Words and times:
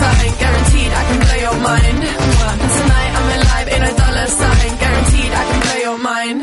sign, 0.00 0.30
guaranteed 0.42 0.90
I 1.00 1.02
can 1.08 1.18
blow 1.24 1.38
your 1.46 1.58
mind. 1.68 2.00
And 2.62 2.70
tonight 2.78 3.12
I'm 3.18 3.28
alive 3.38 3.68
in 3.76 3.82
a 3.90 3.92
dollar 4.02 4.28
sign, 4.40 4.70
guaranteed 4.82 5.32
I 5.40 5.44
can 5.48 5.60
blow 5.64 5.78
your 5.88 5.98
mind. 6.10 6.40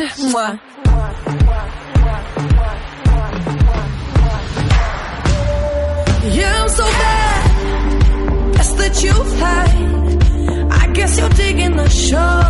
Yeah, 6.37 6.61
I'm 6.61 6.69
so 6.69 6.85
bad. 7.03 7.43
That's 8.55 8.73
that 8.79 8.93
you 9.03 9.13
hide. 9.41 10.71
I 10.71 10.83
guess 10.93 11.11
you're 11.19 11.29
digging 11.29 11.75
the 11.75 11.89
show. 11.89 12.41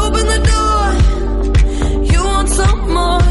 Open 0.00 0.24
the 0.34 0.40
door. 0.52 0.84
You 2.12 2.20
want 2.24 2.48
some 2.48 2.80
more. 2.94 3.25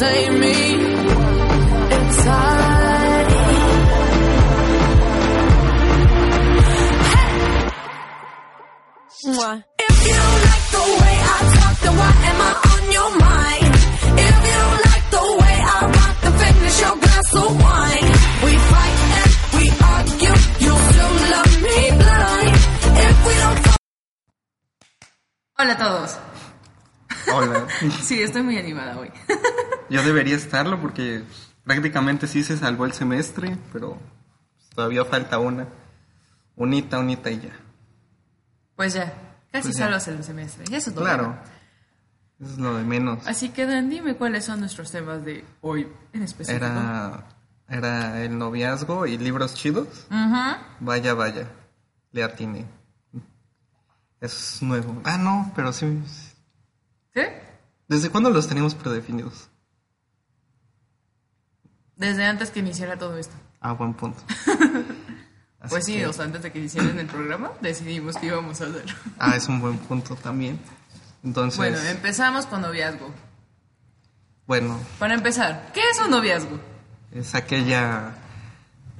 Same 0.00 0.40
me. 0.40 0.56
Inside. 1.96 3.30
Mwah. 9.26 9.56
If 9.84 9.96
you 10.06 10.16
don't 10.20 10.40
like 10.48 10.66
the 10.76 10.84
way 11.00 11.16
I 11.32 11.38
talk, 11.56 11.74
then 11.84 11.94
why 12.00 12.12
am 12.30 12.38
I 12.48 12.52
on 12.72 12.82
your 12.96 13.10
mind? 13.28 13.74
If 14.26 14.36
you 14.48 14.56
don't 14.64 14.80
like 14.88 15.06
the 15.16 15.24
way 15.40 15.56
I 15.74 15.80
rock, 15.96 16.14
then 16.22 16.34
finish 16.40 16.76
your 16.84 16.96
glass 17.04 17.28
of 17.42 17.50
wine. 17.64 18.08
We 18.44 18.52
fight 18.70 18.96
and 19.20 19.30
we 19.56 19.64
argue, 19.94 20.36
you 20.64 20.72
still 20.88 21.14
love 21.34 21.52
me 21.66 21.78
blind. 22.00 22.56
If 23.06 23.16
we 23.26 23.34
don't 23.42 23.58
fuck 23.66 23.80
Hola 25.58 25.72
a 25.72 25.78
todos. 25.84 26.12
Hola. 27.32 27.66
Sí, 28.02 28.22
estoy 28.22 28.42
muy 28.42 28.56
animada 28.56 28.96
hoy. 28.96 29.10
Yo 29.90 30.02
debería 30.02 30.36
estarlo 30.36 30.80
porque 30.80 31.24
prácticamente 31.64 32.26
sí 32.26 32.42
se 32.44 32.56
salvó 32.56 32.84
el 32.86 32.92
semestre, 32.92 33.58
pero 33.72 33.98
todavía 34.74 35.04
falta 35.04 35.38
una. 35.38 35.66
Unita, 36.56 36.98
unita 36.98 37.30
y 37.30 37.40
ya. 37.40 37.52
Pues 38.76 38.94
ya, 38.94 39.12
casi 39.52 39.68
Pues 39.68 39.76
salvas 39.76 40.08
el 40.08 40.22
semestre. 40.24 40.64
Y 40.70 40.74
eso 40.74 40.90
es 40.90 40.94
todo. 40.94 41.04
Claro. 41.04 41.38
Eso 42.40 42.52
es 42.52 42.58
lo 42.58 42.76
de 42.76 42.84
menos. 42.84 43.26
Así 43.26 43.50
que 43.50 43.66
Dan, 43.66 43.90
dime 43.90 44.16
cuáles 44.16 44.44
son 44.44 44.60
nuestros 44.60 44.90
temas 44.90 45.24
de 45.24 45.44
hoy 45.60 45.86
en 46.12 46.22
específico. 46.22 46.64
Era, 46.64 47.26
era 47.68 48.22
el 48.22 48.38
noviazgo 48.38 49.06
y 49.06 49.18
libros 49.18 49.54
chidos. 49.54 50.06
Ujú. 50.10 50.56
Vaya, 50.80 51.14
vaya. 51.14 51.50
Le 52.12 52.22
atiné. 52.22 52.64
Es 54.20 54.62
nuevo. 54.62 55.00
Ah, 55.04 55.18
no, 55.18 55.52
pero 55.54 55.72
sí. 55.72 56.00
¿Sí? 57.14 57.22
¿Desde 57.88 58.08
cuándo 58.08 58.30
los 58.30 58.48
teníamos 58.48 58.74
predefinidos? 58.74 59.49
Desde 62.00 62.24
antes 62.26 62.50
que 62.50 62.58
iniciara 62.60 62.98
todo 62.98 63.16
esto. 63.18 63.34
Ah, 63.60 63.72
buen 63.74 63.94
punto. 63.94 64.20
Pues 65.68 65.84
sí, 65.84 65.96
que- 65.98 66.06
o 66.06 66.12
sea, 66.14 66.24
antes 66.24 66.42
de 66.42 66.50
que 66.50 66.58
iniciaran 66.58 66.98
el 66.98 67.06
programa, 67.06 67.50
decidimos 67.60 68.16
que 68.16 68.26
íbamos 68.28 68.58
a 68.62 68.64
hacer. 68.64 68.86
Ah, 69.18 69.36
es 69.36 69.46
un 69.46 69.60
buen 69.60 69.76
punto 69.76 70.16
también. 70.16 70.58
Entonces, 71.22 71.58
Bueno, 71.58 71.76
empezamos 71.80 72.46
con 72.46 72.62
noviazgo. 72.62 73.12
bueno, 74.46 74.80
Para 74.98 75.12
empezar, 75.12 75.70
¿qué 75.74 75.82
es 75.92 76.00
un 76.00 76.10
noviazgo? 76.12 76.58
es 77.12 77.34
aquella 77.34 78.14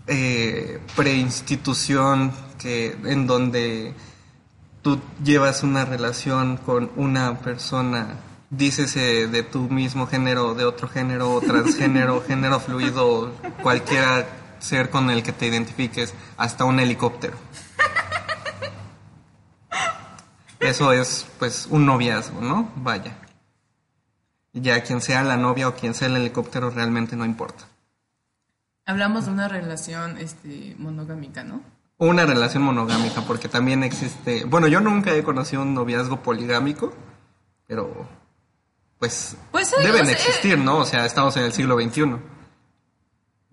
eh, 0.06 0.80
preinstitución 0.94 2.30
que 2.58 2.94
en 3.04 3.26
donde 3.26 3.94
tú 4.82 5.00
llevas 5.24 5.62
una 5.62 5.86
relación 5.86 6.58
con 6.58 6.90
una 6.96 7.38
persona, 7.38 8.16
dícese 8.50 9.28
de 9.28 9.42
tu 9.42 9.70
mismo 9.70 10.06
género, 10.06 10.54
de 10.54 10.64
otro 10.64 10.88
género, 10.88 11.40
transgénero, 11.40 12.22
género 12.26 12.60
fluido, 12.60 13.32
cualquiera 13.62 14.26
ser 14.58 14.90
con 14.90 15.08
el 15.10 15.22
que 15.22 15.32
te 15.32 15.46
identifiques, 15.46 16.12
hasta 16.36 16.64
un 16.64 16.80
helicóptero. 16.80 17.36
Eso 20.58 20.92
es 20.92 21.26
pues 21.38 21.66
un 21.70 21.86
noviazgo, 21.86 22.42
¿no? 22.42 22.70
Vaya. 22.76 23.16
Ya 24.52 24.82
quien 24.82 25.00
sea 25.00 25.22
la 25.22 25.38
novia 25.38 25.68
o 25.68 25.74
quien 25.74 25.94
sea 25.94 26.08
el 26.08 26.16
helicóptero 26.16 26.68
realmente 26.68 27.16
no 27.16 27.24
importa. 27.24 27.64
Hablamos 28.84 29.26
de 29.26 29.32
una 29.32 29.48
relación 29.48 30.18
este, 30.18 30.74
monogámica, 30.78 31.44
¿no? 31.44 31.62
Una 31.96 32.26
relación 32.26 32.62
monogámica, 32.62 33.22
porque 33.22 33.48
también 33.48 33.84
existe. 33.84 34.44
Bueno, 34.44 34.66
yo 34.66 34.80
nunca 34.80 35.14
he 35.14 35.22
conocido 35.22 35.62
un 35.62 35.74
noviazgo 35.74 36.22
poligámico, 36.22 36.92
pero. 37.66 38.08
Pues. 39.00 39.36
Pues 39.50 39.66
sí, 39.68 39.74
deben 39.82 40.08
existir, 40.08 40.56
¿no? 40.58 40.76
O 40.78 40.84
sea, 40.84 41.04
estamos 41.06 41.36
en 41.38 41.44
el 41.44 41.52
siglo 41.52 41.76
XXI. 41.80 42.02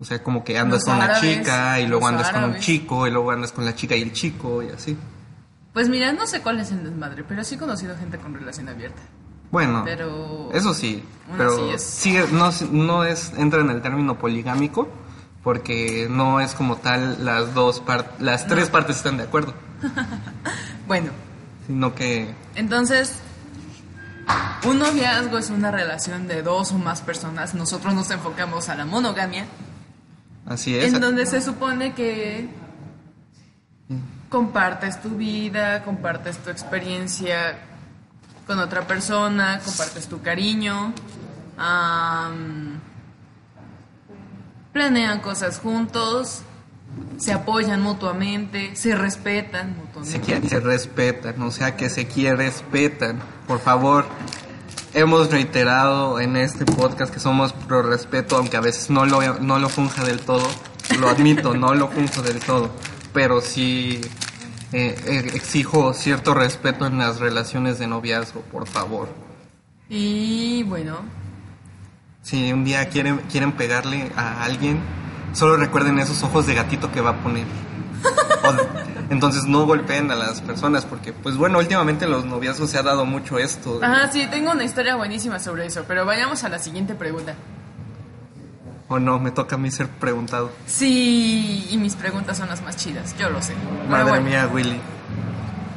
O 0.00 0.04
sea, 0.04 0.22
como 0.22 0.44
que 0.44 0.56
andas 0.56 0.84
con 0.84 1.00
árabes, 1.00 1.20
chica 1.38 1.80
y 1.80 1.86
luego 1.88 2.06
andas 2.06 2.30
con 2.30 2.44
un 2.44 2.58
chico 2.60 3.06
y 3.08 3.10
luego 3.10 3.32
andas 3.32 3.50
con 3.50 3.64
la 3.64 3.74
chica 3.74 3.96
y 3.96 4.02
el 4.02 4.12
chico 4.12 4.62
y 4.62 4.68
así. 4.68 4.96
Pues 5.72 5.88
mira, 5.88 6.12
no 6.12 6.26
sé 6.26 6.40
cuál 6.42 6.60
es 6.60 6.70
el 6.70 6.84
desmadre, 6.84 7.24
pero 7.26 7.42
sí 7.42 7.56
he 7.56 7.58
conocido 7.58 7.96
gente 7.96 8.18
con 8.18 8.32
relación 8.34 8.68
abierta. 8.68 9.02
Bueno, 9.50 9.82
Pero- 9.86 10.50
eso 10.52 10.74
sí, 10.74 11.02
pero 11.36 11.52
así 11.52 11.70
es- 11.74 11.82
sí, 11.82 12.16
no, 12.32 12.50
no 12.70 13.04
es 13.04 13.32
entra 13.38 13.60
en 13.62 13.70
el 13.70 13.80
término 13.80 14.18
poligámico 14.18 14.88
porque 15.42 16.06
no 16.10 16.40
es 16.40 16.52
como 16.54 16.76
tal 16.76 17.24
las 17.24 17.54
dos 17.54 17.80
partes, 17.80 18.20
las 18.20 18.46
tres 18.46 18.68
partes 18.68 18.96
están 18.98 19.16
de 19.16 19.22
acuerdo, 19.22 19.54
Bueno, 20.86 21.10
sino 21.66 21.94
que 21.94 22.34
entonces, 22.56 23.14
un 24.64 24.78
noviazgo 24.78 25.38
es 25.38 25.50
una 25.50 25.70
relación 25.70 26.26
de 26.28 26.42
dos 26.42 26.72
o 26.72 26.78
más 26.78 27.00
personas. 27.00 27.54
Nosotros 27.54 27.94
nos 27.94 28.10
enfocamos 28.10 28.68
a 28.68 28.74
la 28.74 28.84
monogamia, 28.84 29.46
así 30.46 30.76
es. 30.76 30.92
en 30.92 31.00
donde 31.00 31.26
se 31.26 31.40
supone 31.40 31.94
que 31.94 32.48
compartes 34.28 35.00
tu 35.00 35.10
vida, 35.10 35.82
compartes 35.84 36.38
tu 36.38 36.50
experiencia 36.50 37.58
con 38.46 38.58
otra 38.58 38.86
persona, 38.86 39.60
compartes 39.64 40.06
tu 40.08 40.20
cariño, 40.20 40.92
planean 44.72 45.20
cosas 45.20 45.58
juntos, 45.58 46.42
se 47.18 47.32
apoyan 47.32 47.80
mutuamente, 47.82 48.74
se 48.76 48.94
respetan 48.94 49.74
se, 49.74 49.80
mutuamente. 49.80 50.20
quiere- 50.20 50.48
se 50.48 50.60
respetan, 50.60 51.42
o 51.42 51.50
sea 51.50 51.76
que 51.76 51.88
se 51.90 52.06
quiere 52.06 52.36
respetan. 52.36 53.18
Por 53.48 53.60
favor, 53.60 54.04
hemos 54.92 55.30
reiterado 55.30 56.20
en 56.20 56.36
este 56.36 56.66
podcast 56.66 57.12
que 57.12 57.18
somos 57.18 57.54
pro 57.54 57.82
respeto, 57.82 58.36
aunque 58.36 58.58
a 58.58 58.60
veces 58.60 58.90
no 58.90 59.06
lo, 59.06 59.40
no 59.40 59.58
lo 59.58 59.70
funja 59.70 60.04
del 60.04 60.20
todo, 60.20 60.46
lo 61.00 61.08
admito, 61.08 61.54
no 61.54 61.74
lo 61.74 61.88
funjo 61.88 62.20
del 62.20 62.40
todo, 62.40 62.70
pero 63.14 63.40
sí 63.40 64.02
eh, 64.72 64.94
eh, 65.06 65.30
exijo 65.34 65.94
cierto 65.94 66.34
respeto 66.34 66.86
en 66.86 66.98
las 66.98 67.20
relaciones 67.20 67.78
de 67.78 67.86
noviazgo, 67.86 68.42
por 68.42 68.66
favor. 68.68 69.08
Y 69.88 70.62
bueno, 70.64 70.98
Si 72.20 72.52
un 72.52 72.64
día 72.64 72.86
quieren, 72.90 73.22
quieren 73.30 73.52
pegarle 73.52 74.12
a 74.14 74.44
alguien, 74.44 74.80
solo 75.32 75.56
recuerden 75.56 75.98
esos 75.98 76.22
ojos 76.22 76.46
de 76.46 76.54
gatito 76.54 76.92
que 76.92 77.00
va 77.00 77.10
a 77.10 77.22
poner. 77.22 77.46
O- 78.44 79.10
entonces 79.10 79.44
no 79.44 79.64
golpeen 79.66 80.10
a 80.10 80.14
las 80.14 80.40
personas 80.42 80.84
porque, 80.84 81.12
pues 81.12 81.36
bueno, 81.36 81.58
últimamente 81.58 82.04
en 82.04 82.10
los 82.10 82.24
noviazgos 82.24 82.70
se 82.70 82.78
ha 82.78 82.82
dado 82.82 83.04
mucho 83.06 83.38
esto. 83.38 83.80
ajá, 83.82 84.10
sí, 84.12 84.26
tengo 84.30 84.52
una 84.52 84.64
historia 84.64 84.96
buenísima 84.96 85.38
sobre 85.40 85.66
eso, 85.66 85.84
pero 85.88 86.04
vayamos 86.04 86.44
a 86.44 86.48
la 86.48 86.58
siguiente 86.58 86.94
pregunta. 86.94 87.34
O 88.90 88.98
no, 88.98 89.18
me 89.18 89.30
toca 89.30 89.56
a 89.56 89.58
mí 89.58 89.70
ser 89.70 89.88
preguntado. 89.88 90.50
Sí, 90.66 91.66
y 91.70 91.76
mis 91.76 91.94
preguntas 91.94 92.38
son 92.38 92.48
las 92.48 92.62
más 92.62 92.76
chidas, 92.76 93.14
yo 93.18 93.28
lo 93.28 93.42
sé. 93.42 93.54
Madre 93.88 94.04
bueno, 94.10 94.24
mía, 94.24 94.48
Willy. 94.52 94.80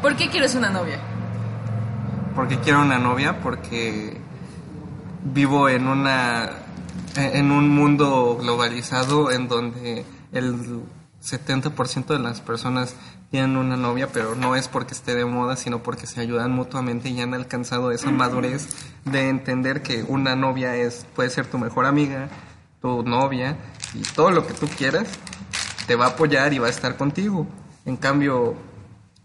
¿Por 0.01 0.15
qué 0.15 0.29
quieres 0.29 0.55
una 0.55 0.69
novia? 0.69 0.97
Porque 2.35 2.57
quiero 2.59 2.81
una 2.81 2.97
novia, 2.99 3.39
porque 3.41 4.17
vivo 5.23 5.67
en 5.69 5.87
una 5.87 6.49
en 7.17 7.51
un 7.51 7.67
mundo 7.69 8.37
globalizado 8.39 9.31
en 9.31 9.49
donde 9.49 10.05
el 10.31 10.55
70% 11.21 12.07
de 12.07 12.19
las 12.19 12.41
personas 12.41 12.95
tienen 13.29 13.55
una 13.55 13.77
novia, 13.77 14.07
pero 14.11 14.35
no 14.35 14.55
es 14.55 14.67
porque 14.67 14.93
esté 14.93 15.15
de 15.15 15.25
moda, 15.25 15.55
sino 15.55 15.83
porque 15.83 16.07
se 16.07 16.19
ayudan 16.19 16.51
mutuamente 16.51 17.09
y 17.09 17.21
han 17.21 17.33
alcanzado 17.33 17.91
esa 17.91 18.11
madurez 18.11 18.67
de 19.05 19.29
entender 19.29 19.81
que 19.83 20.03
una 20.03 20.35
novia 20.35 20.75
es 20.75 21.05
puede 21.15 21.29
ser 21.29 21.45
tu 21.45 21.57
mejor 21.57 21.85
amiga, 21.85 22.27
tu 22.81 23.03
novia 23.03 23.57
y 23.93 24.01
todo 24.01 24.31
lo 24.31 24.45
que 24.45 24.53
tú 24.53 24.67
quieras 24.67 25.07
te 25.87 25.95
va 25.95 26.05
a 26.05 26.09
apoyar 26.09 26.53
y 26.53 26.59
va 26.59 26.67
a 26.67 26.71
estar 26.71 26.97
contigo. 26.97 27.47
En 27.85 27.97
cambio, 27.97 28.55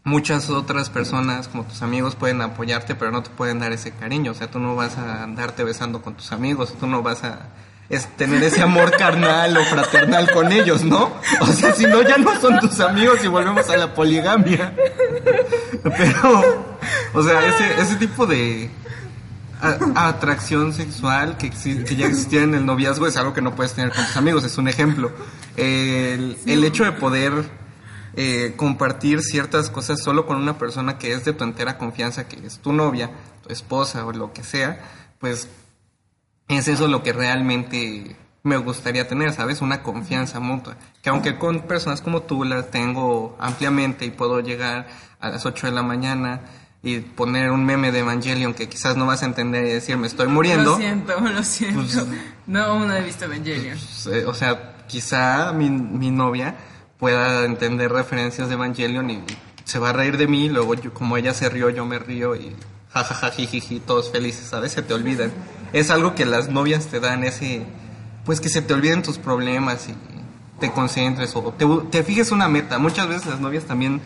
muchas 0.05 0.51
otras 0.51 0.89
personas, 0.89 1.49
como 1.49 1.65
tus 1.65 1.83
amigos, 1.83 2.15
pueden 2.15 2.41
apoyarte, 2.43 2.95
pero 2.95 3.11
no 3.11 3.23
te 3.23 3.31
pueden 3.31 3.59
dar 3.59 3.73
ese 3.73 3.91
cariño. 3.91 4.33
O 4.33 4.35
sea, 4.35 4.51
tú 4.51 4.59
no 4.59 4.77
vas 4.77 4.99
a 4.99 5.23
andarte 5.23 5.65
besando 5.65 6.03
con 6.03 6.15
tus 6.15 6.33
amigos, 6.33 6.75
tú 6.79 6.87
no 6.87 7.03
vas 7.03 7.25
a 7.25 7.49
es 7.89 8.07
tener 8.17 8.43
ese 8.43 8.63
amor 8.63 8.91
carnal 8.97 9.57
o 9.57 9.65
fraternal 9.65 10.31
con 10.33 10.51
ellos, 10.53 10.83
¿no? 10.85 11.13
O 11.41 11.47
sea, 11.47 11.73
si 11.73 11.87
no, 11.87 12.03
ya 12.03 12.17
no 12.19 12.39
son 12.41 12.59
tus 12.59 12.81
amigos 12.81 13.23
y 13.25 13.29
volvemos 13.29 13.69
a 13.71 13.77
la 13.77 13.95
poligamia. 13.95 14.73
Pero, 15.83 16.67
o 17.15 17.23
sea, 17.23 17.47
ese, 17.47 17.81
ese 17.81 17.97
tipo 17.97 18.27
de 18.27 18.71
a- 19.61 20.09
atracción 20.09 20.73
sexual 20.73 21.37
que 21.39 21.51
ya 21.97 22.07
existía 22.07 22.43
en 22.43 22.55
el 22.55 22.67
noviazgo 22.67 23.07
es 23.07 23.17
algo 23.17 23.33
que 23.33 23.41
no 23.43 23.55
puedes 23.55 23.73
tener 23.75 23.93
con 23.93 24.05
tus 24.05 24.17
amigos, 24.17 24.45
es 24.45 24.59
un 24.59 24.69
ejemplo. 24.69 25.13
El, 25.57 26.37
el 26.47 26.65
hecho 26.65 26.85
de 26.85 26.93
poder 26.93 27.33
eh, 28.17 28.55
compartir 28.57 29.23
ciertas 29.23 29.71
cosas 29.71 30.01
solo 30.03 30.27
con 30.27 30.39
una 30.39 30.59
persona 30.59 30.99
que 30.99 31.13
es 31.13 31.25
de 31.25 31.33
tu 31.33 31.45
entera 31.45 31.79
confianza, 31.79 32.27
que 32.27 32.45
es 32.47 32.59
tu 32.59 32.73
novia, 32.73 33.11
tu 33.47 33.53
esposa 33.53 34.05
o 34.07 34.13
lo 34.13 34.33
que 34.33 34.43
sea, 34.43 34.81
pues 35.21 35.49
es 36.49 36.69
eso 36.69 36.89
lo 36.89 37.03
que 37.03 37.13
realmente 37.13 38.17
me 38.43 38.57
gustaría 38.59 39.09
tener, 39.09 39.33
¿sabes? 39.33 39.61
Una 39.61 39.83
confianza 39.83 40.39
mutua. 40.39 40.77
Que 41.03 41.11
aunque 41.11 41.37
con 41.39 41.63
personas 41.63 42.01
como 42.01 42.23
tú 42.23 42.45
las 42.45 42.71
tengo 42.71 43.37
ampliamente 43.41 44.05
y 44.05 44.11
puedo 44.11 44.41
llegar 44.41 44.87
a 45.19 45.31
las 45.31 45.45
8 45.47 45.67
de 45.67 45.73
la 45.73 45.83
mañana 45.83 46.43
y 46.83 47.01
poner 47.01 47.51
un 47.51 47.65
meme 47.65 47.91
de 47.91 48.01
Evangelion 48.01 48.55
que 48.55 48.69
quizás 48.69 48.97
no 48.97 49.07
vas 49.07 49.23
a 49.25 49.27
entender 49.27 49.67
y 49.67 49.71
decir 49.71 49.97
me 49.97 50.07
estoy 50.07 50.29
muriendo. 50.29 50.73
Lo 50.73 50.77
siento, 50.77 51.19
lo 51.21 51.43
siento. 51.43 51.81
Pues- 51.81 52.07
no, 52.47 52.63
aún 52.63 52.87
no 52.87 52.95
he 52.95 53.03
visto 53.03 53.25
Evangelion. 53.25 53.77
pues, 53.77 54.07
eh, 54.15 54.27
o 54.27 54.35
sea, 54.35 54.77
quizá 54.87 55.53
mi, 55.53 55.69
mi 55.69 56.13
novia 56.13 56.55
pueda 56.99 57.45
entender 57.45 57.91
referencias 57.93 58.49
de 58.49 58.55
Evangelion 58.55 59.11
y 59.11 59.25
se 59.65 59.81
va 59.81 59.91
a 59.91 59.93
reír 59.93 60.17
de 60.17 60.29
mí, 60.29 60.49
luego 60.49 60.75
yo, 60.75 60.95
como 60.95 61.17
ella 61.17 61.35
se 61.35 61.49
rió, 61.49 61.69
yo 61.71 61.85
me 61.85 61.99
río 61.99 62.37
y 62.37 62.55
jajaja, 62.93 63.31
jijiji, 63.33 63.81
todos 63.81 64.13
felices, 64.13 64.47
¿sabes? 64.47 64.71
Se 64.73 64.83
te 64.83 64.95
olvidan. 64.95 65.33
Es 65.73 65.91
algo 65.91 66.15
que 66.15 66.25
las 66.25 66.49
novias 66.49 66.87
te 66.87 67.01
dan 67.01 67.25
ese, 67.25 67.65
pues 68.25 68.41
que 68.41 68.49
se 68.49 68.63
te 68.63 68.75
olviden 68.75 69.03
tus 69.03 69.19
problemas 69.19 69.89
y 69.89 69.95
te 70.61 70.71
concentres 70.73 71.35
o 71.37 71.43
te, 71.57 71.67
te 71.91 72.03
fijes 72.03 72.33
una 72.33 72.49
meta. 72.49 72.79
Muchas 72.79 73.09
veces 73.09 73.27
las 73.27 73.41
novias 73.41 73.65
también 73.65 74.01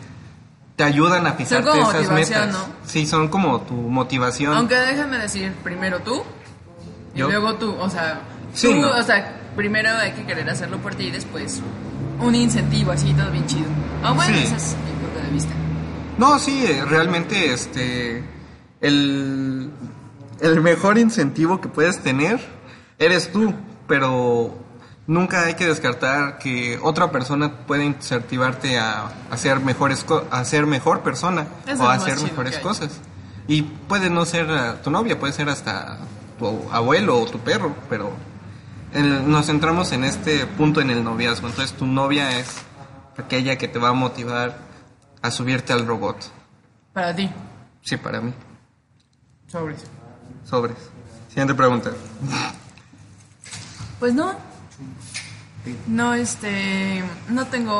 te 0.75 0.83
ayudan 0.83 1.27
a 1.27 1.33
fijarte 1.33 1.69
como 1.69 1.91
esas 1.91 2.11
metas. 2.11 2.53
¿no? 2.53 2.59
Sí, 2.85 3.05
son 3.05 3.27
como 3.29 3.61
tu 3.61 3.73
motivación. 3.73 4.53
Aunque 4.53 4.75
déjame 4.75 5.17
decir, 5.17 5.53
primero 5.63 5.99
tú 6.01 6.23
y 7.15 7.19
Yo. 7.19 7.27
luego 7.27 7.55
tú. 7.55 7.73
O 7.79 7.89
sea, 7.89 8.21
Sí, 8.53 8.67
tú, 8.67 8.75
no. 8.81 8.89
o 8.89 9.03
sea, 9.03 9.39
primero 9.55 9.89
hay 9.95 10.11
que 10.13 10.25
querer 10.25 10.49
hacerlo 10.49 10.77
por 10.79 10.95
ti 10.95 11.05
y 11.05 11.11
después 11.11 11.61
un 12.19 12.35
incentivo 12.35 12.91
así, 12.91 13.13
todo 13.13 13.31
bien 13.31 13.45
chido. 13.47 13.65
Ah, 14.03 14.11
bueno, 14.11 14.35
Sí. 14.35 14.43
ese 14.43 14.55
es 14.55 14.75
mi 14.85 14.91
punto 15.05 15.19
de 15.25 15.33
vista. 15.33 15.53
No, 16.17 16.37
sí, 16.37 16.65
realmente 16.89 17.53
este 17.53 18.23
el, 18.81 19.71
el 20.41 20.61
mejor 20.61 20.97
incentivo 20.97 21.61
que 21.61 21.67
puedes 21.69 21.99
tener 21.99 22.39
eres 22.99 23.31
tú, 23.31 23.53
pero 23.87 24.55
nunca 25.07 25.45
hay 25.45 25.53
que 25.55 25.65
descartar 25.67 26.37
que 26.39 26.79
otra 26.81 27.11
persona 27.11 27.65
puede 27.67 27.85
incentivarte 27.85 28.77
a, 28.79 29.11
a 29.29 29.37
ser 29.37 29.59
mejores 29.59 30.05
a 30.31 30.43
ser 30.45 30.65
mejor 30.65 31.01
persona 31.01 31.47
Eso 31.67 31.83
o 31.83 31.87
a 31.87 31.93
hacer 31.93 32.19
mejores 32.21 32.57
cosas. 32.59 32.99
Y 33.47 33.63
puede 33.63 34.09
no 34.09 34.25
ser 34.25 34.47
eh, 34.49 34.73
tu 34.83 34.91
novia, 34.91 35.19
puede 35.19 35.33
ser 35.33 35.49
hasta 35.49 35.97
tu 36.39 36.69
abuelo 36.71 37.19
o 37.19 37.25
tu 37.25 37.39
perro, 37.39 37.75
pero 37.89 38.11
el- 38.93 39.29
nos 39.29 39.47
centramos 39.47 39.91
en 39.91 40.03
este 40.03 40.45
punto 40.45 40.79
en 40.81 40.89
el 40.91 41.03
noviazgo. 41.03 41.47
Entonces 41.47 41.75
tu 41.75 41.85
novia 41.85 42.39
es 42.39 42.47
aquella 43.17 43.57
que 43.57 43.67
te 43.67 43.79
va 43.79 43.89
a 43.89 43.93
motivar 43.93 44.57
a 45.21 45.31
subirte 45.31 45.73
al 45.73 45.85
robot. 45.85 46.17
Para 46.93 47.15
ti, 47.15 47.29
Sí, 47.83 47.97
para 47.97 48.21
mí. 48.21 48.33
sobres. 49.47 49.83
Sobres. 50.49 50.77
Siguiente 51.29 51.53
pregunta. 51.53 51.91
Pues 53.99 54.13
no. 54.13 54.33
No, 55.87 56.13
este. 56.13 57.03
No 57.29 57.45
tengo. 57.47 57.79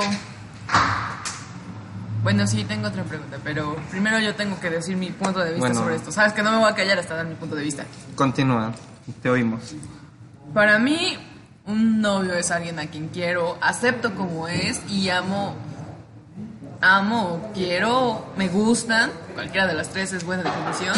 Bueno, 2.23 2.45
sí, 2.45 2.63
tengo 2.65 2.87
otra 2.87 3.03
pregunta, 3.03 3.37
pero 3.43 3.75
primero 3.89 4.19
yo 4.19 4.35
tengo 4.35 4.59
que 4.59 4.69
decir 4.69 4.95
mi 4.95 5.09
punto 5.09 5.39
de 5.39 5.53
vista 5.53 5.59
Bueno. 5.67 5.79
sobre 5.79 5.95
esto. 5.95 6.11
Sabes 6.11 6.33
que 6.33 6.43
no 6.43 6.51
me 6.51 6.59
voy 6.59 6.69
a 6.71 6.75
callar 6.75 6.99
hasta 6.99 7.15
dar 7.15 7.25
mi 7.25 7.33
punto 7.33 7.55
de 7.55 7.63
vista. 7.63 7.83
Continúa. 8.15 8.71
Te 9.23 9.29
oímos. 9.31 9.73
Para 10.53 10.77
mí, 10.77 11.17
un 11.65 11.99
novio 11.99 12.35
es 12.35 12.51
alguien 12.51 12.77
a 12.77 12.85
quien 12.87 13.07
quiero, 13.07 13.57
acepto 13.59 14.13
como 14.13 14.47
es 14.47 14.81
y 14.87 15.09
amo. 15.09 15.55
Amo, 16.79 17.51
quiero, 17.55 18.31
me 18.37 18.47
gustan. 18.49 19.11
Cualquiera 19.33 19.65
de 19.67 19.73
las 19.73 19.89
tres 19.89 20.13
es 20.13 20.23
buena 20.23 20.43
definición. 20.43 20.95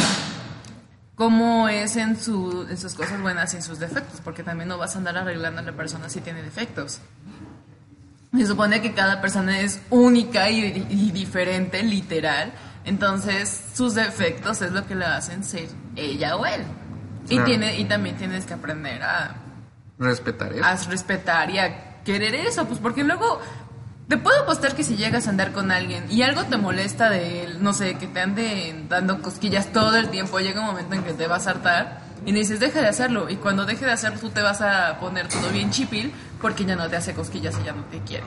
Como 1.16 1.70
es 1.70 1.96
en, 1.96 2.20
su, 2.20 2.66
en 2.70 2.78
sus 2.78 2.96
cosas 2.96 3.22
buenas 3.22 3.54
y 3.54 3.58
en 3.58 3.64
sus 3.64 3.78
defectos, 3.80 4.20
porque 4.24 4.42
también 4.44 4.68
no 4.68 4.78
vas 4.80 4.96
a 4.96 4.98
andar 4.98 5.16
arreglando 5.18 5.60
a 5.62 5.64
la 5.64 5.72
persona 5.74 6.10
si 6.10 6.22
tiene 6.22 6.42
defectos. 6.42 7.00
Se 8.36 8.48
supone 8.48 8.82
que 8.82 8.94
cada 8.94 9.22
persona 9.22 9.60
es 9.60 9.80
única 9.92 10.50
y, 10.50 10.88
y 10.90 11.12
diferente, 11.12 11.84
literal. 11.84 12.52
Entonces, 12.84 13.64
sus 13.76 13.94
defectos 13.94 14.62
es 14.64 14.72
lo 14.72 14.88
que 14.88 14.96
le 14.96 15.06
hacen 15.06 15.44
ser 15.44 15.68
ella 15.96 16.36
o 16.36 16.46
él. 16.46 16.64
Y, 17.26 17.36
Claro. 17.36 17.46
tiene, 17.46 17.80
y 17.80 17.86
también 17.86 18.18
tienes 18.18 18.46
que 18.46 18.56
aprender 18.56 19.04
a, 19.04 19.36
Respetar 20.00 20.52
eso. 20.52 20.66
a 20.66 20.76
respetar 20.90 21.50
y 21.52 21.60
a 21.60 22.02
querer 22.04 22.34
eso, 22.36 22.66
pues 22.66 22.80
porque 22.80 23.04
luego 23.04 23.40
Te 24.08 24.18
puedo 24.18 24.42
apostar 24.44 24.76
que 24.76 24.84
si 24.84 24.98
llegas 24.98 25.28
a 25.28 25.30
andar 25.30 25.54
con 25.54 25.72
alguien 25.72 26.06
y 26.10 26.24
algo 26.24 26.44
te 26.44 26.58
molesta 26.58 27.10
de 27.10 27.46
él, 27.46 27.64
no 27.64 27.74
sé, 27.74 27.96
que 27.96 28.08
te 28.08 28.20
ande 28.20 28.86
dando 28.90 29.22
cosquillas 29.22 29.72
todo 29.72 29.96
el 29.96 30.10
tiempo, 30.10 30.40
llega 30.40 30.60
un 30.60 30.68
momento 30.68 30.96
en 30.96 31.04
que 31.04 31.14
te 31.14 31.28
vas 31.28 31.48
a 31.48 31.52
hartar 31.52 32.02
y 32.26 32.32
le 32.32 32.40
dices, 32.40 32.60
deja 32.60 32.82
de 32.82 32.88
hacerlo. 32.88 33.30
Y 33.30 33.38
cuando 33.38 33.66
deje 33.66 33.86
de 33.86 33.92
hacerlo, 33.92 34.20
tú 34.20 34.30
te 34.30 34.42
vas 34.42 34.62
a 34.62 35.00
poner 35.00 35.28
todo 35.30 35.50
bien 35.50 35.72
chipil 35.72 36.14
porque 36.42 36.66
ya 36.66 36.76
no 36.76 36.90
te 36.90 36.98
hace 36.98 37.14
cosquillas 37.14 37.56
y 37.62 37.66
ya 37.66 37.72
no 37.72 37.84
te 37.86 38.00
quiere. 38.00 38.24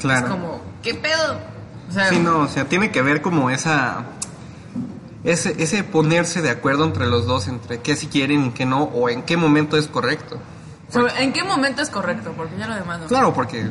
Claro. 0.00 0.26
Es 0.26 0.32
como, 0.32 0.60
¿qué 0.82 0.94
pedo? 0.94 1.38
O 1.88 1.92
sea, 1.92 2.08
Sí, 2.08 2.18
no, 2.18 2.40
o 2.40 2.48
sea, 2.48 2.64
tiene 2.66 2.90
que 2.90 3.02
ver 3.02 3.22
como 3.22 3.50
esa... 3.50 4.04
Ese, 5.22 5.62
ese 5.62 5.84
ponerse 5.84 6.40
de 6.40 6.48
acuerdo 6.48 6.84
entre 6.86 7.06
los 7.06 7.26
dos, 7.26 7.46
entre 7.46 7.80
qué 7.80 7.94
si 7.94 8.06
quieren 8.06 8.46
y 8.46 8.50
qué 8.52 8.64
no, 8.64 8.84
o 8.84 9.10
en 9.10 9.22
qué 9.22 9.36
momento 9.36 9.76
es 9.76 9.86
correcto. 9.86 10.38
¿en 11.18 11.32
qué 11.34 11.44
momento 11.44 11.82
es 11.82 11.90
correcto? 11.90 12.32
Porque 12.34 12.56
ya 12.56 12.66
lo 12.66 12.74
demás 12.74 13.00
no. 13.00 13.06
Claro, 13.06 13.34
porque 13.34 13.68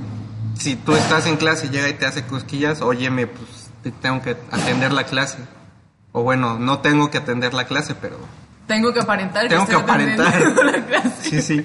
si 0.60 0.76
tú 0.76 0.94
estás 0.96 1.26
en 1.26 1.38
clase 1.38 1.68
y 1.68 1.70
llega 1.70 1.90
y 1.90 1.94
te 1.94 2.06
hace 2.06 2.26
cosquillas, 2.26 2.82
óyeme, 2.82 3.28
pues 3.28 3.70
te 3.82 3.92
tengo 3.92 4.22
que 4.22 4.32
atender 4.52 4.92
la 4.94 5.06
clase. 5.06 5.38
O 6.12 6.24
bueno, 6.24 6.60
no 6.60 6.80
tengo 6.80 7.10
que 7.10 7.18
atender 7.18 7.54
la 7.54 7.66
clase, 7.66 7.96
pero 7.96 8.18
Tengo 8.68 8.94
que 8.94 9.00
aparentar 9.00 9.44
que 9.44 9.50
tengo 9.50 9.66
que 9.66 9.72
estoy 9.74 9.84
aparentar. 9.84 10.42
la 10.66 10.86
clase. 10.88 11.30
Sí, 11.30 11.42
sí. 11.42 11.64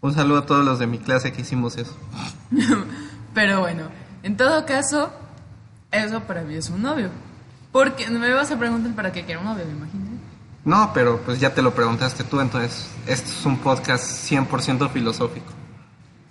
Un 0.00 0.14
saludo 0.14 0.38
a 0.38 0.46
todos 0.46 0.64
los 0.64 0.78
de 0.78 0.86
mi 0.86 0.98
clase 0.98 1.32
que 1.32 1.42
hicimos 1.42 1.76
eso. 1.76 1.96
Pero 3.34 3.60
bueno, 3.60 3.88
en 4.22 4.36
todo 4.36 4.64
caso, 4.66 5.12
eso 5.90 6.20
para 6.20 6.42
mí 6.42 6.54
es 6.54 6.70
un 6.70 6.82
novio. 6.82 7.10
Porque 7.72 8.08
me 8.08 8.32
vas 8.32 8.50
a 8.52 8.58
preguntar 8.58 8.92
para 8.94 9.12
qué 9.12 9.24
quiero 9.24 9.40
un 9.40 9.46
novio, 9.46 9.64
me 9.66 9.72
imagino. 9.72 10.04
No, 10.64 10.92
pero 10.94 11.18
pues 11.20 11.40
ya 11.40 11.52
te 11.52 11.60
lo 11.60 11.74
preguntaste 11.74 12.24
tú, 12.24 12.40
entonces 12.40 12.88
este 13.06 13.28
es 13.28 13.44
un 13.44 13.58
podcast 13.58 14.04
100% 14.30 14.88
filosófico. 14.90 15.52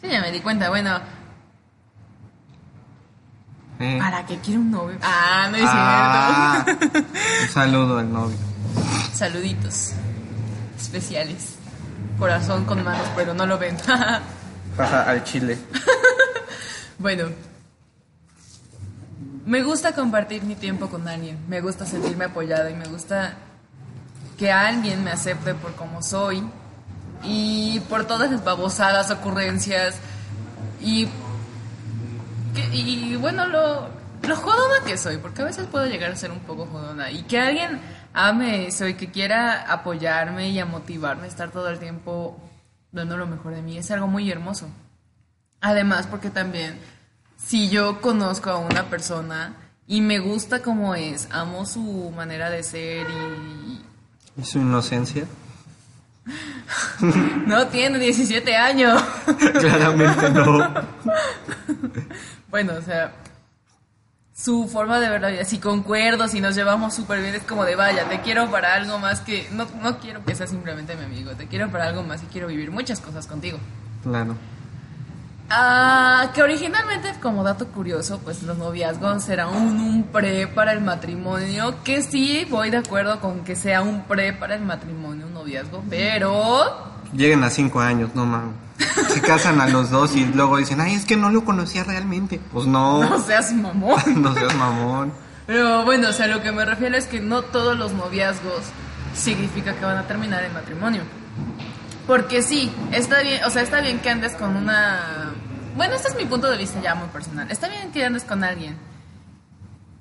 Sí, 0.01 0.07
ya 0.09 0.21
me 0.21 0.31
di 0.31 0.39
cuenta. 0.39 0.69
Bueno, 0.69 0.99
Eh, 3.83 3.97
¿para 3.99 4.25
qué 4.25 4.39
quiero 4.39 4.61
un 4.61 4.71
novio? 4.71 4.97
Ah, 5.01 5.47
no 5.51 5.57
es 5.57 5.63
ah, 5.67 6.63
cierto. 6.65 6.99
un 6.99 7.49
saludo 7.49 7.99
al 7.99 8.13
novio. 8.13 8.37
Saluditos 9.13 9.91
especiales. 10.79 11.55
Corazón 12.17 12.63
con 12.63 12.81
manos, 12.83 13.05
pero 13.15 13.33
no 13.33 13.45
lo 13.45 13.57
ven. 13.57 13.75
al 14.77 15.23
chile. 15.25 15.57
bueno, 16.97 17.25
me 19.45 19.61
gusta 19.63 19.93
compartir 19.93 20.43
mi 20.43 20.55
tiempo 20.55 20.87
con 20.89 21.05
alguien. 21.07 21.37
Me 21.49 21.59
gusta 21.59 21.85
sentirme 21.85 22.25
apoyada 22.25 22.69
y 22.69 22.75
me 22.75 22.85
gusta 22.85 23.33
que 24.37 24.51
alguien 24.51 25.03
me 25.03 25.11
acepte 25.11 25.55
por 25.55 25.75
como 25.75 26.01
soy 26.01 26.41
y 27.23 27.81
por 27.89 28.05
todas 28.05 28.31
las 28.31 28.43
babosadas, 28.43 29.11
ocurrencias 29.11 29.95
y, 30.81 31.07
y 32.55 33.15
bueno, 33.15 33.47
lo, 33.47 33.89
lo 34.27 34.35
jodona 34.35 34.85
que 34.85 34.97
soy, 34.97 35.17
porque 35.17 35.41
a 35.41 35.45
veces 35.45 35.67
puedo 35.67 35.85
llegar 35.85 36.11
a 36.11 36.15
ser 36.15 36.31
un 36.31 36.39
poco 36.39 36.65
jodona 36.65 37.11
y 37.11 37.23
que 37.23 37.39
alguien 37.39 37.79
ame 38.13 38.67
eso 38.67 38.87
y 38.87 38.93
que 38.93 39.11
quiera 39.11 39.71
apoyarme 39.71 40.49
y 40.49 40.59
a 40.59 40.65
motivarme, 40.65 41.27
estar 41.27 41.51
todo 41.51 41.69
el 41.69 41.79
tiempo 41.79 42.37
dando 42.91 43.17
lo 43.17 43.25
mejor 43.25 43.55
de 43.55 43.61
mí, 43.61 43.77
es 43.77 43.91
algo 43.91 44.07
muy 44.07 44.31
hermoso. 44.31 44.69
Además, 45.61 46.07
porque 46.07 46.29
también 46.29 46.77
si 47.37 47.69
yo 47.69 48.01
conozco 48.01 48.49
a 48.49 48.57
una 48.57 48.83
persona 48.89 49.55
y 49.87 50.01
me 50.01 50.19
gusta 50.19 50.61
como 50.61 50.95
es, 50.95 51.27
amo 51.31 51.65
su 51.65 52.11
manera 52.15 52.49
de 52.49 52.63
ser 52.63 53.07
y 53.09 53.81
¿Y 54.35 54.45
su 54.45 54.59
inocencia? 54.59 55.25
no 57.45 57.67
tiene 57.67 57.99
17 57.99 58.55
años. 58.55 59.01
Claramente 59.59 60.29
no. 60.29 60.73
bueno, 62.53 62.73
o 62.77 62.81
sea, 62.83 63.11
su 64.31 64.67
forma 64.67 64.99
de 64.99 65.09
ver 65.09 65.21
la 65.21 65.29
vida, 65.29 65.43
si 65.43 65.57
concuerdo, 65.57 66.27
si 66.27 66.39
nos 66.39 66.53
llevamos 66.53 66.93
súper 66.93 67.19
bien, 67.19 67.33
es 67.33 67.41
como 67.41 67.65
de 67.65 67.75
vaya, 67.75 68.07
te 68.07 68.21
quiero 68.21 68.51
para 68.51 68.75
algo 68.75 68.99
más 68.99 69.21
que, 69.21 69.49
no, 69.53 69.65
no 69.81 69.97
quiero 69.97 70.23
que 70.23 70.35
seas 70.35 70.51
simplemente 70.51 70.95
mi 70.95 71.03
amigo, 71.03 71.31
te 71.31 71.47
quiero 71.47 71.71
para 71.71 71.85
algo 71.85 72.03
más 72.03 72.21
y 72.21 72.27
quiero 72.27 72.45
vivir 72.45 72.69
muchas 72.69 72.99
cosas 72.99 73.25
contigo. 73.25 73.57
Claro. 74.03 74.35
Ah, 75.49 76.29
que 76.35 76.43
originalmente, 76.43 77.11
como 77.23 77.43
dato 77.43 77.69
curioso, 77.69 78.19
pues 78.23 78.43
los 78.43 78.55
noviazgos 78.59 79.23
serán 79.23 79.49
un, 79.49 79.79
un 79.79 80.03
pre 80.03 80.45
para 80.45 80.73
el 80.73 80.81
matrimonio, 80.81 81.83
que 81.83 82.03
sí 82.03 82.45
voy 82.51 82.69
de 82.69 82.77
acuerdo 82.77 83.19
con 83.19 83.43
que 83.43 83.55
sea 83.55 83.81
un 83.81 84.03
pre 84.03 84.31
para 84.31 84.53
el 84.53 84.61
matrimonio, 84.61 85.25
un 85.25 85.33
noviazgo, 85.33 85.83
pero 85.89 86.92
Lleguen 87.13 87.43
a 87.43 87.49
cinco 87.49 87.79
años, 87.79 88.11
no 88.15 88.25
mames. 88.25 88.55
Se 89.09 89.21
casan 89.21 89.61
a 89.61 89.67
los 89.67 89.89
dos 89.91 90.15
y 90.15 90.25
luego 90.25 90.57
dicen, 90.57 90.81
ay, 90.81 90.95
es 90.95 91.05
que 91.05 91.15
no 91.15 91.29
lo 91.29 91.45
conocía 91.45 91.83
realmente. 91.83 92.39
Pues 92.51 92.65
no, 92.65 93.03
no 93.09 93.19
seas 93.19 93.53
mamón. 93.53 94.01
no 94.21 94.33
seas 94.33 94.55
mamón. 94.55 95.13
Pero 95.45 95.83
bueno, 95.83 96.09
o 96.09 96.13
sea, 96.13 96.27
lo 96.27 96.41
que 96.41 96.51
me 96.51 96.65
refiero 96.65 96.97
es 96.97 97.05
que 97.05 97.19
no 97.19 97.41
todos 97.41 97.77
los 97.77 97.91
noviazgos 97.93 98.61
significa 99.13 99.75
que 99.75 99.85
van 99.85 99.97
a 99.97 100.07
terminar 100.07 100.43
en 100.43 100.53
matrimonio. 100.53 101.01
Porque 102.07 102.41
sí, 102.41 102.71
está 102.91 103.21
bien, 103.21 103.43
o 103.43 103.49
sea, 103.49 103.61
está 103.61 103.81
bien 103.81 103.99
que 103.99 104.09
andes 104.09 104.33
con 104.33 104.55
una... 104.55 105.31
Bueno, 105.75 105.95
este 105.95 106.09
es 106.09 106.15
mi 106.15 106.25
punto 106.25 106.49
de 106.49 106.57
vista 106.57 106.81
ya 106.81 106.95
muy 106.95 107.07
personal. 107.09 107.49
Está 107.49 107.67
bien 107.67 107.91
que 107.91 108.05
andes 108.05 108.23
con 108.23 108.43
alguien. 108.43 108.77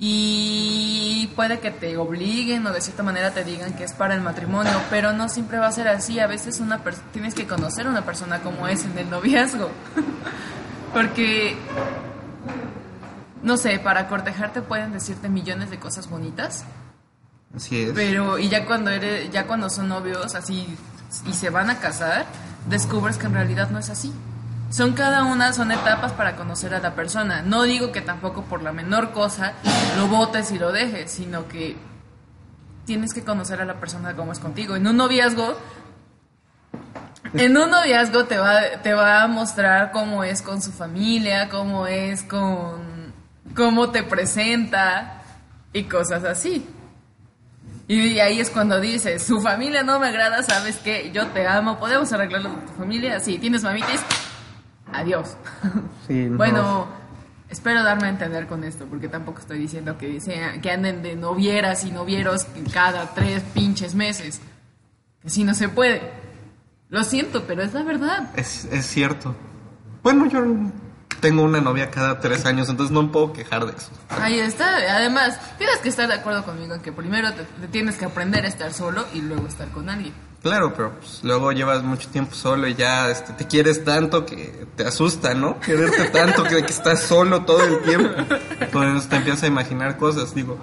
Y 0.04 1.30
puede 1.36 1.60
que 1.60 1.70
te 1.70 1.96
obliguen 1.96 2.66
o 2.66 2.72
de 2.72 2.80
cierta 2.80 3.04
manera 3.04 3.30
te 3.30 3.44
digan 3.44 3.74
que 3.74 3.84
es 3.84 3.92
para 3.92 4.16
el 4.16 4.20
matrimonio, 4.20 4.72
pero 4.90 5.12
no 5.12 5.28
siempre 5.28 5.58
va 5.58 5.68
a 5.68 5.72
ser 5.72 5.86
así. 5.86 6.18
A 6.18 6.26
veces 6.26 6.58
una 6.58 6.82
tienes 7.12 7.34
que 7.34 7.46
conocer 7.46 7.86
a 7.86 7.90
una 7.90 8.04
persona 8.04 8.40
como 8.40 8.66
es 8.66 8.84
en 8.84 8.98
el 8.98 9.08
noviazgo. 9.08 9.70
Porque 10.92 11.56
no 13.44 13.56
sé, 13.56 13.78
para 13.78 14.08
cortejarte 14.08 14.60
pueden 14.60 14.92
decirte 14.92 15.28
millones 15.28 15.70
de 15.70 15.78
cosas 15.78 16.10
bonitas, 16.10 16.64
Así 17.54 17.82
es. 17.82 17.92
pero 17.92 18.40
y 18.40 18.48
ya 18.48 18.66
cuando 18.66 18.90
eres, 18.90 19.30
ya 19.30 19.46
cuando 19.46 19.70
son 19.70 19.88
novios 19.88 20.34
así 20.34 20.66
y 21.28 21.32
se 21.32 21.48
van 21.48 21.70
a 21.70 21.78
casar, 21.78 22.26
descubres 22.68 23.18
que 23.18 23.26
en 23.26 23.34
realidad 23.34 23.70
no 23.70 23.78
es 23.78 23.88
así. 23.88 24.12
Son 24.72 24.94
cada 24.94 25.24
una, 25.24 25.52
son 25.52 25.70
etapas 25.70 26.12
para 26.12 26.34
conocer 26.34 26.74
a 26.74 26.80
la 26.80 26.94
persona. 26.94 27.42
No 27.42 27.64
digo 27.64 27.92
que 27.92 28.00
tampoco 28.00 28.44
por 28.44 28.62
la 28.62 28.72
menor 28.72 29.10
cosa 29.10 29.52
lo 29.98 30.08
votes 30.08 30.50
y 30.50 30.58
lo 30.58 30.72
dejes, 30.72 31.10
sino 31.10 31.46
que 31.46 31.76
tienes 32.86 33.12
que 33.12 33.22
conocer 33.22 33.60
a 33.60 33.66
la 33.66 33.74
persona 33.74 34.16
como 34.16 34.32
es 34.32 34.38
contigo. 34.38 34.74
En 34.74 34.86
un 34.86 34.96
noviazgo, 34.96 35.58
en 37.34 37.54
un 37.54 37.70
noviazgo 37.70 38.24
te 38.24 38.38
va, 38.38 38.62
te 38.82 38.94
va 38.94 39.22
a 39.22 39.28
mostrar 39.28 39.92
cómo 39.92 40.24
es 40.24 40.40
con 40.40 40.62
su 40.62 40.72
familia, 40.72 41.50
cómo 41.50 41.86
es 41.86 42.22
con, 42.22 43.12
cómo 43.54 43.90
te 43.90 44.02
presenta 44.04 45.22
y 45.74 45.84
cosas 45.84 46.24
así. 46.24 46.66
Y 47.88 48.20
ahí 48.20 48.40
es 48.40 48.48
cuando 48.48 48.80
dices, 48.80 49.22
su 49.22 49.38
familia 49.42 49.82
no 49.82 50.00
me 50.00 50.08
agrada, 50.08 50.42
sabes 50.42 50.78
que 50.78 51.12
yo 51.12 51.26
te 51.26 51.46
amo, 51.46 51.78
podemos 51.78 52.10
arreglarlo 52.10 52.48
con 52.54 52.64
tu 52.64 52.72
familia. 52.72 53.20
Sí, 53.20 53.36
tienes 53.36 53.62
mamitis, 53.62 54.00
adiós. 54.92 55.36
Sí, 56.06 56.26
no. 56.28 56.36
Bueno, 56.36 56.86
espero 57.48 57.82
darme 57.82 58.06
a 58.06 58.10
entender 58.10 58.46
con 58.46 58.64
esto, 58.64 58.86
porque 58.86 59.08
tampoco 59.08 59.40
estoy 59.40 59.58
diciendo 59.58 59.96
que, 59.98 60.20
sea- 60.20 60.60
que 60.60 60.70
anden 60.70 61.02
de 61.02 61.16
novieras 61.16 61.84
y 61.84 61.90
novieros 61.90 62.46
cada 62.72 63.14
tres 63.14 63.42
pinches 63.54 63.94
meses. 63.94 64.40
Que 65.20 65.30
si 65.30 65.44
no 65.44 65.54
se 65.54 65.68
puede. 65.68 66.00
Lo 66.88 67.04
siento, 67.04 67.44
pero 67.46 67.62
es 67.62 67.72
la 67.72 67.82
verdad. 67.84 68.30
Es, 68.36 68.64
es 68.66 68.84
cierto. 68.86 69.34
Bueno, 70.02 70.26
yo 70.26 70.42
tengo 71.20 71.42
una 71.44 71.60
novia 71.60 71.90
cada 71.90 72.18
tres 72.20 72.44
años, 72.44 72.68
entonces 72.68 72.92
no 72.92 73.04
me 73.04 73.08
puedo 73.10 73.32
quejar 73.32 73.64
de 73.64 73.72
eso. 73.76 73.90
Ahí 74.10 74.40
está. 74.40 74.76
Además, 74.96 75.38
tienes 75.56 75.78
que 75.78 75.88
estar 75.88 76.08
de 76.08 76.14
acuerdo 76.14 76.44
conmigo 76.44 76.74
en 76.74 76.82
que 76.82 76.90
primero 76.92 77.32
te, 77.32 77.44
te 77.44 77.68
tienes 77.68 77.96
que 77.96 78.04
aprender 78.06 78.44
a 78.44 78.48
estar 78.48 78.72
solo 78.72 79.04
y 79.14 79.20
luego 79.22 79.46
estar 79.46 79.68
con 79.68 79.88
alguien. 79.88 80.12
Claro, 80.42 80.74
pero 80.74 80.90
pues, 80.98 81.20
luego 81.22 81.52
llevas 81.52 81.84
mucho 81.84 82.08
tiempo 82.08 82.34
solo 82.34 82.66
y 82.66 82.74
ya 82.74 83.08
este, 83.10 83.32
te 83.32 83.46
quieres 83.46 83.84
tanto 83.84 84.26
que 84.26 84.66
te 84.74 84.84
asusta, 84.84 85.34
¿no? 85.34 85.60
Quererte 85.60 86.08
tanto 86.10 86.42
que, 86.42 86.58
estás 86.58 87.02
solo 87.02 87.44
todo 87.44 87.62
el 87.62 87.80
tiempo. 87.82 88.10
Entonces 88.60 89.08
te 89.08 89.16
empiezas 89.16 89.44
a 89.44 89.46
imaginar 89.46 89.96
cosas, 89.96 90.34
digo. 90.34 90.58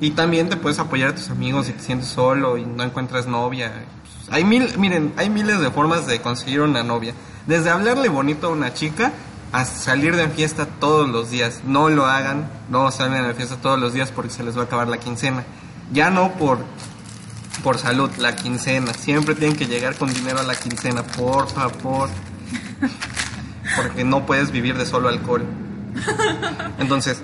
Y 0.00 0.12
también 0.12 0.48
te 0.48 0.56
puedes 0.56 0.78
apoyar 0.78 1.10
a 1.10 1.14
tus 1.14 1.28
amigos 1.28 1.66
si 1.66 1.72
te 1.72 1.82
sientes 1.82 2.08
solo 2.08 2.56
y 2.56 2.64
no 2.64 2.82
encuentras 2.84 3.26
novia. 3.26 3.84
Hay 4.30 4.44
mil, 4.44 4.78
miren, 4.78 5.12
hay 5.18 5.28
miles 5.28 5.60
de 5.60 5.70
formas 5.70 6.06
de 6.06 6.22
conseguir 6.22 6.62
una 6.62 6.82
novia. 6.82 7.12
Desde 7.46 7.68
hablarle 7.68 8.08
bonito 8.08 8.46
a 8.46 8.50
una 8.50 8.72
chica 8.72 9.12
hasta 9.52 9.78
salir 9.78 10.16
de 10.16 10.28
fiesta 10.28 10.64
todos 10.64 11.06
los 11.06 11.30
días. 11.30 11.60
No 11.66 11.90
lo 11.90 12.06
hagan, 12.06 12.50
no 12.70 12.90
salgan 12.90 13.28
de 13.28 13.34
fiesta 13.34 13.56
todos 13.56 13.78
los 13.78 13.92
días 13.92 14.10
porque 14.10 14.30
se 14.30 14.42
les 14.42 14.56
va 14.56 14.62
a 14.62 14.64
acabar 14.64 14.88
la 14.88 14.98
quincena. 14.98 15.44
Ya 15.92 16.08
no 16.08 16.32
por 16.32 16.60
por 17.62 17.78
salud, 17.78 18.10
la 18.18 18.36
quincena. 18.36 18.92
Siempre 18.94 19.34
tienen 19.34 19.56
que 19.56 19.66
llegar 19.66 19.96
con 19.96 20.12
dinero 20.12 20.40
a 20.40 20.42
la 20.42 20.54
quincena, 20.54 21.02
por 21.02 21.48
favor. 21.48 22.08
Porque 23.76 24.04
no 24.04 24.26
puedes 24.26 24.50
vivir 24.50 24.76
de 24.76 24.86
solo 24.86 25.08
alcohol. 25.08 25.44
Entonces, 26.78 27.22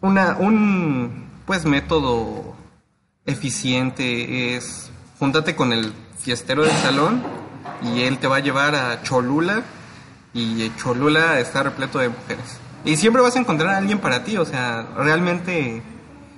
una, 0.00 0.36
un 0.38 1.26
pues 1.46 1.64
método 1.64 2.56
eficiente 3.24 4.56
es 4.56 4.90
júntate 5.18 5.54
con 5.54 5.72
el 5.72 5.92
fiestero 6.18 6.64
del 6.64 6.76
salón 6.76 7.22
y 7.82 8.02
él 8.02 8.18
te 8.18 8.26
va 8.26 8.36
a 8.36 8.40
llevar 8.40 8.74
a 8.74 9.02
Cholula 9.02 9.62
y 10.34 10.70
Cholula 10.76 11.40
está 11.40 11.62
repleto 11.62 11.98
de 11.98 12.08
mujeres. 12.08 12.58
Y 12.84 12.96
siempre 12.96 13.22
vas 13.22 13.36
a 13.36 13.40
encontrar 13.40 13.74
a 13.74 13.78
alguien 13.78 13.98
para 13.98 14.24
ti, 14.24 14.36
o 14.36 14.44
sea, 14.44 14.86
realmente... 14.96 15.82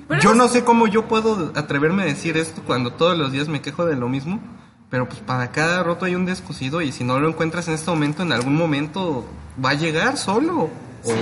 Pero 0.09 0.21
yo 0.23 0.31
es- 0.31 0.37
no 0.37 0.49
sé 0.49 0.65
cómo 0.65 0.87
yo 0.87 1.07
puedo 1.07 1.53
atreverme 1.55 2.03
a 2.03 2.07
decir 2.07 2.37
esto 2.37 2.63
cuando 2.67 2.93
todos 2.93 3.17
los 3.17 3.31
días 3.33 3.49
me 3.49 3.61
quejo 3.61 3.85
de 3.87 3.95
lo 3.97 4.09
mismo, 4.09 4.41
pero 4.91 5.07
pues 5.09 5.21
para 5.21 5.51
cada 5.53 5.83
roto 5.83 6.07
hay 6.07 6.15
un 6.15 6.25
descosido 6.27 6.81
y 6.81 6.93
si 6.93 7.05
no 7.05 7.21
lo 7.21 7.29
encuentras 7.29 7.69
en 7.69 7.75
este 7.75 7.91
momento, 7.91 8.23
en 8.23 8.33
algún 8.33 8.57
momento 8.57 9.29
va 9.63 9.71
a 9.71 9.75
llegar 9.75 10.17
solo. 10.17 10.71
Sí. 11.03 11.13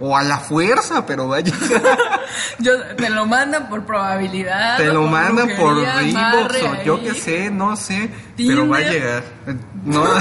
O, 0.00 0.08
o 0.08 0.16
a 0.16 0.24
la 0.24 0.38
fuerza, 0.38 1.06
pero 1.06 1.28
va 1.28 1.36
a 1.36 1.40
llegar. 1.40 1.60
Yo, 2.58 2.72
te 2.96 3.08
lo 3.08 3.26
mandan 3.26 3.68
por 3.68 3.84
probabilidad. 3.84 4.76
Te 4.76 4.86
lo 4.86 5.02
por 5.02 5.10
mandan 5.10 5.48
por 5.56 5.76
Reeboks 5.76 6.62
o 6.62 6.82
yo 6.84 7.00
qué 7.00 7.14
sé, 7.14 7.48
no 7.50 7.76
sé, 7.76 8.10
pero 8.36 8.68
va 8.68 8.78
a 8.78 8.80
llegar. 8.80 9.22
No. 9.84 10.02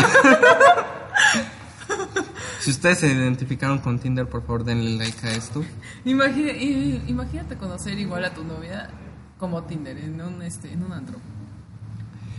si 2.64 2.72
ustedes 2.72 3.00
se 3.00 3.08
identificaron 3.08 3.80
con 3.80 4.00
Tinder, 4.00 4.26
por 4.28 4.42
favor 4.42 4.64
denle 4.64 4.92
like 4.98 5.28
a 5.28 5.32
esto. 5.32 5.64
Imagina- 6.06 6.54
imagínate 6.54 7.58
conocer 7.58 8.00
igual 8.00 8.24
a 8.24 8.34
tu 8.34 8.44
novia 8.44 8.90
como 9.38 9.64
Tinder 9.64 9.98
en 9.98 10.22
un, 10.22 10.42
este, 10.42 10.72
en 10.72 10.84
un 10.84 10.94
antro. 10.94 11.18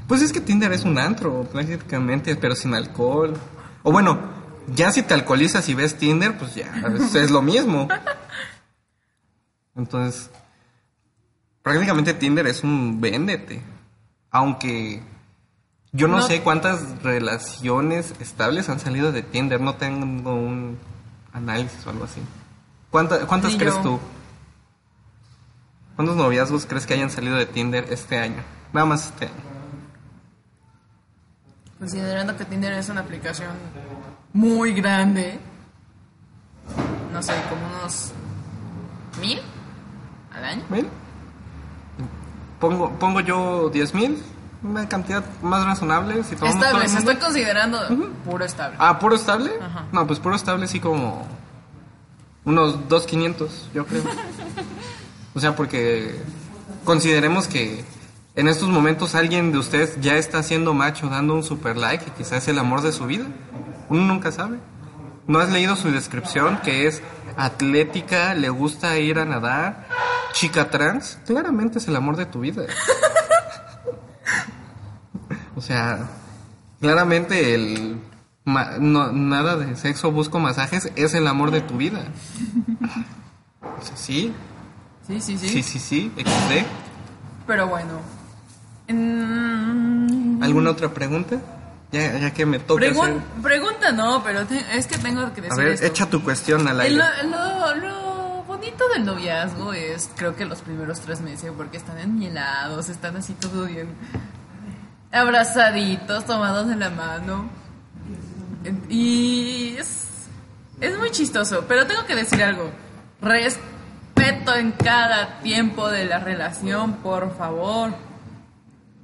Pues 0.09 0.23
es 0.23 0.33
que 0.33 0.41
Tinder 0.41 0.73
es 0.73 0.85
un 0.85 0.99
antro, 0.99 1.45
prácticamente, 1.45 2.37
pero 2.37 2.55
sin 2.57 2.73
alcohol. 2.75 3.35
O 3.83 3.93
bueno, 3.93 4.19
ya 4.75 4.91
si 4.91 5.03
te 5.03 5.13
alcoholizas 5.13 5.69
y 5.69 5.75
ves 5.75 5.97
Tinder, 5.99 6.39
pues 6.39 6.55
ya, 6.55 6.73
es, 6.97 7.15
es 7.15 7.31
lo 7.31 7.43
mismo. 7.43 7.87
Entonces, 9.77 10.31
prácticamente 11.63 12.15
Tinder 12.15 12.47
es 12.47 12.63
un 12.65 13.01
véndete. 13.01 13.63
Aunque 14.31 15.03
yo 15.95 16.07
no, 16.09 16.19
No. 16.19 16.23
sé 16.27 16.43
cuántas 16.43 17.03
relaciones 17.03 18.13
estables 18.21 18.69
han 18.69 18.79
salido 18.81 19.11
de 19.13 19.23
Tinder, 19.23 19.61
no 19.61 19.77
tengo 19.77 20.35
un 20.35 20.77
análisis 21.33 21.87
o 21.87 21.91
algo 21.91 22.05
así. 22.05 22.21
¿Cuánta- 22.91 23.27
¿Cuántas 23.27 23.57
crees 23.57 23.75
yo. 23.77 23.83
tú? 23.83 24.01
¿Cuántos 25.97 26.17
noviazgos 26.17 26.67
crees 26.67 26.85
que 26.87 26.95
hayan 26.95 27.11
salido 27.11 27.37
de 27.37 27.47
Tinder 27.47 27.87
este 27.91 28.19
año? 28.19 28.43
Nada 28.73 28.85
más 28.87 29.07
este 29.07 29.27
año. 29.27 29.35
Considerando 31.79 32.37
que 32.37 32.45
Tinder 32.45 32.73
es 32.75 32.89
una 32.89 33.01
aplicación 33.03 33.51
muy 34.33 34.73
grande, 34.75 35.39
no 37.13 37.23
sé, 37.23 37.33
como 37.49 37.67
unos 37.67 38.13
mil 39.21 39.41
al 40.35 40.45
año. 40.45 40.65
¿Mil? 40.71 40.89
Pongo, 42.61 42.91
pongo 42.99 43.21
yo 43.21 43.69
10 43.71 43.95
mil, 43.95 44.23
una 44.65 44.89
cantidad 44.89 45.23
más 45.43 45.65
razonable. 45.65 46.25
Si 46.25 46.37
tomamos 46.37 46.63
Estable, 46.63 46.89
se 46.89 46.99
estoy 46.99 47.17
considerando 47.17 47.79
puro 48.25 48.45
estable. 48.45 48.77
Ah, 48.81 48.99
puro 48.99 49.15
estable. 49.15 49.53
Ajá. 49.61 49.85
No, 49.93 50.07
pues 50.07 50.19
puro 50.19 50.35
estable 50.35 50.67
sí 50.67 50.81
como 50.81 51.27
unos 52.45 52.89
2,500, 52.89 53.71
yo 53.75 53.87
creo. 53.87 54.03
o 55.35 55.41
sea, 55.41 55.55
porque 55.55 56.21
consideremos 56.85 57.47
que 57.47 57.85
en 58.35 58.49
estos 58.49 58.69
momentos 58.69 59.15
alguien 59.15 59.53
de 59.53 59.59
ustedes 59.59 60.01
ya 60.01 60.17
está 60.17 60.39
haciendo 60.39 60.75
macho, 60.75 61.09
dando 61.09 61.35
un 61.35 61.45
super 61.45 61.77
like 61.77 62.07
y 62.09 62.11
quizás 62.11 62.43
es 62.43 62.49
el 62.49 62.59
amor 62.59 62.81
de 62.81 62.93
su 62.93 63.07
vida. 63.07 63.27
Uno 63.89 64.03
nunca 64.03 64.33
sabe. 64.33 64.59
¿No 65.27 65.39
has 65.39 65.51
leído 65.51 65.77
su 65.77 65.91
descripción 65.91 66.59
que 66.63 66.87
es 66.87 67.03
atlética, 67.37 68.35
le 68.35 68.51
gusta 68.51 68.99
ir 68.99 69.19
a 69.19 69.25
nadar, 69.25 69.87
chica 70.33 70.71
trans? 70.71 71.19
Claramente 71.27 71.79
es 71.79 71.89
el 71.89 71.97
amor 71.97 72.17
de 72.17 72.27
tu 72.27 72.41
vida. 72.41 72.65
o 75.57 75.61
sea, 75.61 76.09
claramente 76.81 77.55
el 77.55 78.01
no- 78.45 79.13
nada 79.13 79.57
de 79.57 79.75
sexo 79.77 80.11
busco 80.13 80.39
masajes 80.41 80.91
es 80.97 81.15
el 81.15 81.27
amor 81.27 81.51
de 81.51 81.61
tu 81.63 81.77
vida. 81.79 82.01
O 83.81 83.85
sea, 83.85 83.97
sí, 83.97 84.33
Sí, 85.07 85.21
sí, 85.21 85.37
sí. 85.39 85.49
sí, 85.49 85.63
sí, 85.63 85.79
sí, 85.79 86.13
XD. 86.17 86.65
Pero 87.47 87.67
bueno. 87.69 88.01
Mm, 88.89 90.43
¿Alguna 90.43 90.71
otra 90.71 90.89
pregunta? 90.93 91.37
Ya, 91.93 92.19
ya 92.19 92.35
que 92.35 92.45
me 92.45 92.59
toca 92.59 92.85
pregun- 92.85 93.19
hacer- 93.19 93.43
pregunta 93.43 93.93
no, 93.93 94.23
pero 94.25 94.41
es 94.73 94.87
que 94.87 94.99
tengo 94.99 95.33
que 95.33 95.41
A 95.43 95.45
decir 95.45 95.59
ver, 95.59 95.69
esto. 95.75 95.87
echa 95.87 96.07
tu 96.07 96.23
cuestión 96.25 96.67
al 96.67 96.81
aire. 96.81 96.97
Lo, 96.97 97.05
lo 97.77 97.77
bonito 98.65 98.89
del 98.95 99.05
noviazgo 99.05 99.75
es, 99.75 100.11
creo 100.17 100.35
que 100.35 100.47
los 100.47 100.63
primeros 100.63 101.01
tres 101.01 101.21
meses, 101.21 101.53
porque 101.55 101.77
están 101.77 101.99
enmielados, 101.99 102.89
están 102.89 103.17
así 103.17 103.35
todo 103.35 103.67
bien 103.67 103.89
abrazaditos, 105.13 106.25
tomados 106.25 106.67
de 106.69 106.77
la 106.77 106.89
mano. 106.89 107.51
Y 108.89 109.77
es, 109.79 110.07
es 110.81 110.99
muy 110.99 111.11
chistoso, 111.11 111.67
pero 111.69 111.87
tengo 111.87 112.07
que 112.07 112.15
decir 112.15 112.43
algo. 112.43 112.71
Respeto 113.21 114.55
en 114.55 114.73
cada 114.73 115.41
tiempo 115.41 115.91
de 115.91 116.07
la 116.07 116.19
relación, 116.19 116.95
por 116.95 117.37
favor. 117.37 117.95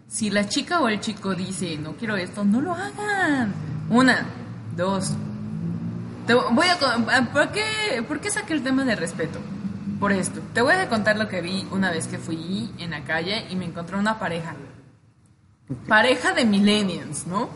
Si 0.09 0.31
la 0.31 0.49
chica 0.49 0.81
o 0.81 0.89
el 0.89 1.01
chico 1.01 1.35
dice, 1.35 1.77
no 1.77 1.93
quiero 1.97 2.17
esto, 2.17 2.45
no 2.45 2.63
lo 2.63 2.73
hagan. 2.73 3.53
Una, 3.91 4.25
dos, 4.75 5.13
te 6.27 6.35
voy 6.35 6.67
a 6.69 6.79
ah, 6.83 7.29
¿por 7.33 7.51
qué, 7.53 8.05
¿Por 8.07 8.21
qué 8.21 8.31
saqué 8.31 8.53
el 8.55 8.63
tema 8.63 8.85
de 8.85 8.97
respeto? 8.97 9.39
Por 9.99 10.13
esto. 10.13 10.41
Te 10.55 10.63
voy 10.63 10.75
a 10.75 10.89
contar 10.89 11.19
lo 11.19 11.29
que 11.29 11.41
vi 11.43 11.67
una 11.71 11.91
vez 11.91 12.07
que 12.07 12.19
fui 12.19 12.73
en 12.79 12.91
la 12.91 13.03
calle 13.05 13.47
y 13.51 13.57
me 13.57 13.67
encontré 13.67 13.97
una 13.97 14.19
pareja. 14.19 14.55
Pareja 15.87 16.33
de 16.33 16.45
millennials, 16.45 17.27
¿no? 17.27 17.51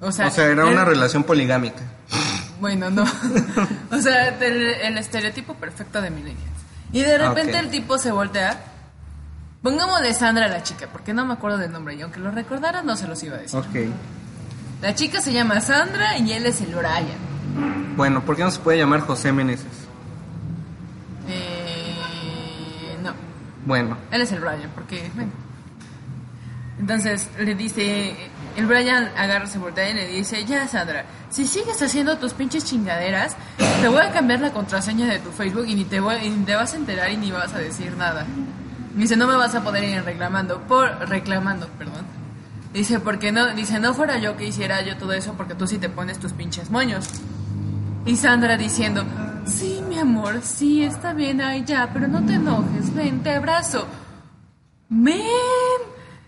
O 0.00 0.12
sea, 0.12 0.28
o 0.28 0.30
sea, 0.30 0.46
era 0.46 0.62
el- 0.62 0.72
una 0.72 0.84
relación 0.84 1.24
poligámica. 1.24 1.82
Bueno, 2.60 2.88
no. 2.90 3.02
o 3.90 3.98
sea, 4.00 4.28
el, 4.28 4.62
el 4.66 4.98
estereotipo 4.98 5.54
perfecto 5.54 6.00
de 6.00 6.10
millennials. 6.10 6.56
Y 6.92 7.00
de 7.02 7.18
repente 7.18 7.54
Ok. 7.54 7.64
el 7.64 7.70
tipo 7.70 7.98
se 7.98 8.12
voltea. 8.12 8.58
Pongámosle 9.62 10.14
Sandra 10.14 10.44
a 10.46 10.48
la 10.48 10.62
chica, 10.62 10.86
porque 10.92 11.12
no 11.12 11.24
me 11.26 11.34
acuerdo 11.34 11.58
del 11.58 11.72
nombre 11.72 11.94
y 11.96 12.02
aunque 12.02 12.20
lo 12.20 12.30
recordara 12.30 12.82
no 12.82 12.94
se 12.96 13.08
los 13.08 13.20
iba 13.24 13.36
a 13.36 13.40
decir. 13.40 13.58
Ok. 13.58 13.90
La 14.82 14.94
chica 14.94 15.20
se 15.20 15.32
llama 15.32 15.60
Sandra 15.60 16.16
y 16.18 16.32
él 16.32 16.46
es 16.46 16.60
el 16.60 16.74
Brian. 16.74 17.35
Bueno, 17.96 18.22
¿por 18.22 18.36
qué 18.36 18.44
no 18.44 18.50
se 18.50 18.60
puede 18.60 18.78
llamar 18.78 19.00
José 19.00 19.32
Meneses? 19.32 19.66
Eh, 21.28 22.96
no, 23.02 23.12
Bueno, 23.64 23.96
él 24.10 24.20
es 24.20 24.32
el 24.32 24.40
Brian, 24.40 24.70
porque, 24.74 25.10
bueno. 25.14 25.32
Entonces 26.78 27.30
le 27.38 27.54
dice, 27.54 28.14
el 28.54 28.66
Brian 28.66 29.10
agarra, 29.16 29.46
se 29.46 29.58
voltea 29.58 29.90
y 29.90 29.94
le 29.94 30.06
dice, 30.08 30.44
ya 30.44 30.68
Sandra, 30.68 31.06
si 31.30 31.46
sigues 31.46 31.80
haciendo 31.80 32.18
tus 32.18 32.34
pinches 32.34 32.66
chingaderas, 32.66 33.34
te 33.80 33.88
voy 33.88 34.00
a 34.00 34.12
cambiar 34.12 34.40
la 34.40 34.52
contraseña 34.52 35.06
de 35.06 35.18
tu 35.18 35.30
Facebook 35.30 35.64
y 35.66 35.74
ni 35.74 35.84
te, 35.84 36.00
voy, 36.00 36.16
y 36.22 36.28
ni 36.28 36.44
te 36.44 36.54
vas 36.54 36.74
a 36.74 36.76
enterar 36.76 37.10
y 37.10 37.16
ni 37.16 37.30
vas 37.30 37.54
a 37.54 37.58
decir 37.58 37.96
nada. 37.96 38.26
Dice, 38.94 39.16
no 39.16 39.26
me 39.26 39.36
vas 39.36 39.54
a 39.54 39.64
poder 39.64 39.84
ir 39.84 40.02
reclamando, 40.04 40.60
por, 40.62 41.08
reclamando, 41.08 41.66
perdón. 41.78 42.04
Dice, 42.74 43.00
porque 43.00 43.32
no, 43.32 43.54
dice, 43.54 43.80
no 43.80 43.94
fuera 43.94 44.18
yo 44.18 44.36
que 44.36 44.46
hiciera 44.46 44.82
yo 44.82 44.98
todo 44.98 45.14
eso 45.14 45.32
porque 45.32 45.54
tú 45.54 45.66
sí 45.66 45.78
te 45.78 45.88
pones 45.88 46.18
tus 46.18 46.34
pinches 46.34 46.70
moños. 46.70 47.08
Y 48.06 48.16
Sandra 48.16 48.56
diciendo, 48.56 49.04
sí, 49.46 49.82
mi 49.88 49.98
amor, 49.98 50.40
sí, 50.42 50.84
está 50.84 51.12
bien, 51.12 51.40
ay, 51.40 51.64
ya, 51.64 51.90
pero 51.92 52.06
no 52.06 52.24
te 52.24 52.34
enojes, 52.34 52.94
ven, 52.94 53.22
te 53.22 53.34
abrazo. 53.34 53.86
Men, 54.88 55.20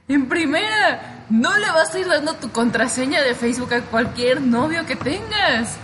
en 0.09 0.29
primera, 0.29 1.25
no 1.31 1.57
le 1.57 1.71
vas 1.71 1.95
a 1.95 1.99
ir 2.01 2.09
dando 2.09 2.35
tu 2.35 2.51
contraseña 2.51 3.23
de 3.23 3.35
Facebook 3.35 3.73
a 3.75 3.81
cualquier 3.83 4.41
novio 4.41 4.85
que 4.87 4.97
tengas. 4.97 5.77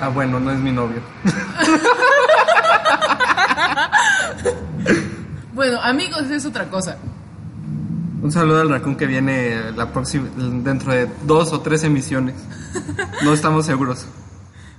ah, 0.00 0.08
bueno, 0.08 0.38
no 0.38 0.52
es 0.52 0.58
mi 0.58 0.72
novio. 0.72 1.00
Bueno, 5.52 5.80
amigos, 5.82 6.22
es 6.30 6.46
otra 6.46 6.70
cosa. 6.70 6.96
Un 8.22 8.30
saludo 8.30 8.60
al 8.60 8.68
raccoon 8.68 8.96
que 8.96 9.06
viene 9.06 9.72
la 9.72 9.92
próxima, 9.92 10.28
dentro 10.36 10.92
de 10.92 11.08
dos 11.22 11.52
o 11.52 11.60
tres 11.60 11.84
emisiones. 11.84 12.34
No 13.22 13.32
estamos 13.32 13.66
seguros. 13.66 14.06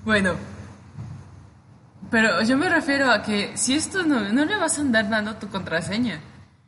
Bueno, 0.06 0.34
pero 2.12 2.42
yo 2.44 2.58
me 2.58 2.70
refiero 2.70 3.10
a 3.10 3.22
que 3.22 3.56
si 3.56 3.74
esto 3.74 4.04
no, 4.04 4.32
no 4.32 4.46
le 4.46 4.58
vas 4.58 4.78
a 4.78 4.82
andar 4.82 5.10
dando 5.10 5.36
tu 5.36 5.48
contraseña. 5.48 6.20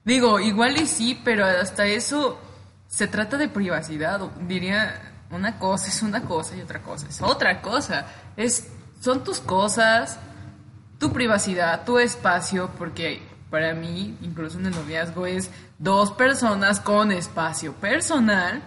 Digo, 0.05 0.39
igual 0.39 0.81
y 0.81 0.87
sí, 0.87 1.19
pero 1.23 1.45
hasta 1.45 1.85
eso 1.85 2.39
se 2.87 3.07
trata 3.07 3.37
de 3.37 3.49
privacidad. 3.49 4.19
Diría, 4.47 5.13
una 5.29 5.59
cosa 5.59 5.87
es 5.89 6.01
una 6.01 6.21
cosa 6.21 6.55
y 6.55 6.61
otra 6.61 6.81
cosa 6.81 7.07
es 7.07 7.21
otra 7.21 7.61
cosa. 7.61 8.07
Es, 8.35 8.69
son 8.99 9.23
tus 9.23 9.39
cosas, 9.39 10.17
tu 10.97 11.11
privacidad, 11.11 11.83
tu 11.85 11.99
espacio, 11.99 12.71
porque 12.77 13.21
para 13.49 13.73
mí, 13.73 14.17
incluso 14.21 14.57
en 14.57 14.67
el 14.67 14.71
noviazgo, 14.73 15.25
es 15.25 15.51
dos 15.83 16.11
personas 16.13 16.79
con 16.79 17.11
espacio 17.11 17.73
personal 17.73 18.61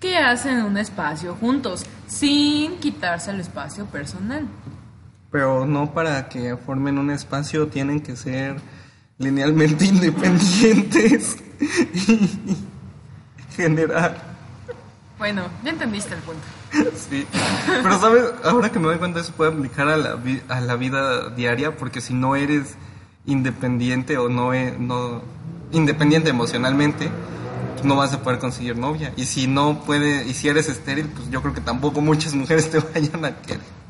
que 0.00 0.16
hacen 0.16 0.62
un 0.64 0.78
espacio 0.78 1.34
juntos, 1.34 1.84
sin 2.06 2.78
quitarse 2.78 3.30
el 3.30 3.40
espacio 3.40 3.84
personal. 3.86 4.46
Pero 5.30 5.66
no 5.66 5.92
para 5.92 6.28
que 6.28 6.56
formen 6.56 6.98
un 6.98 7.10
espacio 7.10 7.68
tienen 7.68 8.00
que 8.00 8.16
ser 8.16 8.56
linealmente 9.18 9.84
independientes 9.94 11.36
y 11.94 12.56
generar. 13.54 14.16
Bueno, 15.18 15.42
ya 15.62 15.70
entendiste 15.70 16.14
el 16.14 16.20
punto. 16.20 16.40
Sí. 16.96 17.26
Pero, 17.82 18.00
¿sabes? 18.00 18.24
Ahora 18.44 18.70
que 18.70 18.78
me 18.78 18.86
doy 18.86 18.96
cuenta, 18.96 19.20
eso 19.20 19.32
puede 19.32 19.52
aplicar 19.52 19.88
a 19.88 19.98
la, 19.98 20.14
vi- 20.14 20.40
a 20.48 20.60
la 20.60 20.76
vida 20.76 21.28
diaria, 21.28 21.76
porque 21.76 22.00
si 22.00 22.14
no 22.14 22.36
eres 22.36 22.76
independiente 23.26 24.16
o 24.16 24.30
no, 24.30 24.54
e- 24.54 24.74
no 24.78 25.20
independiente 25.72 26.30
emocionalmente, 26.30 27.10
no 27.82 27.96
vas 27.96 28.12
a 28.12 28.22
poder 28.22 28.38
conseguir 28.38 28.76
novia. 28.76 29.12
Y 29.16 29.24
si 29.24 29.46
no 29.46 29.80
puede, 29.84 30.26
y 30.26 30.34
si 30.34 30.48
eres 30.48 30.68
estéril, 30.68 31.06
pues 31.06 31.30
yo 31.30 31.42
creo 31.42 31.54
que 31.54 31.60
tampoco 31.60 32.00
muchas 32.00 32.34
mujeres 32.34 32.70
te 32.70 32.78
vayan 32.94 33.24
a 33.24 33.36
querer. 33.36 33.80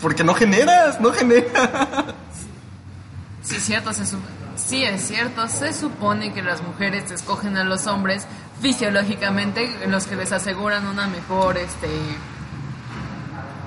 Porque 0.00 0.22
no 0.24 0.34
generas, 0.34 1.00
no 1.00 1.12
generas. 1.12 2.14
Sí, 3.42 3.56
es 3.56 3.62
cierto, 3.64 3.92
se 3.92 4.04
sí, 4.56 4.84
es 4.84 5.02
cierto. 5.02 5.48
Se 5.48 5.72
supone 5.72 6.32
que 6.32 6.42
las 6.42 6.62
mujeres 6.62 7.10
escogen 7.10 7.56
a 7.56 7.64
los 7.64 7.86
hombres 7.86 8.26
fisiológicamente, 8.60 9.70
los 9.88 10.06
que 10.06 10.16
les 10.16 10.32
aseguran 10.32 10.86
una 10.86 11.06
mejor, 11.08 11.56
este... 11.56 11.88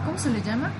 ¿Cómo 0.05 0.17
se 0.17 0.29
le 0.29 0.41
llama? 0.41 0.71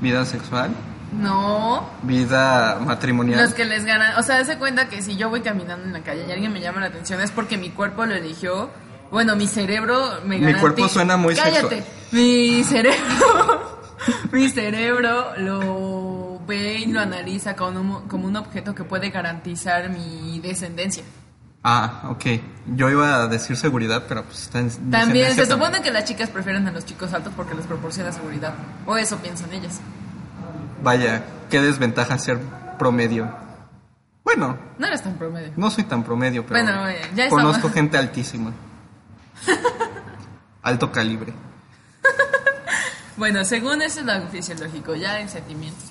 Vida 0.00 0.24
sexual, 0.24 0.70
No, 1.12 1.88
vida 2.02 2.78
matrimonial. 2.84 3.40
Los 3.42 3.54
que 3.54 3.64
les 3.64 3.84
ganan, 3.84 4.16
o 4.18 4.22
sea, 4.22 4.44
se 4.44 4.56
cuenta 4.58 4.88
que 4.88 5.02
si 5.02 5.16
yo 5.16 5.28
voy 5.28 5.40
caminando 5.40 5.84
en 5.84 5.92
la 5.92 6.00
calle 6.00 6.24
y 6.28 6.32
alguien 6.32 6.52
me 6.52 6.60
llama 6.60 6.80
la 6.80 6.86
atención 6.86 7.20
es 7.20 7.30
porque 7.30 7.58
mi 7.58 7.70
cuerpo 7.70 8.06
lo 8.06 8.14
eligió. 8.14 8.70
Bueno, 9.10 9.34
mi 9.34 9.48
cerebro 9.48 10.20
me 10.24 10.38
Mi 10.38 10.46
garanti- 10.46 10.60
cuerpo 10.60 10.88
suena 10.88 11.16
muy 11.16 11.34
Cállate. 11.34 11.60
sexual. 11.82 11.84
Mi 12.12 12.62
cerebro, 12.62 13.80
mi 14.32 14.48
cerebro 14.48 15.32
lo 15.38 16.40
ve 16.46 16.78
y 16.78 16.86
lo 16.86 17.00
analiza 17.00 17.56
como 17.56 17.80
un, 17.80 18.08
como 18.08 18.26
un 18.28 18.36
objeto 18.36 18.74
que 18.74 18.84
puede 18.84 19.10
garantizar 19.10 19.90
mi 19.90 20.38
descendencia. 20.40 21.02
Ah, 21.62 22.04
ok. 22.08 22.24
Yo 22.74 22.88
iba 22.88 23.16
a 23.16 23.26
decir 23.26 23.56
seguridad, 23.56 24.04
pero 24.08 24.22
pues 24.24 24.42
está 24.44 24.60
en 24.60 24.90
También 24.90 25.34
se 25.34 25.44
supone 25.44 25.82
que 25.82 25.90
las 25.90 26.04
chicas 26.04 26.30
prefieren 26.30 26.66
a 26.68 26.70
los 26.70 26.86
chicos 26.86 27.12
altos 27.12 27.32
porque 27.36 27.54
les 27.54 27.66
proporciona 27.66 28.12
seguridad. 28.12 28.54
O 28.86 28.96
eso 28.96 29.16
piensan 29.18 29.52
ellas. 29.52 29.80
Vaya, 30.82 31.24
qué 31.50 31.60
desventaja 31.60 32.18
ser 32.18 32.38
promedio. 32.78 33.30
Bueno, 34.24 34.56
No 34.78 34.86
eres 34.86 35.02
tan 35.02 35.14
promedio. 35.14 35.52
no 35.56 35.70
soy 35.70 35.84
tan 35.84 36.02
promedio, 36.04 36.44
pero 36.46 36.62
Bueno, 36.62 36.88
eh, 36.88 37.00
ya 37.14 37.28
conozco 37.28 37.52
estamos. 37.68 37.74
gente 37.74 37.98
altísima. 37.98 38.52
Alto 40.62 40.92
calibre. 40.92 41.32
Bueno, 43.16 43.44
según 43.44 43.82
eso 43.82 44.00
es 44.00 44.06
lo 44.06 44.28
fisiológico, 44.28 44.94
ya 44.94 45.20
en 45.20 45.28
sentimientos. 45.28 45.84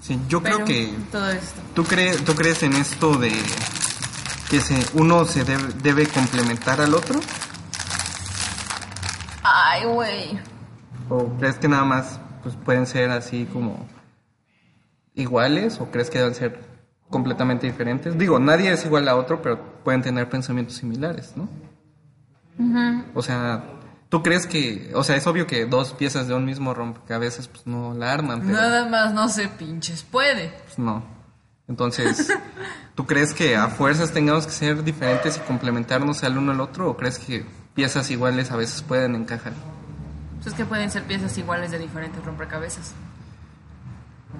Sí, 0.00 0.18
yo 0.28 0.42
Pero 0.42 0.56
creo 0.56 0.66
que 0.66 0.94
todo 1.12 1.30
esto. 1.30 1.60
tú 1.74 1.84
crees 1.84 2.24
tú 2.24 2.34
crees 2.34 2.62
en 2.64 2.72
esto 2.74 3.14
de 3.16 3.32
que 4.50 4.60
se 4.60 4.84
uno 4.94 5.24
se 5.24 5.44
debe, 5.44 5.72
debe 5.82 6.06
complementar 6.08 6.80
al 6.80 6.92
otro 6.94 7.20
Ay, 9.44 9.84
güey. 9.84 10.40
o 11.08 11.28
crees 11.38 11.56
que 11.56 11.68
nada 11.68 11.84
más 11.84 12.18
pues 12.42 12.56
pueden 12.56 12.86
ser 12.86 13.10
así 13.10 13.46
como 13.52 13.86
iguales 15.14 15.80
o 15.80 15.90
crees 15.90 16.10
que 16.10 16.18
deben 16.18 16.34
ser 16.34 16.60
completamente 17.10 17.66
diferentes. 17.66 18.16
Digo, 18.18 18.38
nadie 18.38 18.72
es 18.72 18.84
igual 18.84 19.08
a 19.08 19.16
otro, 19.16 19.42
pero 19.42 19.60
pueden 19.84 20.02
tener 20.02 20.28
pensamientos 20.28 20.76
similares, 20.76 21.34
¿no? 21.36 21.48
O 23.14 23.22
sea, 23.22 23.64
¿tú 24.08 24.22
crees 24.22 24.46
que, 24.46 24.90
o 24.94 25.02
sea, 25.04 25.16
es 25.16 25.26
obvio 25.26 25.46
que 25.46 25.66
dos 25.66 25.94
piezas 25.94 26.28
de 26.28 26.34
un 26.34 26.44
mismo 26.44 26.74
rompecabezas 26.74 27.48
pues 27.48 27.66
no 27.66 27.94
la 27.94 28.12
arman, 28.12 28.40
pero 28.40 28.52
Nada 28.52 28.88
más 28.88 29.12
no 29.12 29.28
se 29.28 29.48
pinches 29.48 30.02
puede. 30.02 30.52
pues, 30.64 30.78
no. 30.78 31.02
Entonces, 31.68 32.32
¿tú 32.94 33.06
crees 33.06 33.34
que 33.34 33.56
a 33.56 33.68
fuerzas 33.68 34.12
tengamos 34.12 34.46
que 34.46 34.52
ser 34.52 34.84
diferentes 34.84 35.36
y 35.38 35.40
complementarnos 35.40 36.22
al 36.24 36.38
uno 36.38 36.52
al 36.52 36.60
otro 36.60 36.90
o 36.90 36.96
crees 36.96 37.18
que 37.18 37.44
piezas 37.74 38.10
iguales 38.10 38.50
a 38.50 38.56
veces 38.56 38.82
pueden 38.82 39.14
encajar? 39.14 39.52
Pues 40.42 40.48
es 40.48 40.54
que 40.54 40.64
pueden 40.64 40.90
ser 40.90 41.04
piezas 41.04 41.36
iguales 41.38 41.70
de 41.70 41.78
diferentes 41.78 42.24
rompecabezas. 42.24 42.92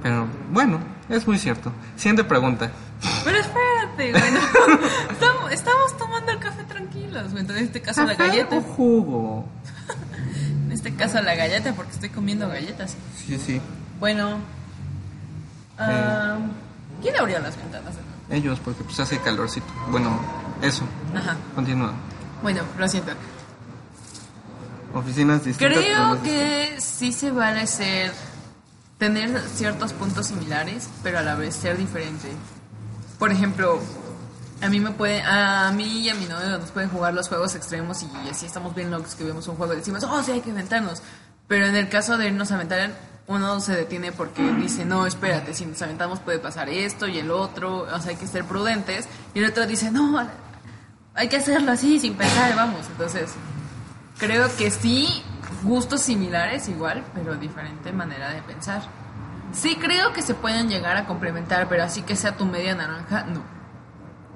Pero 0.02 0.26
bueno, 0.50 0.80
es 1.08 1.26
muy 1.26 1.38
cierto. 1.38 1.70
Siguiente 1.96 2.24
pregunta. 2.24 2.70
Pero 3.24 3.38
espérate, 3.38 4.10
bueno. 4.12 4.40
estamos, 5.10 5.52
estamos 5.52 5.96
tomando 5.96 6.32
el 6.32 6.38
café 6.38 6.64
tranquilos. 6.64 7.30
güey. 7.30 7.40
Entonces, 7.42 7.58
en 7.62 7.66
este 7.66 7.82
caso 7.82 8.04
la 8.04 8.16
¿Café 8.16 8.28
galleta. 8.30 8.56
o 8.56 8.62
jugo? 8.62 9.48
En 10.66 10.72
este 10.72 10.94
caso 10.94 11.20
la 11.20 11.34
galleta 11.34 11.74
porque 11.74 11.92
estoy 11.92 12.08
comiendo 12.08 12.48
galletas. 12.48 12.96
Sí, 13.26 13.38
sí. 13.38 13.60
Bueno. 14.00 14.38
ah, 15.78 16.38
¿Quién 17.02 17.14
abrió 17.16 17.38
las 17.40 17.56
ventanas? 17.58 17.94
Ellos, 18.30 18.58
porque 18.58 18.82
pues 18.82 18.98
hace 18.98 19.18
calorcito. 19.18 19.66
Bueno, 19.90 20.18
eso. 20.62 20.82
Ajá. 21.14 21.36
Continúa. 21.54 21.92
Bueno, 22.42 22.62
lo 22.78 22.88
siento. 22.88 23.12
Oficinas 24.94 25.44
distintas. 25.44 25.78
Creo 25.78 26.22
que 26.22 26.76
sí 26.78 27.12
se 27.12 27.30
vale 27.30 27.66
ser 27.66 28.12
tener 28.98 29.40
ciertos 29.54 29.92
puntos 29.92 30.26
similares, 30.26 30.88
pero 31.02 31.18
a 31.18 31.22
la 31.22 31.34
vez 31.34 31.54
ser 31.54 31.76
diferente. 31.76 32.28
Por 33.18 33.32
ejemplo, 33.32 33.80
a 34.60 34.68
mí 34.68 34.78
me 34.78 34.90
puede, 34.92 35.22
a 35.22 35.72
mí 35.72 36.02
y 36.02 36.08
a 36.08 36.14
mi 36.14 36.26
novio 36.26 36.58
nos 36.58 36.70
pueden 36.70 36.88
jugar 36.90 37.14
los 37.14 37.28
juegos 37.28 37.54
extremos 37.54 38.02
y 38.02 38.28
así 38.28 38.46
estamos 38.46 38.74
bien 38.74 38.90
locos 38.90 39.14
que 39.14 39.24
vemos 39.24 39.48
un 39.48 39.56
juego 39.56 39.72
y 39.72 39.76
decimos, 39.76 40.04
oh, 40.04 40.22
sí 40.22 40.32
hay 40.32 40.40
que 40.40 40.52
aventarnos. 40.52 41.02
Pero 41.48 41.66
en 41.66 41.74
el 41.74 41.88
caso 41.88 42.16
de 42.16 42.28
irnos 42.28 42.52
a 42.52 42.54
aventar, 42.54 42.92
uno 43.26 43.60
se 43.60 43.74
detiene 43.74 44.12
porque 44.12 44.42
dice, 44.54 44.84
no, 44.84 45.06
espérate, 45.06 45.54
si 45.54 45.66
nos 45.66 45.82
aventamos 45.82 46.20
puede 46.20 46.38
pasar 46.38 46.68
esto 46.68 47.08
y 47.08 47.18
el 47.18 47.30
otro, 47.30 47.78
o 47.92 48.00
sea, 48.00 48.10
hay 48.10 48.16
que 48.16 48.26
ser 48.26 48.44
prudentes. 48.44 49.08
Y 49.34 49.40
el 49.40 49.46
otro 49.46 49.66
dice, 49.66 49.90
no, 49.90 50.24
hay 51.14 51.28
que 51.28 51.36
hacerlo 51.38 51.72
así, 51.72 51.98
sin 51.98 52.14
pensar, 52.14 52.54
vamos. 52.54 52.86
Entonces, 52.86 53.32
Creo 54.22 54.56
que 54.56 54.70
sí, 54.70 55.20
gustos 55.64 56.02
similares 56.02 56.68
igual, 56.68 57.02
pero 57.12 57.34
diferente 57.34 57.92
manera 57.92 58.30
de 58.30 58.40
pensar. 58.42 58.80
Sí 59.50 59.74
creo 59.74 60.12
que 60.12 60.22
se 60.22 60.34
pueden 60.34 60.68
llegar 60.68 60.96
a 60.96 61.06
complementar, 61.06 61.68
pero 61.68 61.82
así 61.82 62.02
que 62.02 62.14
sea 62.14 62.36
tu 62.36 62.44
media 62.44 62.76
naranja, 62.76 63.24
no. 63.24 63.42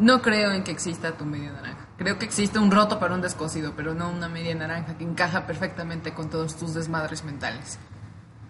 No 0.00 0.22
creo 0.22 0.50
en 0.50 0.64
que 0.64 0.72
exista 0.72 1.12
tu 1.12 1.24
media 1.24 1.52
naranja. 1.52 1.86
Creo 1.98 2.18
que 2.18 2.24
existe 2.24 2.58
un 2.58 2.72
roto 2.72 2.98
para 2.98 3.14
un 3.14 3.20
descosido, 3.20 3.74
pero 3.76 3.94
no 3.94 4.10
una 4.10 4.28
media 4.28 4.56
naranja 4.56 4.98
que 4.98 5.04
encaja 5.04 5.46
perfectamente 5.46 6.12
con 6.12 6.30
todos 6.30 6.56
tus 6.56 6.74
desmadres 6.74 7.22
mentales. 7.22 7.78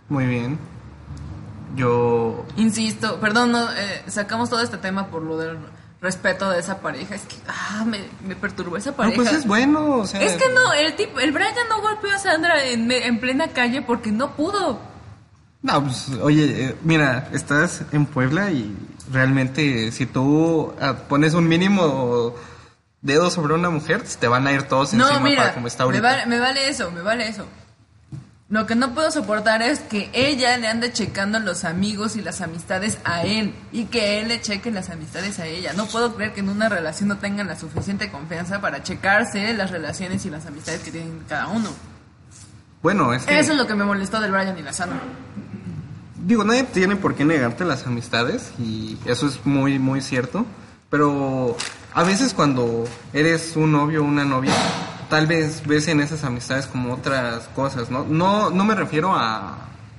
Muy 0.09 0.25
bien. 0.25 0.59
Yo. 1.75 2.47
Insisto, 2.57 3.21
perdón, 3.21 3.53
no, 3.53 3.71
eh, 3.75 4.05
sacamos 4.07 4.49
todo 4.49 4.63
este 4.63 4.79
tema 4.79 5.09
por 5.09 5.21
lo 5.21 5.37
del 5.37 5.59
respeto 6.01 6.51
de 6.51 6.61
esa 6.61 6.79
pareja. 6.81 7.15
Es 7.15 7.23
que 7.23 7.37
ah, 7.49 7.85
me, 7.87 8.01
me 8.27 8.37
perturbó 8.37 8.77
esa 8.77 8.91
No, 8.91 8.97
pareja. 8.97 9.17
pues 9.17 9.33
es 9.33 9.47
bueno, 9.47 9.97
o 9.99 10.07
sea. 10.07 10.21
Es 10.23 10.33
que 10.33 10.49
no, 10.53 10.73
el 10.75 10.95
tipo, 10.97 11.19
el 11.21 11.33
Brian 11.33 11.53
no 11.69 11.81
golpeó 11.81 12.13
a 12.15 12.19
Sandra 12.19 12.65
en, 12.65 12.87
me- 12.87 13.07
en 13.07 13.19
plena 13.21 13.49
calle 13.49 13.83
porque 13.83 14.11
no 14.13 14.33
pudo. 14.37 14.79
No, 15.63 15.83
pues, 15.85 16.09
oye, 16.23 16.67
eh, 16.67 16.77
mira, 16.83 17.29
estás 17.33 17.83
en 17.93 18.07
Puebla 18.07 18.51
y 18.51 18.77
realmente 19.11 19.91
si 19.91 20.07
tú 20.07 20.75
ah, 20.81 20.95
pones 21.09 21.35
un 21.35 21.49
mínimo 21.49 22.35
dedo 23.01 23.31
sobre 23.31 23.55
una 23.55 23.71
mujer, 23.71 24.03
te 24.21 24.29
van 24.29 24.47
a 24.47 24.53
ir 24.53 24.65
todos 24.65 24.93
encima 24.93 25.13
No, 25.15 25.21
mira, 25.21 25.43
para 25.43 25.55
como 25.55 25.67
está 25.67 25.85
me 25.85 25.87
ahorita. 25.87 26.03
vale, 26.03 26.27
me 26.27 26.39
vale 26.39 26.69
eso, 26.69 26.91
me 26.91 27.03
vale 27.03 27.29
eso. 27.29 27.47
Lo 28.49 28.65
que 28.65 28.77
no 28.77 28.95
puedo 28.95 29.11
soportar 29.11 29.61
es 29.61 29.81
que 29.81 30.09
ella 30.13 30.57
le 30.57 30.69
ande 30.69 30.93
checando 30.93 31.41
los 31.41 31.65
amigos 31.65 32.15
y 32.15 32.23
las 32.23 32.41
amistades 32.41 32.99
a 33.03 33.25
él 33.25 33.53
y 33.73 33.87
que 33.87 34.21
él 34.21 34.29
le 34.29 34.41
cheque 34.41 34.71
las 34.71 34.89
amistades 34.89 35.41
a 35.41 35.47
ella. 35.47 35.73
No 35.73 35.87
puedo 35.87 36.15
creer 36.15 36.33
que 36.33 36.41
en 36.41 36.51
una 36.51 36.69
relación 36.69 37.09
no 37.09 37.19
tengan 37.19 37.49
la 37.49 37.59
suficiente 37.59 38.09
confianza 38.09 38.61
para 38.61 38.85
checarse 38.85 39.53
las 39.53 39.73
relaciones 39.73 40.25
y 40.27 40.31
las 40.31 40.47
amistades 40.47 40.83
que 40.83 40.93
tienen 40.93 41.25
cada 41.29 41.49
uno. 41.49 41.71
Bueno, 42.83 43.13
es 43.13 43.25
que, 43.25 43.37
Eso 43.37 43.51
es 43.51 43.59
lo 43.59 43.67
que 43.67 43.75
me 43.75 43.85
molestó 43.85 44.21
del 44.21 44.31
Brian 44.31 44.57
y 44.57 44.63
la 44.63 44.73
Sandra. 44.73 45.01
digo, 46.25 46.45
nadie 46.45 46.63
tiene 46.63 46.95
por 46.95 47.17
qué 47.17 47.25
negarte 47.25 47.65
las 47.65 47.85
amistades 47.85 48.53
y 48.61 48.97
eso 49.07 49.27
es 49.27 49.45
muy, 49.45 49.81
muy 49.81 50.01
cierto. 50.01 50.47
Pero 50.89 51.57
a 51.93 52.05
veces 52.05 52.33
cuando 52.33 52.85
eres 53.13 53.57
un 53.57 53.73
novio 53.73 54.03
o 54.03 54.05
una 54.05 54.25
novia, 54.25 54.55
tal 55.09 55.27
vez 55.27 55.67
ves 55.67 55.89
en 55.89 56.01
esas 56.01 56.25
amistades 56.25 56.67
como 56.67 56.95
otras 56.95 57.49
cosas, 57.55 57.91
¿no? 57.91 58.05
No, 58.05 58.51
no 58.51 58.65
me 58.65 58.75
refiero 58.75 59.15
a, 59.15 59.57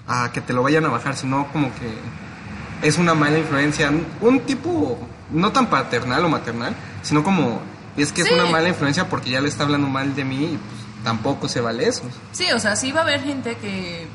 a 0.07 0.31
que 0.31 0.41
te 0.41 0.53
lo 0.53 0.63
vayan 0.63 0.85
a 0.85 0.89
bajar, 0.89 1.15
sino 1.15 1.47
como 1.51 1.73
que 1.75 2.87
es 2.87 2.97
una 2.97 3.13
mala 3.13 3.37
influencia. 3.37 3.91
Un 4.21 4.39
tipo 4.41 4.99
no 5.31 5.51
tan 5.51 5.67
paternal 5.67 6.25
o 6.25 6.29
maternal, 6.29 6.75
sino 7.01 7.23
como 7.23 7.61
es 7.95 8.11
que 8.11 8.21
es 8.21 8.31
una 8.31 8.45
mala 8.45 8.69
influencia 8.69 9.09
porque 9.09 9.31
ya 9.31 9.41
le 9.41 9.49
está 9.49 9.63
hablando 9.63 9.87
mal 9.87 10.15
de 10.15 10.23
mí 10.23 10.43
y 10.43 10.57
pues 10.57 11.03
tampoco 11.03 11.47
se 11.47 11.61
vale 11.61 11.87
eso. 11.87 12.03
Sí, 12.31 12.51
o 12.51 12.59
sea, 12.59 12.75
sí 12.75 12.91
va 12.91 13.01
a 13.01 13.03
haber 13.03 13.21
gente 13.21 13.55
que... 13.57 14.07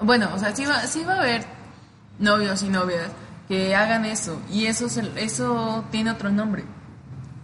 Bueno, 0.00 0.28
o 0.34 0.38
sea, 0.38 0.54
sí 0.54 0.64
va, 0.64 0.80
sí 0.86 1.04
va 1.04 1.14
a 1.14 1.20
haber 1.20 1.46
novios 2.18 2.62
y 2.62 2.68
novias 2.68 3.08
que 3.48 3.74
hagan 3.76 4.04
eso. 4.04 4.40
Y 4.50 4.66
eso, 4.66 4.86
eso 5.16 5.84
tiene 5.90 6.10
otro 6.10 6.30
nombre. 6.30 6.64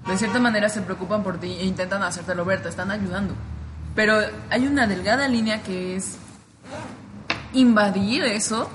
De 0.07 0.17
cierta 0.17 0.39
manera 0.39 0.69
se 0.69 0.81
preocupan 0.83 1.23
por 1.23 1.39
ti 1.39 1.57
e 1.61 1.65
intentan 1.65 2.03
hacértelo 2.03 2.45
ver, 2.45 2.63
te 2.63 2.69
están 2.69 2.91
ayudando. 2.91 3.35
Pero 3.95 4.19
hay 4.49 4.67
una 4.67 4.87
delgada 4.87 5.29
línea 5.29 5.63
que 5.63 5.97
es 5.97 6.17
invadir 7.53 8.25
eso 8.25 8.71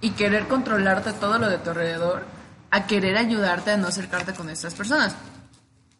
y 0.00 0.10
querer 0.10 0.48
controlarte 0.48 1.12
todo 1.12 1.38
lo 1.38 1.48
de 1.48 1.58
tu 1.58 1.70
alrededor 1.70 2.24
a 2.70 2.86
querer 2.86 3.16
ayudarte 3.16 3.72
a 3.72 3.76
no 3.76 3.88
acercarte 3.88 4.34
con 4.34 4.50
estas 4.50 4.74
personas. 4.74 5.14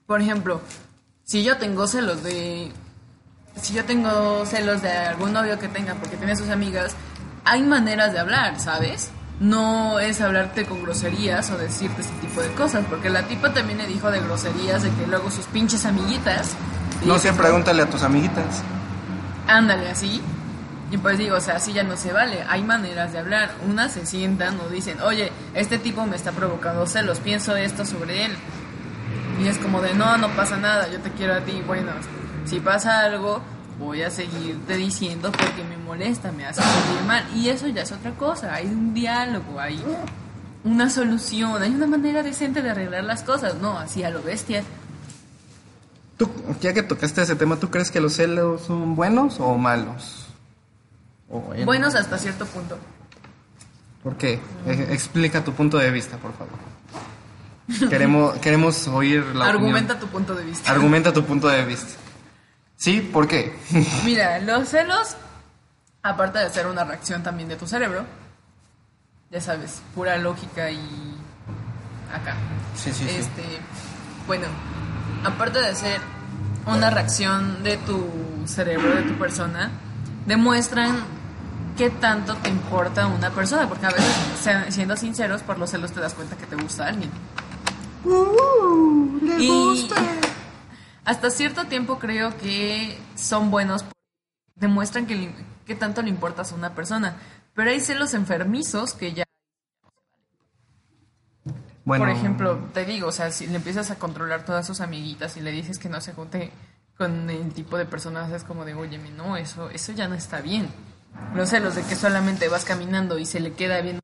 Por 0.07 0.21
ejemplo, 0.21 0.61
si 1.25 1.45
yo 1.45 1.57
tengo 1.59 1.87
celos 1.87 2.23
de 2.23 2.73
si 3.61 3.75
yo 3.75 3.85
tengo 3.85 4.47
celos 4.47 4.83
de 4.83 4.91
algún 4.91 5.33
novio 5.33 5.59
que 5.59 5.69
tenga 5.69 5.95
porque 5.95 6.17
tiene 6.17 6.37
sus 6.37 6.49
amigas, 6.49 6.95
hay 7.45 7.63
maneras 7.63 8.13
de 8.13 8.21
hablar, 8.21 8.59
¿sabes? 8.61 9.11
No 9.41 10.01
es 10.01 10.21
hablarte 10.21 10.65
con 10.65 10.83
groserías 10.83 11.51
o 11.51 11.59
decirte 11.59 12.01
ese 12.01 12.13
tipo 12.21 12.41
de 12.41 12.49
cosas, 12.55 12.85
porque 12.91 13.09
la 13.09 13.23
tipa 13.23 13.53
también 13.53 13.79
le 13.79 13.87
dijo 13.87 14.11
de 14.11 14.21
groserías 14.21 14.83
de 14.83 14.91
que 14.91 15.07
luego 15.07 15.31
sus 15.31 15.47
pinches 15.47 15.85
amiguitas. 15.87 16.57
No 17.05 17.19
sé, 17.19 17.33
pregúntale 17.33 17.83
a 17.83 17.87
tus 17.91 18.03
amiguitas. 18.03 18.63
Ándale 19.47 19.91
así. 19.91 20.21
Y 20.91 20.97
pues 20.97 21.19
digo, 21.19 21.37
o 21.37 21.41
sea, 21.41 21.57
así 21.57 21.73
ya 21.73 21.85
no 21.85 21.97
se 21.97 22.13
vale. 22.13 22.45
Hay 22.49 22.63
maneras 22.63 23.13
de 23.13 23.19
hablar. 23.19 23.51
Unas 23.69 23.93
se 23.93 24.07
sientan 24.07 24.59
o 24.59 24.69
dicen, 24.69 25.01
oye, 25.03 25.31
este 25.55 25.79
tipo 25.79 26.05
me 26.07 26.17
está 26.17 26.33
provocando 26.33 26.87
celos, 26.87 27.21
pienso 27.21 27.55
esto 27.55 27.85
sobre 27.85 28.25
él. 28.25 28.37
Y 29.41 29.47
es 29.47 29.59
como 29.59 29.81
de, 29.81 29.95
no, 29.95 30.17
no 30.17 30.29
pasa 30.31 30.57
nada, 30.57 30.89
yo 30.89 30.99
te 31.01 31.11
quiero 31.13 31.35
a 31.35 31.41
ti. 31.41 31.63
Bueno, 31.65 31.93
si 32.45 32.59
pasa 32.59 33.01
algo, 33.01 33.43
voy 33.79 34.03
a 34.03 34.11
seguirte 34.11 34.77
diciendo 34.77 35.31
porque 35.33 35.65
me 35.65 35.77
molesta, 35.77 36.33
me 36.33 36.45
hace 36.47 36.63
sentir 36.63 37.07
mal. 37.07 37.25
Y 37.35 37.49
eso 37.49 37.69
ya 37.69 37.83
es 37.83 37.93
otra 37.93 38.13
cosa. 38.13 38.55
Hay 38.55 38.67
un 38.67 38.93
diálogo, 38.95 39.59
hay 39.61 39.83
una 40.65 40.91
solución, 40.91 41.63
hay 41.63 41.71
una 41.71 41.87
manera 41.87 42.23
decente 42.23 42.63
de 42.63 42.71
arreglar 42.71 43.05
las 43.05 43.23
cosas. 43.23 43.55
No, 43.57 43.79
así 43.79 44.03
a 44.03 44.11
lo 44.11 44.23
bestia. 44.23 44.63
Tú, 46.17 46.29
ya 46.61 46.75
que 46.75 46.83
tocaste 46.83 47.23
ese 47.23 47.37
tema, 47.37 47.57
¿tú 47.57 47.71
crees 47.71 47.91
que 47.91 48.01
los 48.01 48.15
celos 48.15 48.63
son 48.63 48.97
buenos 48.97 49.39
o 49.39 49.57
malos? 49.57 50.27
O 51.31 51.41
Buenos 51.65 51.95
hasta 51.95 52.19
cierto 52.19 52.45
punto. 52.47 52.77
¿Por 54.03 54.17
qué? 54.17 54.41
E- 54.67 54.89
explica 54.93 55.45
tu 55.45 55.53
punto 55.53 55.77
de 55.79 55.91
vista, 55.91 56.17
por 56.17 56.33
favor. 56.33 56.55
Queremos, 57.91 58.35
queremos 58.39 58.89
oír 58.89 59.23
la 59.35 59.47
Argumenta 59.47 59.93
opinión. 59.93 60.01
tu 60.01 60.07
punto 60.09 60.35
de 60.35 60.45
vista. 60.45 60.71
Argumenta 60.71 61.13
tu 61.13 61.25
punto 61.25 61.49
de 61.49 61.65
vista. 61.67 61.93
¿Sí? 62.79 63.01
¿Por 63.01 63.27
qué? 63.27 63.55
Mira, 64.05 64.39
los 64.39 64.69
celos, 64.69 65.17
aparte 66.03 66.39
de 66.39 66.49
ser 66.49 66.69
una 66.69 66.85
reacción 66.85 67.23
también 67.25 67.49
de 67.49 67.57
tu 67.57 67.67
cerebro, 67.67 68.07
ya 69.31 69.41
sabes, 69.41 69.83
pura 69.95 70.17
lógica 70.17 70.71
y 70.71 70.79
acá. 72.15 72.37
Sí, 72.77 72.93
sí, 72.93 73.05
sí. 73.05 73.17
Este, 73.17 73.43
bueno, 74.29 74.47
aparte 75.25 75.61
de 75.61 75.75
ser 75.75 76.01
una 76.67 76.89
reacción 76.89 77.65
de 77.65 77.79
tu 77.79 78.07
cerebro, 78.47 78.95
de 78.95 79.03
tu 79.03 79.15
persona, 79.19 79.71
demuestran 80.25 81.03
qué 81.77 81.91
tanto 81.91 82.37
te 82.37 82.49
importa 82.49 83.09
una 83.09 83.31
persona, 83.31 83.69
porque 83.69 83.87
a 83.87 83.91
veces, 83.91 84.75
siendo 84.75 84.97
sinceros, 84.97 85.43
por 85.43 85.59
los 85.59 85.71
celos 85.71 85.91
te 85.91 85.99
das 86.01 86.15
cuenta 86.15 86.37
que 86.37 86.47
te 86.47 86.55
gusta 86.55 86.87
alguien. 86.87 87.11
y 89.41 89.89
hasta 91.09 91.31
cierto 91.31 91.65
tiempo 91.65 91.99
creo 91.99 92.37
que 92.37 92.99
son 93.15 93.51
buenos, 93.51 93.83
demuestran 94.57 95.07
que, 95.07 95.35
qué 95.65 95.75
tanto 95.75 96.03
le 96.03 96.11
importas 96.11 96.53
a 96.53 96.55
una 96.55 96.75
persona, 96.75 97.17
pero 97.55 97.71
hay 97.71 97.81
celos 97.81 98.13
enfermizos 98.13 98.93
que 98.93 99.15
ya 99.15 99.25
Bueno, 101.87 102.05
por 102.05 102.15
ejemplo, 102.15 102.59
te 102.75 102.85
digo, 102.85 103.09
o 103.09 103.13
sea, 103.13 103.31
si 103.31 103.47
le 103.47 103.57
empiezas 103.57 103.91
a 103.91 103.99
controlar 103.99 104.45
todas 104.45 104.67
sus 104.67 104.83
amiguitas 104.83 105.39
y 105.39 105.41
le 105.41 105.51
dices 105.51 105.79
que 105.79 105.89
no 105.89 106.03
se 106.03 106.13
junte 106.13 106.51
con 106.99 107.31
el 107.31 107.55
tipo 107.55 107.79
de 107.79 107.87
personas, 107.87 108.31
es 108.31 108.45
como 108.45 108.67
de, 108.67 108.75
oye, 108.75 108.99
no, 108.99 109.39
eso, 109.39 109.71
eso 109.71 109.93
ya 109.93 110.09
no 110.09 110.15
está 110.15 110.43
bien. 110.43 110.69
Los 111.35 111.49
celos 111.49 111.75
de 111.75 111.85
que 111.85 111.97
solamente 111.97 112.51
vas 112.51 112.67
caminando 112.67 113.19
y 113.19 113.25
se 113.25 113.41
le 113.41 113.55
queda 113.55 113.81
viendo 113.81 114.03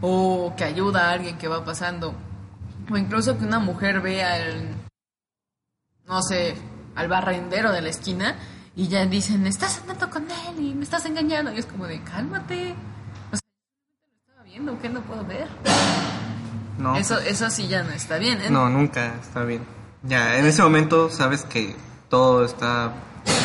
o 0.00 0.54
que 0.56 0.64
ayuda 0.64 1.08
a 1.08 1.12
alguien 1.12 1.38
que 1.38 1.46
va 1.46 1.64
pasando, 1.64 2.16
o 2.90 2.96
incluso 2.96 3.38
que 3.38 3.44
una 3.44 3.60
mujer 3.60 4.00
ve 4.00 4.24
al, 4.24 4.85
no 6.08 6.22
sé, 6.22 6.54
al 6.94 7.08
barrendero 7.08 7.72
de 7.72 7.82
la 7.82 7.88
esquina 7.88 8.36
y 8.74 8.88
ya 8.88 9.04
dicen, 9.06 9.46
estás 9.46 9.80
andando 9.80 10.10
con 10.10 10.24
él 10.24 10.60
y 10.60 10.74
me 10.74 10.84
estás 10.84 11.06
engañando, 11.06 11.52
y 11.52 11.58
es 11.58 11.66
como 11.66 11.86
de, 11.86 12.02
cálmate, 12.02 12.74
o 13.32 13.36
sea, 13.36 13.40
lo 14.06 14.16
estaba 14.20 14.42
viendo, 14.44 14.78
¿qué 14.80 14.88
no 14.90 15.00
puedo 15.00 15.24
ver? 15.24 15.48
no, 16.78 16.94
Eso, 16.96 17.18
eso 17.20 17.48
sí 17.50 17.68
ya 17.68 17.82
no 17.82 17.90
está 17.90 18.18
bien. 18.18 18.40
¿eh? 18.42 18.50
no, 18.50 18.68
nunca 18.68 19.14
está 19.14 19.44
bien. 19.44 19.64
Ya, 20.02 20.38
en 20.38 20.46
ese 20.46 20.62
momento 20.62 21.10
sabes 21.10 21.42
que 21.44 21.74
todo 22.10 22.44
está 22.44 22.92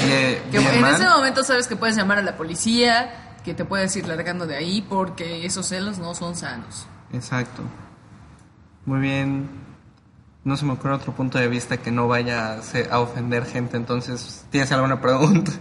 bien, 0.06 0.42
Que 0.52 0.58
en 0.58 0.82
mal. 0.82 0.94
ese 0.96 1.08
momento 1.08 1.44
sabes 1.44 1.68
que 1.68 1.76
puedes 1.76 1.96
llamar 1.96 2.20
a 2.20 2.22
la 2.22 2.36
policía, 2.36 3.38
que 3.44 3.54
te 3.54 3.64
puedes 3.66 3.96
ir 3.96 4.08
largando 4.08 4.46
de 4.46 4.58
ahí 4.58 4.82
porque 4.88 5.46
esos 5.46 5.66
celos 5.68 5.98
no 5.98 6.14
son 6.14 6.36
sanos. 6.36 6.86
Exacto. 7.14 7.64
Muy 8.86 9.00
bien. 9.00 9.50
No 10.44 10.58
se 10.58 10.66
me 10.66 10.74
ocurre 10.74 10.94
otro 10.94 11.14
punto 11.14 11.38
de 11.38 11.48
vista 11.48 11.78
que 11.78 11.92
no 11.92 12.08
vaya 12.08 12.60
a, 12.90 13.00
ofender 13.00 13.46
gente. 13.46 13.78
Entonces, 13.78 14.46
¿tienes 14.50 14.72
alguna 14.72 15.00
pregunta? 15.00 15.52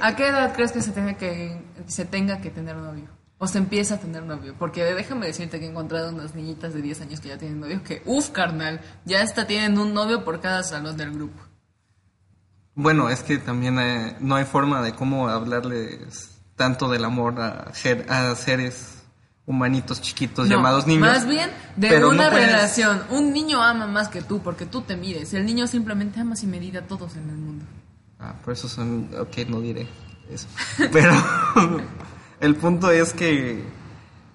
¿A 0.00 0.16
qué 0.16 0.28
edad 0.28 0.54
crees 0.54 0.72
que 0.72 0.80
se 0.80 0.92
tenga 0.92 1.14
que 1.14 1.60
se 1.86 2.04
tenga 2.06 2.40
que 2.40 2.50
tener 2.50 2.76
novio? 2.76 3.08
O 3.36 3.46
se 3.46 3.58
empieza 3.58 3.96
a 3.96 3.98
tener 3.98 4.22
novio. 4.22 4.54
Porque 4.58 4.84
déjame 4.84 5.26
decirte 5.26 5.58
que 5.58 5.66
he 5.66 5.68
encontrado 5.68 6.10
unas 6.10 6.34
niñitas 6.34 6.72
de 6.72 6.80
10 6.80 7.02
años 7.02 7.20
que 7.20 7.28
ya 7.28 7.38
tienen 7.38 7.60
novio. 7.60 7.82
Que, 7.82 8.02
uff, 8.06 8.30
carnal, 8.30 8.80
ya 9.04 9.20
hasta 9.20 9.46
tienen 9.46 9.78
un 9.78 9.92
novio 9.92 10.24
por 10.24 10.40
cada 10.40 10.62
salón 10.62 10.96
del 10.96 11.12
grupo. 11.12 11.42
Bueno, 12.74 13.10
es 13.10 13.22
que 13.22 13.36
también 13.36 13.78
eh, 13.78 14.16
no 14.20 14.36
hay 14.36 14.44
forma 14.46 14.80
de 14.80 14.94
cómo 14.94 15.28
hablarles 15.28 16.40
tanto 16.56 16.88
del 16.88 17.04
amor 17.04 17.38
a, 17.40 17.72
a 18.08 18.34
seres 18.34 19.01
humanitos 19.46 20.00
chiquitos 20.00 20.48
No, 20.48 20.56
llamados 20.56 20.86
niños. 20.86 21.02
Más 21.08 21.26
bien 21.26 21.50
de 21.76 21.98
no 22.00 22.10
una 22.10 22.30
puedes- 22.30 22.46
relación. 22.46 23.02
Un 23.10 23.32
niño 23.32 23.62
ama 23.62 23.86
más 23.86 24.08
que 24.08 24.22
tú 24.22 24.40
porque 24.40 24.66
tú 24.66 24.82
te 24.82 24.96
mides. 24.96 25.34
El 25.34 25.44
niño 25.46 25.66
simplemente 25.66 26.20
ama 26.20 26.36
sin 26.36 26.50
medida 26.50 26.80
a 26.80 26.82
todos 26.82 27.16
en 27.16 27.28
el 27.28 27.36
mundo. 27.36 27.64
Ah, 28.20 28.34
por 28.44 28.52
eso 28.52 28.68
son... 28.68 29.08
Ok, 29.20 29.48
no 29.48 29.60
diré 29.60 29.88
eso. 30.30 30.46
Pero 30.92 31.12
el 32.40 32.54
punto 32.56 32.90
es 32.92 33.12
que 33.12 33.64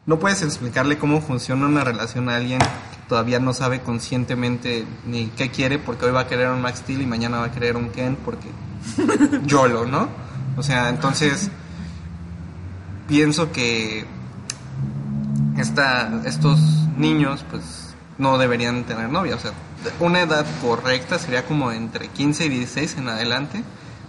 no 0.06 0.20
puedes 0.20 0.42
explicarle 0.42 0.98
cómo 0.98 1.22
funciona 1.22 1.66
una 1.68 1.84
relación 1.86 2.28
a 2.30 2.36
alguien 2.36 2.60
que 2.60 2.68
todavía 3.08 3.40
no 3.40 3.54
sabe 3.54 3.80
conscientemente 3.82 4.86
ni 5.06 5.28
qué 5.28 5.50
quiere 5.52 5.80
porque 5.80 6.06
hoy 6.06 6.12
va 6.12 6.22
a 6.22 6.28
querer 6.28 6.50
un 6.50 6.62
Max 6.62 6.80
Steel 6.80 7.02
y 7.02 7.06
mañana 7.06 7.40
va 7.40 7.46
a 7.46 7.52
querer 7.52 7.78
un 7.78 7.90
Ken 7.90 8.18
porque 8.26 8.50
YOLO, 9.48 9.86
¿no? 9.86 10.10
O 10.58 10.64
sea, 10.64 10.90
entonces 10.90 11.50
pienso 13.08 13.52
que 13.52 14.06
esta, 15.58 16.22
estos 16.26 16.60
niños 16.98 17.46
pues 17.50 17.96
no 18.18 18.38
deberían 18.38 18.84
tener 18.84 19.10
novia. 19.10 19.36
O 19.36 19.40
sea, 19.40 19.52
una 20.00 20.22
edad 20.22 20.46
correcta 20.62 21.20
sería 21.20 21.46
como 21.46 21.72
entre 21.72 22.08
15 22.08 22.46
y 22.46 22.50
16 22.50 22.98
en 22.98 23.10
adelante, 23.10 23.64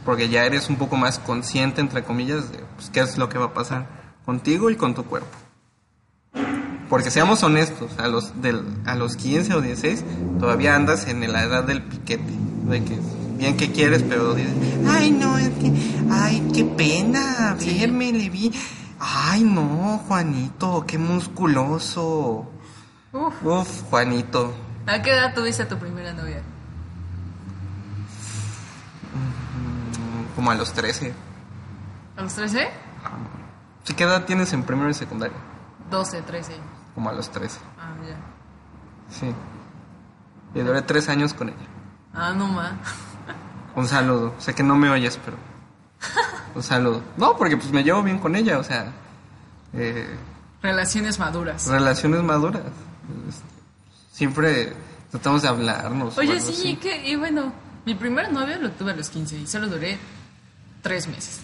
porque 0.04 0.28
ya 0.28 0.44
eres 0.44 0.68
un 0.68 0.76
poco 0.76 0.96
más 0.96 1.18
consciente, 1.18 1.80
entre 1.80 2.02
comillas, 2.02 2.50
de 2.52 2.58
pues, 2.76 2.90
qué 2.90 3.00
es 3.00 3.18
lo 3.18 3.28
que 3.28 3.38
va 3.38 3.46
a 3.46 3.54
pasar 3.54 3.86
contigo 4.24 4.70
y 4.70 4.76
con 4.76 4.94
tu 4.94 5.04
cuerpo. 5.04 5.36
Porque 6.88 7.10
seamos 7.10 7.42
honestos, 7.42 7.90
a 7.98 8.08
los, 8.08 8.40
del, 8.40 8.62
a 8.86 8.94
los 8.94 9.16
15 9.16 9.54
o 9.54 9.60
16 9.60 10.04
todavía 10.40 10.74
andas 10.74 11.06
en 11.06 11.30
la 11.30 11.42
edad 11.42 11.64
del 11.64 11.82
piquete, 11.82 12.32
de 12.64 12.82
que 12.82 12.98
bien 13.36 13.56
que 13.56 13.70
quieres, 13.70 14.02
pero 14.02 14.34
dices, 14.34 14.52
ay 14.86 15.10
no, 15.10 15.36
es 15.36 15.50
que, 15.50 15.72
ay, 16.10 16.48
qué 16.54 16.64
pena, 16.64 17.56
verme, 17.60 18.12
le 18.12 18.30
vi, 18.30 18.52
ay 19.00 19.42
no, 19.44 19.98
Juanito, 20.06 20.84
qué 20.86 20.98
musculoso. 20.98 22.50
Uf. 23.12 23.42
Uf, 23.44 23.82
Juanito. 23.90 24.52
¿A 24.86 25.00
qué 25.02 25.12
edad 25.12 25.34
tuviste 25.34 25.62
a 25.62 25.68
tu 25.68 25.76
primera 25.78 26.12
novia? 26.12 26.42
Mm, 29.14 30.34
Como 30.34 30.50
a 30.50 30.54
los 30.54 30.72
13. 30.72 31.12
¿A 32.16 32.22
los 32.22 32.34
13? 32.34 32.68
¿Sí, 33.84 33.94
¿Qué 33.94 34.04
edad 34.04 34.24
tienes 34.24 34.52
en 34.52 34.62
primero 34.62 34.90
y 34.90 34.94
secundaria? 34.94 35.36
12, 35.90 36.22
13. 36.22 36.56
Como 36.94 37.08
a 37.10 37.12
los 37.12 37.30
13. 37.30 37.58
Ah, 37.78 37.94
ya. 38.06 38.16
Sí. 39.14 39.34
Y 40.54 40.60
duré 40.60 40.82
tres 40.82 41.08
años 41.08 41.32
con 41.34 41.48
ella. 41.48 41.56
Ah, 42.12 42.32
no 42.36 42.48
más. 42.48 42.72
Un 43.74 43.86
saludo. 43.86 44.34
Sé 44.38 44.54
que 44.54 44.62
no 44.62 44.76
me 44.76 44.90
oyes, 44.90 45.18
pero. 45.24 45.36
Un 46.58 46.62
saludo. 46.64 47.02
No, 47.16 47.36
porque 47.36 47.56
pues 47.56 47.70
me 47.70 47.84
llevo 47.84 48.02
bien 48.02 48.18
con 48.18 48.34
ella, 48.34 48.58
o 48.58 48.64
sea. 48.64 48.92
eh, 49.74 50.08
Relaciones 50.60 51.20
maduras. 51.20 51.66
relaciones 51.68 52.20
maduras. 52.24 52.62
Este, 53.28 53.44
Siempre 54.10 54.72
tratamos 55.12 55.42
de 55.42 55.48
hablarnos. 55.48 56.18
o 56.18 56.20
Oye, 56.20 56.40
sí, 56.40 56.52
así. 56.52 56.76
que, 56.76 57.08
y 57.08 57.14
bueno, 57.14 57.52
mi 57.86 57.94
primer 57.94 58.32
novio 58.32 58.58
lo 58.58 58.72
tuve 58.72 58.90
a 58.90 58.96
los 58.96 59.08
15 59.08 59.36
y 59.38 59.46
solo 59.46 59.68
duré 59.68 59.98
3 60.82 61.06
meses. 61.06 61.38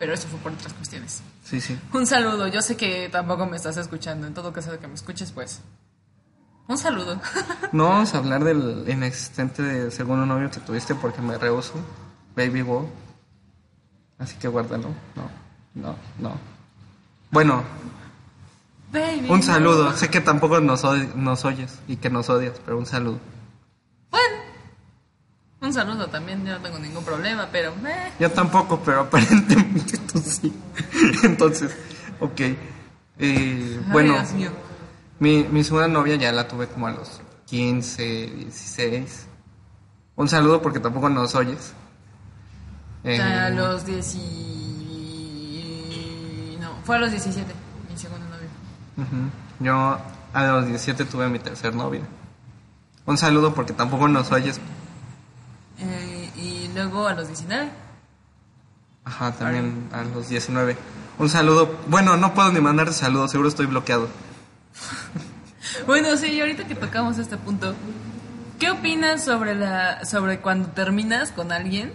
Pero 0.00 0.14
eso 0.14 0.26
fue 0.26 0.40
por 0.40 0.50
otras 0.52 0.72
cuestiones. 0.72 1.22
Sí, 1.44 1.60
sí. 1.60 1.78
Un 1.92 2.04
saludo, 2.06 2.48
yo 2.48 2.60
sé 2.60 2.76
que 2.76 3.08
tampoco 3.10 3.46
me 3.46 3.56
estás 3.56 3.76
escuchando, 3.76 4.26
en 4.26 4.34
todo 4.34 4.52
caso 4.52 4.72
de 4.72 4.78
que 4.80 4.88
me 4.88 4.94
escuches, 4.94 5.30
pues. 5.30 5.60
Un 6.66 6.76
saludo. 6.76 7.20
No 7.72 7.84
vamos 7.88 8.14
a 8.14 8.18
hablar 8.18 8.42
del 8.42 8.84
inexistente 8.88 9.62
de 9.62 9.90
segundo 9.92 10.26
novio 10.26 10.50
que 10.50 10.58
tuviste 10.58 10.94
porque 10.96 11.22
me 11.22 11.38
rehuso. 11.38 11.74
Baby 12.34 12.62
Wall. 12.62 12.86
Así 14.18 14.36
que 14.36 14.48
guárdalo. 14.48 14.88
No, 15.14 15.30
no, 15.74 15.94
no. 16.18 16.32
Bueno, 17.30 17.62
Baby. 18.92 19.28
un 19.30 19.42
saludo. 19.42 19.92
Sé 19.96 20.08
que 20.10 20.20
tampoco 20.20 20.60
nos, 20.60 20.82
nos 21.14 21.44
oyes 21.44 21.78
y 21.88 21.96
que 21.96 22.10
nos 22.10 22.28
odias, 22.30 22.60
pero 22.64 22.78
un 22.78 22.86
saludo. 22.86 23.18
Bueno, 24.10 24.36
Un 25.60 25.72
saludo 25.72 26.08
también, 26.08 26.44
yo 26.46 26.52
no 26.56 26.60
tengo 26.62 26.78
ningún 26.78 27.04
problema, 27.04 27.48
pero... 27.52 27.72
eh, 27.86 28.12
Yo 28.18 28.30
tampoco, 28.30 28.80
pero 28.84 29.00
aparentemente 29.02 29.98
tú 29.98 30.18
sí. 30.20 30.52
Entonces, 31.22 31.76
ok. 32.20 32.40
Eh, 32.40 32.56
ay, 33.18 33.84
bueno, 33.92 34.14
Dios 34.14 34.32
mío. 34.32 34.50
mi, 35.18 35.44
mi 35.44 35.62
segunda 35.64 35.88
novia 35.88 36.16
ya 36.16 36.32
la 36.32 36.46
tuve 36.48 36.68
como 36.68 36.86
a 36.86 36.92
los 36.92 37.20
15, 37.46 38.02
16. 38.26 39.26
Un 40.16 40.28
saludo 40.28 40.62
porque 40.62 40.80
tampoco 40.80 41.08
nos 41.08 41.34
oyes. 41.34 41.72
Eh, 43.04 43.20
A 43.20 43.50
los 43.50 43.84
10 43.86 44.14
y... 44.16 45.38
No, 46.60 46.72
fue 46.84 46.96
a 46.96 46.98
los 46.98 47.10
17, 47.10 47.52
mi 47.90 47.96
segundo 47.96 48.26
novio. 48.28 48.48
Yo 49.60 49.98
a 50.32 50.44
los 50.44 50.66
17 50.66 51.04
tuve 51.04 51.28
mi 51.28 51.38
tercer 51.38 51.74
novia. 51.74 52.02
Un 53.06 53.16
saludo 53.16 53.54
porque 53.54 53.72
tampoco 53.72 54.08
nos 54.08 54.30
oyes. 54.32 54.60
Eh, 55.78 56.30
y 56.36 56.70
luego 56.74 57.06
a 57.08 57.14
los 57.14 57.28
19. 57.28 57.70
Ajá, 59.04 59.32
también 59.32 59.88
a 59.92 60.02
los 60.02 60.28
19. 60.28 60.76
Un 61.18 61.28
saludo. 61.28 61.74
Bueno, 61.86 62.16
no 62.16 62.34
puedo 62.34 62.52
ni 62.52 62.60
mandarte 62.60 62.92
saludos, 62.92 63.30
seguro 63.30 63.48
estoy 63.48 63.66
bloqueado. 63.66 64.08
Bueno, 65.86 66.16
sí, 66.16 66.40
ahorita 66.40 66.66
que 66.66 66.74
tocamos 66.74 67.18
este 67.18 67.36
punto, 67.36 67.74
¿qué 68.58 68.70
opinas 68.70 69.22
sobre 69.22 69.54
la 69.54 70.02
sobre 70.06 70.40
cuando 70.40 70.70
terminas 70.70 71.30
con 71.30 71.52
alguien 71.52 71.92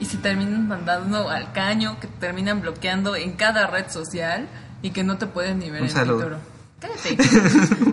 y 0.00 0.06
se 0.06 0.18
terminan 0.18 0.68
mandando 0.68 1.30
al 1.30 1.52
caño, 1.52 1.98
que 2.00 2.06
te 2.06 2.18
terminan 2.18 2.60
bloqueando 2.60 3.16
en 3.16 3.32
cada 3.32 3.66
red 3.66 3.90
social 3.90 4.48
y 4.82 4.90
que 4.90 5.04
no 5.04 5.18
te 5.18 5.26
pueden 5.26 5.58
ni 5.60 5.70
ver 5.70 5.82
Un 5.82 5.88
en 5.88 5.94
saludo. 5.94 6.18
Twitter? 6.18 6.38
Cállate. 6.80 7.22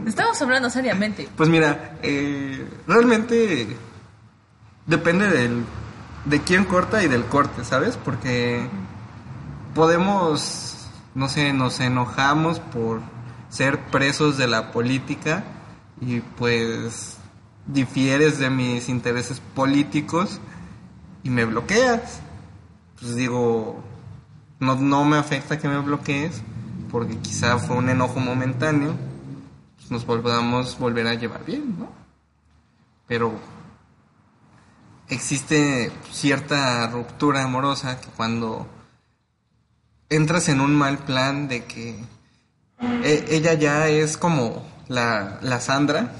Estamos 0.10 0.42
hablando 0.42 0.70
seriamente. 0.70 1.30
Pues 1.38 1.50
mira, 1.50 1.98
eh, 2.02 2.68
realmente 2.88 3.78
depende 4.86 5.30
del, 5.30 5.64
de 6.26 6.42
quién 6.42 6.66
corta 6.66 7.04
y 7.04 7.08
del 7.08 7.26
corte, 7.26 7.64
¿sabes? 7.64 7.98
Porque 7.98 8.68
podemos, 9.74 10.88
no 11.16 11.30
sé, 11.30 11.54
nos 11.54 11.80
enojamos 11.80 12.60
por 12.60 13.02
ser 13.50 13.80
presos 13.86 14.38
de 14.38 14.48
la 14.48 14.72
política 14.72 15.44
y 16.00 16.20
pues 16.22 17.18
difieres 17.68 18.40
de 18.40 18.50
mis 18.50 18.90
intereses 18.90 19.42
políticos 19.56 20.40
y 21.24 21.30
me 21.30 21.46
bloqueas. 21.46 22.20
Pues 23.00 23.16
digo, 23.16 23.84
no, 24.60 24.76
no 24.76 25.06
me 25.06 25.18
afecta 25.18 25.58
que 25.58 25.68
me 25.68 25.80
bloquees 25.80 26.42
porque 26.92 27.18
quizá 27.18 27.58
fue 27.58 27.78
un 27.78 27.90
enojo 27.90 28.20
momentáneo 28.20 28.94
pues 29.78 29.90
nos 29.92 30.06
volvamos 30.06 30.78
volver 30.78 31.08
a 31.08 31.14
llevar 31.16 31.44
bien, 31.46 31.76
¿no? 31.80 31.90
Pero 33.08 33.34
existe 35.10 35.92
cierta 36.12 36.88
ruptura 36.88 37.44
amorosa 37.44 38.00
que 38.00 38.08
cuando 38.10 38.68
entras 40.10 40.48
en 40.50 40.62
un 40.62 40.76
mal 40.76 41.00
plan 41.00 41.48
de 41.48 41.66
que 41.66 41.96
e- 43.04 43.26
ella 43.30 43.54
ya 43.54 43.88
es 43.88 44.18
como 44.18 44.64
la, 44.88 45.40
la 45.42 45.60
Sandra 45.60 46.14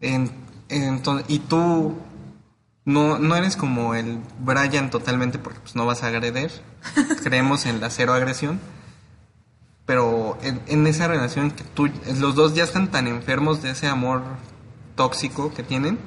en- 0.00 0.30
ento- 0.68 1.24
y 1.28 1.38
tú 1.40 1.96
no, 2.84 3.18
no 3.18 3.36
eres 3.36 3.56
como 3.56 3.94
el 3.94 4.20
Brian 4.40 4.90
totalmente 4.90 5.38
porque 5.38 5.60
pues 5.60 5.76
no 5.76 5.86
vas 5.86 6.02
a 6.02 6.08
agredir. 6.08 6.50
Creemos 7.22 7.66
en 7.66 7.80
la 7.80 7.90
cero 7.90 8.12
agresión 8.12 8.60
pero 9.86 10.38
en, 10.42 10.60
en 10.66 10.86
esa 10.86 11.08
relación 11.08 11.50
que 11.50 11.62
tú, 11.62 11.90
los 12.18 12.34
dos 12.34 12.54
ya 12.54 12.64
están 12.64 12.90
tan 12.90 13.06
enfermos 13.06 13.62
de 13.62 13.70
ese 13.70 13.86
amor 13.86 14.22
tóxico 14.96 15.52
que 15.52 15.62
tienen, 15.62 15.98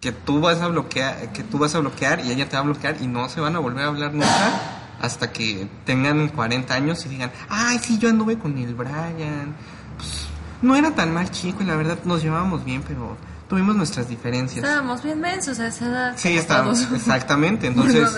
que 0.00 0.12
tú 0.12 0.40
vas 0.40 0.60
a 0.60 0.68
bloquear, 0.68 1.32
que 1.32 1.42
tú 1.42 1.58
vas 1.58 1.74
a 1.74 1.80
bloquear 1.80 2.24
y 2.24 2.30
ella 2.30 2.48
te 2.48 2.56
va 2.56 2.62
a 2.62 2.66
bloquear 2.66 2.96
y 3.00 3.06
no 3.06 3.28
se 3.28 3.40
van 3.40 3.56
a 3.56 3.58
volver 3.58 3.84
a 3.84 3.88
hablar 3.88 4.14
nunca 4.14 4.88
hasta 5.00 5.32
que 5.32 5.68
tengan 5.84 6.28
40 6.28 6.72
años 6.72 7.04
y 7.04 7.10
digan, 7.10 7.30
ay, 7.48 7.78
sí, 7.78 7.98
yo 7.98 8.08
anduve 8.08 8.38
con 8.38 8.56
el 8.56 8.74
Brian, 8.74 9.54
pues, 9.96 10.26
no 10.62 10.74
era 10.74 10.94
tan 10.94 11.12
mal 11.12 11.30
chico 11.30 11.62
y 11.62 11.66
la 11.66 11.76
verdad 11.76 11.98
nos 12.04 12.22
llevábamos 12.22 12.64
bien, 12.64 12.82
pero 12.86 13.18
tuvimos 13.48 13.76
nuestras 13.76 14.08
diferencias. 14.08 14.64
Estábamos 14.64 15.02
bien 15.02 15.20
mensos 15.20 15.58
a 15.60 15.66
esa 15.68 15.86
edad. 15.86 16.12
Sí, 16.16 16.36
estábamos, 16.36 16.80
exactamente. 16.94 17.66
Entonces, 17.66 18.08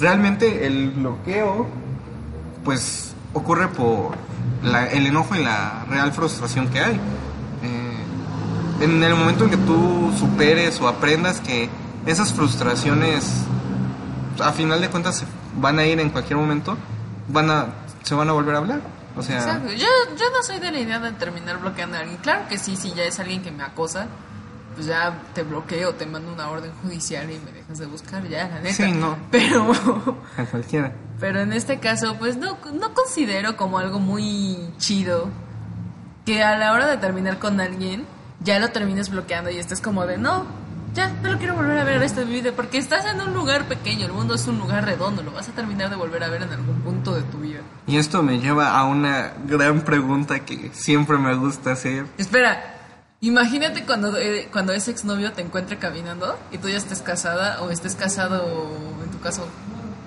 realmente 0.00 0.66
el 0.66 0.90
bloqueo, 0.90 1.66
pues, 2.64 3.12
ocurre 3.34 3.68
por 3.68 4.16
la- 4.62 4.86
el 4.86 5.06
enojo 5.06 5.34
y 5.36 5.42
la 5.44 5.84
real 5.88 6.12
frustración 6.12 6.68
que 6.68 6.80
hay. 6.80 6.94
Eh, 7.62 8.84
en 8.84 9.02
el 9.02 9.14
momento 9.14 9.44
en 9.44 9.50
que 9.50 9.56
tú 9.58 10.12
superes 10.18 10.80
o 10.80 10.88
aprendas 10.88 11.40
que 11.40 11.68
esas 12.06 12.32
frustraciones, 12.32 13.24
a 14.42 14.52
final 14.52 14.80
de 14.80 14.88
cuentas, 14.88 15.16
se 15.18 15.24
van 15.60 15.78
a 15.78 15.84
ir 15.84 15.98
en 16.00 16.10
cualquier 16.10 16.38
momento, 16.38 16.76
van 17.28 17.50
a, 17.50 17.66
se 18.02 18.14
van 18.14 18.28
a 18.28 18.32
volver 18.32 18.54
a 18.54 18.58
hablar. 18.58 18.80
O 19.16 19.22
sea, 19.22 19.38
Exacto. 19.38 19.72
Yo, 19.72 19.86
yo 20.16 20.24
no 20.32 20.42
soy 20.44 20.60
de 20.60 20.70
la 20.70 20.78
idea 20.78 21.00
de 21.00 21.10
terminar 21.12 21.58
bloqueando 21.58 21.96
a 21.96 22.00
alguien. 22.00 22.18
Claro 22.18 22.42
que 22.48 22.56
sí, 22.56 22.76
si 22.76 22.92
ya 22.92 23.02
es 23.02 23.18
alguien 23.18 23.42
que 23.42 23.50
me 23.50 23.64
acosa, 23.64 24.06
pues 24.78 24.86
ya 24.86 25.12
te 25.34 25.42
bloqueo, 25.42 25.94
te 25.94 26.06
mando 26.06 26.32
una 26.32 26.48
orden 26.50 26.70
judicial 26.84 27.28
y 27.28 27.40
me 27.40 27.50
dejas 27.50 27.78
de 27.78 27.86
buscar, 27.86 28.22
ya, 28.28 28.46
la 28.46 28.60
neta. 28.60 28.74
Sí, 28.76 28.92
no. 28.92 29.18
Pero, 29.28 29.72
a 30.36 30.44
cualquiera. 30.44 30.92
pero 31.18 31.40
en 31.40 31.52
este 31.52 31.80
caso, 31.80 32.14
pues 32.16 32.36
no, 32.36 32.58
no 32.72 32.94
considero 32.94 33.56
como 33.56 33.80
algo 33.80 33.98
muy 33.98 34.56
chido 34.76 35.30
que 36.24 36.44
a 36.44 36.56
la 36.56 36.72
hora 36.72 36.86
de 36.86 36.96
terminar 36.98 37.40
con 37.40 37.60
alguien, 37.60 38.06
ya 38.38 38.60
lo 38.60 38.68
termines 38.68 39.10
bloqueando 39.10 39.50
y 39.50 39.56
estés 39.56 39.80
como 39.80 40.06
de, 40.06 40.16
no, 40.16 40.46
ya, 40.94 41.08
no 41.24 41.32
lo 41.32 41.38
quiero 41.38 41.56
volver 41.56 41.76
a 41.76 41.82
ver 41.82 42.00
este 42.04 42.22
video, 42.22 42.54
porque 42.54 42.78
estás 42.78 43.04
en 43.06 43.20
un 43.20 43.34
lugar 43.34 43.64
pequeño, 43.64 44.06
el 44.06 44.12
mundo 44.12 44.36
es 44.36 44.46
un 44.46 44.60
lugar 44.60 44.84
redondo, 44.84 45.24
lo 45.24 45.32
vas 45.32 45.48
a 45.48 45.52
terminar 45.52 45.90
de 45.90 45.96
volver 45.96 46.22
a 46.22 46.28
ver 46.28 46.42
en 46.42 46.52
algún 46.52 46.82
punto 46.82 47.16
de 47.16 47.22
tu 47.22 47.38
vida. 47.38 47.62
Y 47.88 47.96
esto 47.96 48.22
me 48.22 48.38
lleva 48.38 48.78
a 48.78 48.84
una 48.84 49.32
gran 49.44 49.80
pregunta 49.80 50.38
que 50.44 50.70
siempre 50.72 51.18
me 51.18 51.34
gusta 51.34 51.72
hacer. 51.72 52.06
Espera, 52.16 52.77
imagínate 53.20 53.84
cuando, 53.84 54.16
eh, 54.16 54.48
cuando 54.52 54.72
ese 54.72 54.90
exnovio 54.90 55.32
te 55.32 55.42
encuentre 55.42 55.78
caminando 55.78 56.38
y 56.50 56.58
tú 56.58 56.68
ya 56.68 56.76
estés 56.76 57.02
casada 57.02 57.62
o 57.62 57.70
estés 57.70 57.94
casado, 57.94 58.44
en 59.02 59.10
tu 59.10 59.20
caso, 59.20 59.46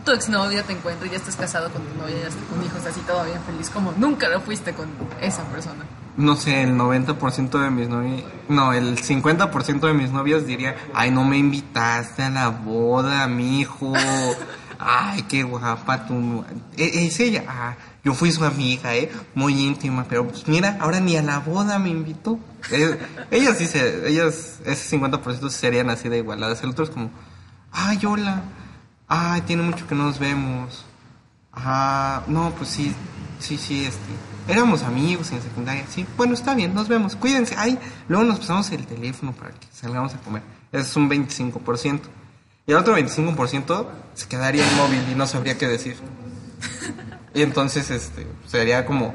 tu 0.06 0.12
exnovia 0.12 0.64
te 0.64 0.74
encuentra 0.74 1.08
y 1.08 1.12
ya 1.12 1.18
estés 1.18 1.36
casado 1.36 1.70
con 1.70 1.82
tu 1.84 1.98
novia, 1.98 2.16
ya 2.22 2.28
estés 2.28 2.44
con 2.46 2.64
hijos, 2.64 2.86
así 2.86 3.02
todo 3.02 3.24
bien 3.26 3.40
feliz, 3.46 3.70
como 3.70 3.92
nunca 3.94 4.30
lo 4.30 4.40
fuiste 4.42 4.74
con 4.74 4.88
esa 5.22 5.44
persona. 5.46 5.86
no 6.18 6.36
sé, 6.36 6.64
el 6.64 6.76
90% 6.76 7.62
de 7.62 7.70
mis 7.70 7.88
novias, 7.88 8.24
no, 8.50 8.74
el 8.74 8.98
50% 8.98 9.80
de 9.80 9.94
mis 9.94 10.12
novias 10.12 10.46
diría, 10.46 10.76
ay, 10.94 11.12
no 11.12 11.24
me 11.24 11.38
invitaste 11.38 12.24
a 12.24 12.30
la 12.30 12.50
boda, 12.50 13.28
mi 13.28 13.60
hijo. 13.60 13.94
Ay, 14.84 15.22
qué 15.24 15.44
guapa 15.44 16.08
tu... 16.08 16.44
E- 16.76 17.06
Es 17.06 17.20
ella, 17.20 17.44
ah, 17.48 17.76
yo 18.04 18.16
fui 18.16 18.32
su 18.32 18.44
amiga, 18.44 18.96
¿eh? 18.96 19.12
Muy 19.36 19.54
íntima, 19.62 20.06
pero 20.10 20.28
pues 20.28 20.48
mira, 20.48 20.78
ahora 20.82 21.00
ni 21.00 21.16
a 21.16 21.22
la 21.22 21.38
boda 21.38 21.78
me 21.78 21.90
invitó. 21.90 22.40
Eh, 22.72 22.98
ellas 23.30 23.58
sí 23.60 23.70
ellas, 24.06 24.60
ese 24.66 24.98
50% 24.98 25.50
sí 25.50 25.56
serían 25.58 25.92
así 25.92 26.10
de 26.10 26.18
igualadas. 26.18 26.64
El 26.64 26.72
otro 26.72 26.84
es 26.86 26.90
como, 26.90 27.12
ay, 27.72 28.00
hola, 28.08 28.42
ay, 29.08 29.42
tiene 29.42 29.62
mucho 29.62 29.86
que 29.86 29.94
no 29.94 30.06
nos 30.06 30.18
vemos. 30.18 30.84
Ah, 31.54 32.24
no, 32.28 32.52
pues 32.58 32.70
sí, 32.70 32.92
sí, 33.40 33.58
sí, 33.58 33.86
este. 33.86 34.00
Éramos 34.48 34.82
amigos 34.82 35.32
en 35.32 35.42
secundaria, 35.44 35.86
sí. 35.88 36.08
Bueno, 36.18 36.34
está 36.34 36.56
bien, 36.56 36.74
nos 36.74 36.88
vemos, 36.88 37.16
cuídense. 37.16 37.54
Ay, 37.56 37.78
luego 38.08 38.24
nos 38.24 38.40
pasamos 38.40 38.72
el 38.72 38.88
teléfono 38.88 39.32
para 39.34 39.52
que 39.52 39.68
salgamos 39.72 40.16
a 40.16 40.18
comer. 40.18 40.42
Es 40.72 40.96
un 40.96 41.08
25%. 41.08 42.00
Y 42.68 42.72
el 42.72 42.78
otro 42.78 42.98
25% 42.98 43.88
se 44.14 44.28
quedaría 44.28 44.70
inmóvil 44.72 45.04
y 45.12 45.16
no 45.16 45.26
sabría 45.28 45.58
qué 45.58 45.68
decir. 45.68 45.98
Y 47.34 47.44
entonces, 47.44 47.90
este, 47.90 48.28
sería 48.46 48.86
como 48.86 49.14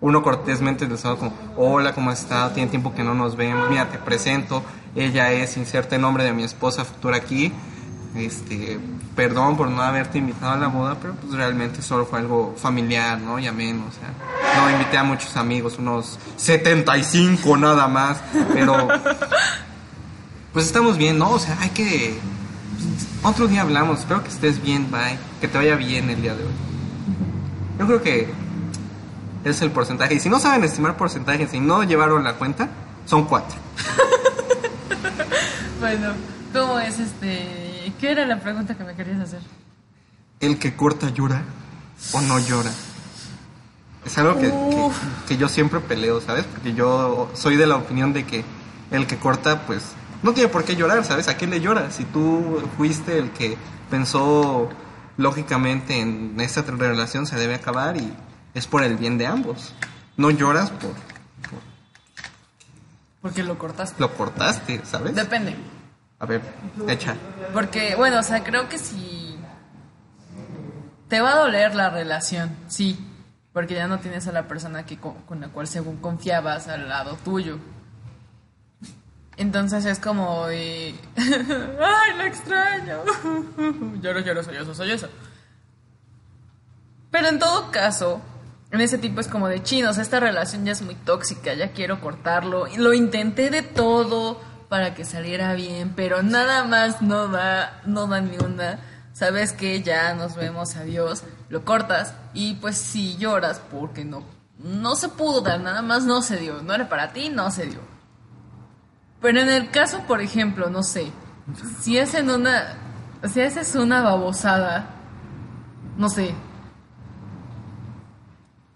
uno 0.00 0.22
cortésmente 0.22 0.86
estaba 0.86 1.16
como, 1.16 1.34
hola, 1.56 1.94
¿cómo 1.94 2.10
estado? 2.10 2.50
Tiene 2.52 2.70
tiempo 2.70 2.94
que 2.94 3.04
no 3.04 3.14
nos 3.14 3.36
vemos. 3.36 3.68
Mira, 3.68 3.90
te 3.90 3.98
presento. 3.98 4.62
Ella 4.94 5.32
es, 5.32 5.56
inserte 5.56 5.96
el 5.96 6.02
nombre 6.02 6.24
de 6.24 6.32
mi 6.32 6.44
esposa 6.44 6.84
futura 6.84 7.18
aquí. 7.18 7.52
Este, 8.14 8.80
perdón 9.14 9.56
por 9.56 9.68
no 9.68 9.82
haberte 9.82 10.18
invitado 10.18 10.52
a 10.52 10.56
la 10.56 10.68
boda, 10.68 10.96
pero 11.00 11.14
pues 11.14 11.34
realmente 11.34 11.82
solo 11.82 12.06
fue 12.06 12.20
algo 12.20 12.54
familiar, 12.56 13.20
¿no? 13.20 13.38
Ya 13.38 13.52
menos, 13.52 13.88
o 13.88 13.98
sea, 13.98 14.62
no 14.62 14.70
invité 14.70 14.96
a 14.96 15.04
muchos 15.04 15.36
amigos, 15.36 15.76
unos 15.78 16.18
75 16.36 17.56
nada 17.56 17.86
más, 17.86 18.18
pero 18.54 18.88
pues 20.52 20.66
estamos 20.66 20.96
bien, 20.96 21.18
¿no? 21.18 21.32
O 21.32 21.38
sea, 21.38 21.58
hay 21.60 21.70
que 21.70 22.18
otro 23.22 23.46
día 23.48 23.62
hablamos, 23.62 24.00
espero 24.00 24.22
que 24.22 24.28
estés 24.28 24.62
bien, 24.62 24.90
bye, 24.90 25.18
que 25.40 25.48
te 25.48 25.58
vaya 25.58 25.76
bien 25.76 26.08
el 26.10 26.22
día 26.22 26.34
de 26.34 26.44
hoy. 26.44 26.50
Yo 27.78 27.86
creo 27.86 28.02
que 28.02 28.28
es 29.44 29.62
el 29.62 29.70
porcentaje, 29.70 30.14
y 30.14 30.20
si 30.20 30.28
no 30.28 30.38
saben 30.40 30.64
estimar 30.64 30.96
porcentajes 30.96 31.54
y 31.54 31.60
no 31.60 31.82
llevaron 31.84 32.24
la 32.24 32.34
cuenta, 32.34 32.68
son 33.06 33.24
cuatro. 33.24 33.56
Bueno, 35.80 36.12
¿cómo 36.52 36.78
es 36.80 36.98
este? 36.98 37.92
¿Qué 38.00 38.10
era 38.10 38.26
la 38.26 38.40
pregunta 38.40 38.76
que 38.76 38.84
me 38.84 38.94
querías 38.94 39.20
hacer? 39.20 39.40
el 40.40 40.58
que 40.58 40.74
corta 40.76 41.08
llora 41.10 41.42
o 42.12 42.20
no 42.20 42.38
llora. 42.38 42.70
Es 44.06 44.16
algo 44.18 44.36
que, 44.36 44.48
que- 44.50 44.90
que 45.26 45.36
yo 45.36 45.48
siempre 45.48 45.80
peleo, 45.80 46.20
¿sabes? 46.20 46.44
Porque 46.44 46.74
yo 46.74 47.28
soy 47.34 47.56
de 47.56 47.66
la 47.66 47.76
opinión 47.76 48.12
de 48.12 48.24
que 48.24 48.44
el 48.92 49.06
que 49.08 49.16
corta, 49.18 49.62
pues 49.66 49.82
no 50.22 50.32
tiene 50.32 50.48
por 50.48 50.64
qué 50.64 50.74
llorar, 50.76 51.04
¿sabes? 51.04 51.28
¿A 51.28 51.36
qué 51.36 51.46
le 51.46 51.60
lloras? 51.60 51.94
Si 51.94 52.04
tú 52.04 52.62
fuiste 52.76 53.18
el 53.18 53.30
que 53.30 53.56
pensó 53.90 54.68
lógicamente 55.16 56.00
en 56.00 56.40
esta 56.40 56.62
relación 56.62 57.26
se 57.26 57.36
debe 57.36 57.54
acabar 57.54 57.96
y 57.96 58.12
es 58.54 58.66
por 58.66 58.82
el 58.82 58.96
bien 58.96 59.18
de 59.18 59.26
ambos. 59.26 59.74
No 60.16 60.30
lloras 60.30 60.70
por, 60.70 60.90
por 60.90 61.60
Porque 63.22 63.42
lo 63.42 63.58
cortaste. 63.58 64.00
lo 64.00 64.12
cortaste, 64.14 64.80
¿sabes? 64.84 65.14
Depende. 65.14 65.56
A 66.20 66.26
ver, 66.26 66.42
echa. 66.88 67.14
Porque, 67.52 67.94
bueno, 67.94 68.18
o 68.18 68.22
sea, 68.24 68.42
creo 68.42 68.68
que 68.68 68.78
si 68.78 69.38
te 71.08 71.20
va 71.20 71.32
a 71.32 71.36
doler 71.38 71.74
la 71.76 71.90
relación, 71.90 72.50
sí, 72.66 72.98
porque 73.52 73.74
ya 73.74 73.86
no 73.86 73.98
tienes 74.00 74.26
a 74.26 74.32
la 74.32 74.48
persona 74.48 74.84
que 74.84 74.98
con 74.98 75.40
la 75.40 75.48
cual 75.48 75.66
según 75.68 75.98
confiabas 75.98 76.66
al 76.68 76.88
lado 76.88 77.16
tuyo. 77.24 77.58
Entonces 79.38 79.84
es 79.84 80.00
como 80.00 80.48
de, 80.48 80.94
ay, 81.16 82.16
la 82.18 82.26
extraño. 82.26 83.04
lloro, 84.02 84.20
lloro, 84.20 84.42
soy 84.74 84.90
eso. 84.90 85.08
Pero 87.12 87.28
en 87.28 87.38
todo 87.38 87.70
caso, 87.70 88.20
en 88.72 88.80
ese 88.80 88.98
tipo 88.98 89.20
es 89.20 89.28
como 89.28 89.48
de 89.48 89.62
chinos, 89.62 89.96
esta 89.96 90.18
relación 90.18 90.64
ya 90.64 90.72
es 90.72 90.82
muy 90.82 90.96
tóxica, 90.96 91.54
ya 91.54 91.70
quiero 91.70 92.00
cortarlo. 92.00 92.66
Y 92.66 92.78
lo 92.78 92.92
intenté 92.92 93.48
de 93.50 93.62
todo 93.62 94.40
para 94.68 94.94
que 94.94 95.04
saliera 95.04 95.54
bien, 95.54 95.94
pero 95.94 96.22
nada 96.22 96.64
más 96.64 97.00
no 97.00 97.28
da, 97.28 97.80
no 97.86 98.08
da 98.08 98.20
ni 98.20 98.36
una. 98.38 98.80
Sabes 99.12 99.52
que 99.52 99.82
ya 99.82 100.14
nos 100.14 100.34
vemos, 100.34 100.74
adiós, 100.76 101.22
lo 101.48 101.64
cortas 101.64 102.12
y 102.34 102.54
pues 102.56 102.76
si 102.76 103.16
lloras 103.16 103.60
porque 103.70 104.04
no, 104.04 104.24
no 104.58 104.96
se 104.96 105.08
pudo 105.08 105.40
dar, 105.40 105.60
nada 105.60 105.82
más 105.82 106.04
no 106.04 106.22
se 106.22 106.36
dio, 106.36 106.60
no 106.62 106.74
era 106.74 106.88
para 106.88 107.12
ti, 107.12 107.28
no 107.28 107.50
se 107.52 107.66
dio. 107.66 107.97
Pero 109.20 109.40
en 109.40 109.48
el 109.48 109.70
caso, 109.70 110.02
por 110.06 110.20
ejemplo, 110.20 110.70
no 110.70 110.82
sé, 110.82 111.10
si 111.80 111.98
hacen 111.98 112.30
una, 112.30 112.76
si 113.32 113.40
haces 113.40 113.74
una 113.74 114.00
babosada, 114.00 114.90
no 115.96 116.08
sé, 116.08 116.34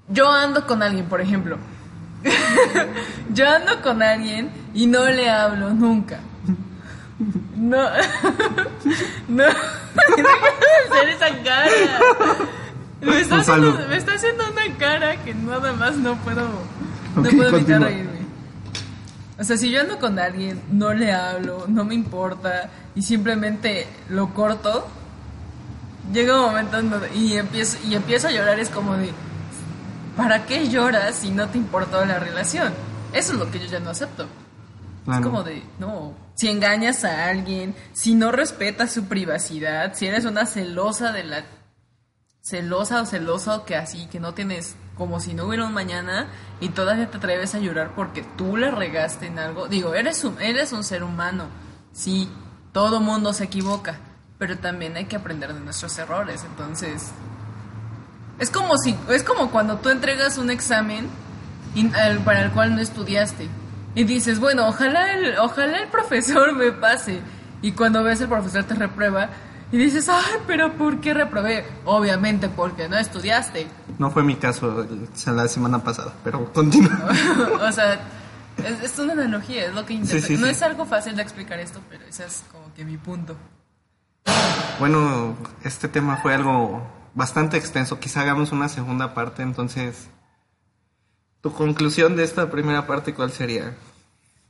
yo 0.08 0.30
ando 0.30 0.66
con 0.66 0.82
alguien, 0.82 1.06
por 1.06 1.20
ejemplo. 1.20 1.58
yo 3.32 3.48
ando 3.48 3.80
con 3.82 4.02
alguien 4.02 4.50
y 4.74 4.86
no 4.86 5.06
le 5.06 5.30
hablo 5.30 5.70
nunca. 5.70 6.20
No. 7.56 7.78
no. 9.28 9.44
Deja 10.16 10.38
de 10.58 10.96
hacer 10.96 11.08
esa 11.08 11.42
cara. 11.42 12.36
Me 13.00 13.20
está, 13.20 13.38
haciendo, 13.38 13.72
me 13.88 13.96
está 13.96 14.14
haciendo 14.14 14.44
una 14.50 14.76
cara 14.78 15.16
que 15.24 15.34
nada 15.34 15.72
más 15.72 15.96
no 15.96 16.16
puedo. 16.16 16.48
No 17.16 17.22
puedo 17.22 17.56
evitar 17.56 17.80
continúa. 17.80 18.11
O 19.38 19.44
sea, 19.44 19.56
si 19.56 19.70
yo 19.70 19.80
ando 19.80 19.98
con 19.98 20.18
alguien, 20.18 20.62
no 20.70 20.92
le 20.92 21.12
hablo, 21.12 21.64
no 21.66 21.84
me 21.84 21.94
importa 21.94 22.70
y 22.94 23.02
simplemente 23.02 23.86
lo 24.08 24.34
corto, 24.34 24.86
llega 26.12 26.38
un 26.38 26.46
momento 26.46 26.78
en 26.78 26.90
donde, 26.90 27.14
y 27.14 27.34
empiezo, 27.34 27.78
y 27.86 27.94
empiezo 27.94 28.28
a 28.28 28.32
llorar, 28.32 28.58
es 28.58 28.68
como 28.68 28.94
de, 28.94 29.12
¿para 30.16 30.44
qué 30.44 30.68
lloras 30.68 31.16
si 31.16 31.30
no 31.30 31.48
te 31.48 31.58
importó 31.58 32.04
la 32.04 32.18
relación? 32.18 32.72
Eso 33.12 33.32
es 33.32 33.38
lo 33.38 33.50
que 33.50 33.58
yo 33.58 33.66
ya 33.66 33.80
no 33.80 33.90
acepto. 33.90 34.26
Claro. 35.04 35.20
Es 35.20 35.26
como 35.26 35.42
de, 35.42 35.62
no, 35.78 36.14
si 36.34 36.48
engañas 36.48 37.04
a 37.04 37.28
alguien, 37.28 37.74
si 37.92 38.14
no 38.14 38.32
respetas 38.32 38.92
su 38.92 39.04
privacidad, 39.04 39.94
si 39.94 40.06
eres 40.06 40.24
una 40.24 40.46
celosa 40.46 41.12
de 41.12 41.24
la... 41.24 41.44
celosa 42.42 43.02
o 43.02 43.06
celoso 43.06 43.64
que 43.64 43.76
así, 43.76 44.06
que 44.06 44.20
no 44.20 44.34
tienes 44.34 44.76
como 45.02 45.18
si 45.18 45.34
no 45.34 45.46
hubiera 45.46 45.66
un 45.66 45.74
mañana 45.74 46.28
y 46.60 46.68
todavía 46.68 47.10
te 47.10 47.16
atreves 47.16 47.56
a 47.56 47.58
llorar 47.58 47.90
porque 47.96 48.22
tú 48.22 48.56
la 48.56 48.70
regaste 48.70 49.26
en 49.26 49.40
algo. 49.40 49.66
Digo, 49.66 49.94
eres 49.94 50.22
un, 50.22 50.40
eres 50.40 50.72
un 50.72 50.84
ser 50.84 51.02
humano, 51.02 51.46
sí, 51.90 52.30
todo 52.70 53.00
mundo 53.00 53.32
se 53.32 53.42
equivoca, 53.42 53.96
pero 54.38 54.58
también 54.58 54.96
hay 54.96 55.06
que 55.06 55.16
aprender 55.16 55.52
de 55.54 55.58
nuestros 55.58 55.98
errores, 55.98 56.44
entonces... 56.44 57.10
Es 58.38 58.48
como 58.48 58.76
si, 58.76 58.96
es 59.08 59.24
como 59.24 59.50
cuando 59.50 59.78
tú 59.78 59.88
entregas 59.88 60.38
un 60.38 60.52
examen 60.52 61.08
para 62.24 62.42
el 62.42 62.52
cual 62.52 62.76
no 62.76 62.80
estudiaste 62.80 63.48
y 63.96 64.04
dices, 64.04 64.38
bueno, 64.38 64.68
ojalá 64.68 65.14
el, 65.14 65.36
ojalá 65.40 65.78
el 65.78 65.88
profesor 65.88 66.54
me 66.54 66.70
pase 66.70 67.22
y 67.60 67.72
cuando 67.72 68.04
ves 68.04 68.20
el 68.20 68.28
profesor 68.28 68.62
te 68.62 68.74
reprueba 68.74 69.30
y 69.72 69.78
dices, 69.78 70.08
ay, 70.08 70.36
pero 70.46 70.74
¿por 70.74 71.00
qué 71.00 71.14
reprobé? 71.14 71.64
Obviamente 71.86 72.48
porque 72.48 72.88
no 72.88 72.96
estudiaste. 72.98 73.66
No 73.98 74.10
fue 74.10 74.22
mi 74.22 74.36
caso 74.36 74.82
el- 74.82 75.08
la 75.36 75.48
semana 75.48 75.82
pasada, 75.82 76.12
pero 76.22 76.52
continúa. 76.52 77.08
o 77.62 77.72
sea, 77.72 77.98
es, 78.58 78.82
es 78.82 78.98
una 78.98 79.14
analogía, 79.14 79.66
es 79.66 79.74
lo 79.74 79.84
que 79.86 79.94
intento. 79.94 80.26
sí, 80.26 80.36
no 80.36 80.44
sí. 80.46 80.52
es 80.52 80.62
algo 80.62 80.84
fácil 80.84 81.16
de 81.16 81.22
explicar 81.22 81.58
esto, 81.58 81.80
pero 81.88 82.04
ese 82.04 82.26
es 82.26 82.44
como 82.52 82.72
que 82.74 82.84
mi 82.84 82.98
punto. 82.98 83.34
Bueno, 84.78 85.36
este 85.64 85.88
tema 85.88 86.16
fue 86.18 86.34
algo 86.34 86.82
bastante 87.14 87.56
extenso. 87.56 87.98
Quizá 87.98 88.20
hagamos 88.22 88.52
una 88.52 88.68
segunda 88.68 89.14
parte, 89.14 89.42
entonces. 89.42 90.08
¿Tu 91.40 91.52
conclusión 91.52 92.14
de 92.14 92.22
esta 92.24 92.50
primera 92.50 92.86
parte 92.86 93.14
cuál 93.14 93.32
sería? 93.32 93.74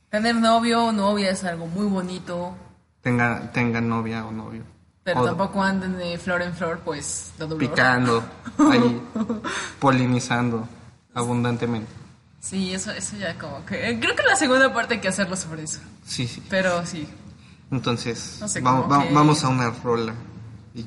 Tener 0.09 0.35
novio 0.35 0.83
o 0.85 0.91
novia 0.91 1.31
es 1.31 1.43
algo 1.43 1.65
muy 1.65 1.87
bonito, 1.87 2.55
Tenga, 3.01 3.51
tenga 3.51 3.81
novia 3.81 4.25
o 4.25 4.31
novio. 4.31 4.63
Pero 5.03 5.21
O 5.21 5.25
tampoco 5.25 5.61
anden 5.61 5.97
de 5.97 6.17
flor 6.17 6.41
en 6.41 6.53
flor, 6.53 6.79
pues 6.85 7.31
dolor. 7.37 7.57
Picando, 7.57 8.23
ahí, 8.71 9.01
polinizando 9.79 10.67
abundantemente. 11.13 11.91
Sí, 12.39 12.73
eso, 12.73 12.91
eso 12.91 13.15
ya 13.17 13.37
como 13.37 13.65
que... 13.65 13.89
eh, 13.89 13.99
Creo 13.99 14.15
que 14.15 14.23
la 14.23 14.35
segunda 14.35 14.73
parte 14.73 14.95
hay 14.95 14.99
que 15.01 15.07
hacerlo 15.07 15.35
sobre 15.35 15.63
eso. 15.63 15.79
Sí, 16.05 16.27
sí. 16.27 16.43
Pero 16.49 16.85
sí. 16.85 17.07
Entonces, 17.71 18.37
No 18.41 18.47
sé, 18.47 18.61
vamos, 18.61 18.91
va- 18.91 19.03
que- 19.03 19.13
vamos 19.13 19.43
a 19.43 19.47
una 19.49 19.69
rola. 19.83 20.13
Y- 20.75 20.85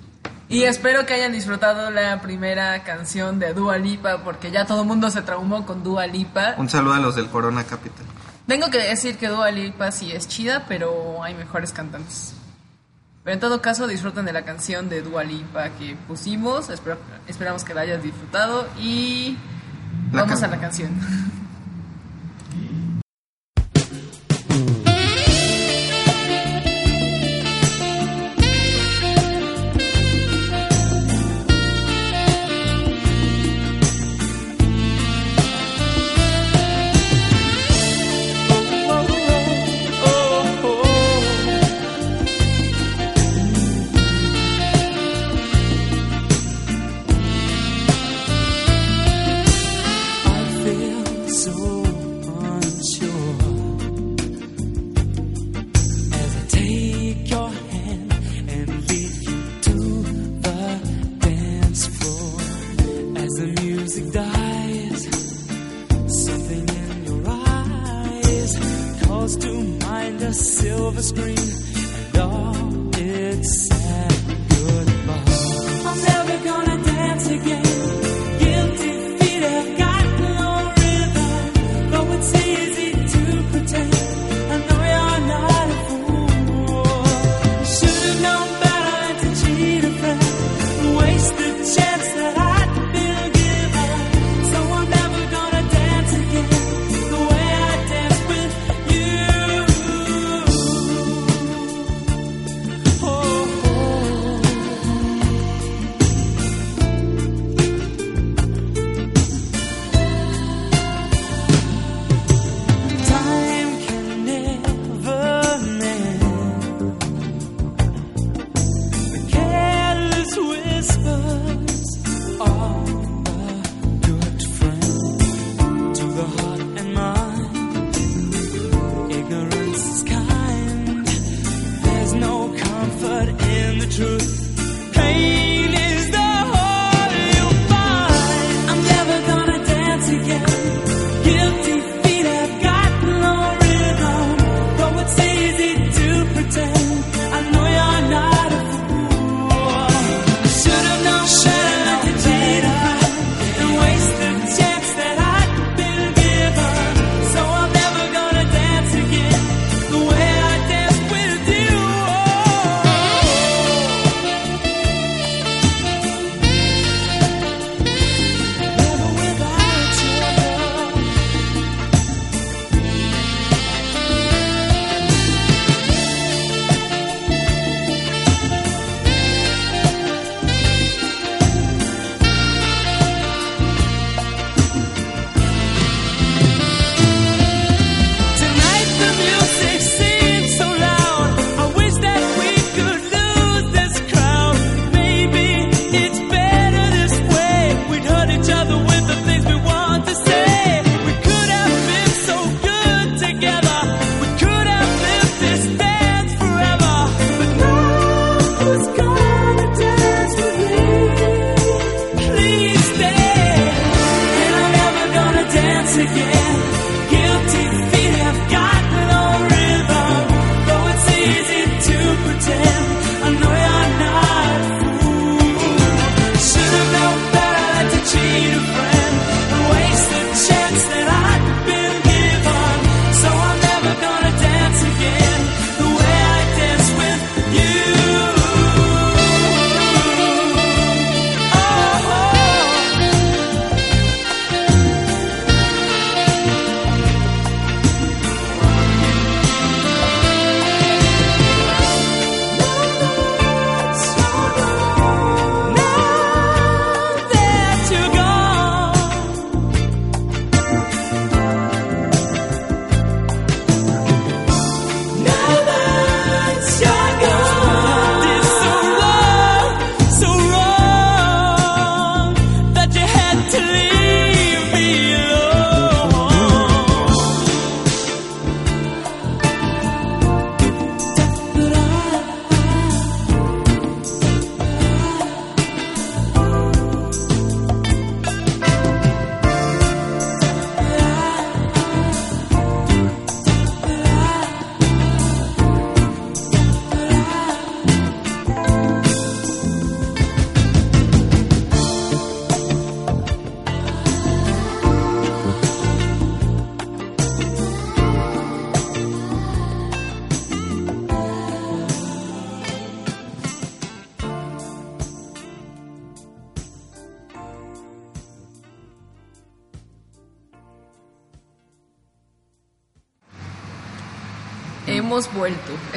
Y 0.48 0.62
espero 0.64 1.06
que 1.06 1.14
hayan 1.14 1.32
disfrutado 1.32 1.90
la 1.90 2.20
primera 2.20 2.82
canción 2.84 3.38
de 3.38 3.54
Dua 3.54 3.78
Lipa, 3.78 4.22
porque 4.22 4.50
ya 4.50 4.66
todo 4.66 4.82
el 4.82 4.86
mundo 4.86 5.10
se 5.10 5.22
traumó 5.22 5.64
con 5.66 5.82
Dua 5.82 6.06
Lipa. 6.06 6.54
un 6.58 6.68
saludo 6.68 6.94
a 6.94 6.98
los 7.00 7.16
del 7.16 7.28
Corona 7.28 7.64
Capital. 7.64 8.04
Tengo 8.46 8.70
que 8.70 8.78
decir 8.78 9.16
que 9.18 9.28
Dua 9.28 9.50
Lipa 9.50 9.90
sí 9.90 10.12
es 10.12 10.28
chida, 10.28 10.66
pero 10.68 11.22
hay 11.24 11.34
mejores 11.34 11.72
cantantes. 11.72 12.34
Pero 13.26 13.34
en 13.34 13.40
todo 13.40 13.60
caso, 13.60 13.88
disfruten 13.88 14.24
de 14.24 14.32
la 14.32 14.42
canción 14.44 14.88
de 14.88 15.02
Dua 15.02 15.24
Lipa 15.24 15.70
que 15.70 15.96
pusimos. 16.06 16.70
Espero- 16.70 16.98
esperamos 17.26 17.64
que 17.64 17.74
la 17.74 17.80
hayas 17.80 18.00
disfrutado 18.00 18.68
y 18.78 19.36
La 20.12 20.22
vamos 20.22 20.42
a 20.44 20.46
la 20.46 20.60
canción. 20.60 20.92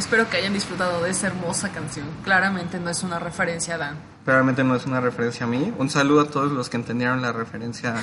Espero 0.10 0.28
que 0.28 0.38
hayan 0.38 0.53
disfrutado 0.53 1.03
de 1.03 1.12
esa 1.12 1.28
hermosa 1.28 1.70
canción. 1.70 2.07
Claramente 2.24 2.80
no 2.80 2.89
es 2.89 3.03
una 3.03 3.20
referencia 3.20 3.76
a 3.76 3.78
Dan. 3.78 3.97
Claramente 4.26 4.64
no 4.64 4.76
es 4.76 4.88
una 4.88 4.99
referencia 4.99 5.45
a 5.45 5.47
mí. 5.47 5.72
Un 5.78 5.88
saludo 5.91 6.22
a 6.22 6.26
todos 6.32 6.51
los 6.51 6.68
que 6.68 6.78
entendieron 6.78 7.22
la 7.22 7.32
referencia. 7.32 7.93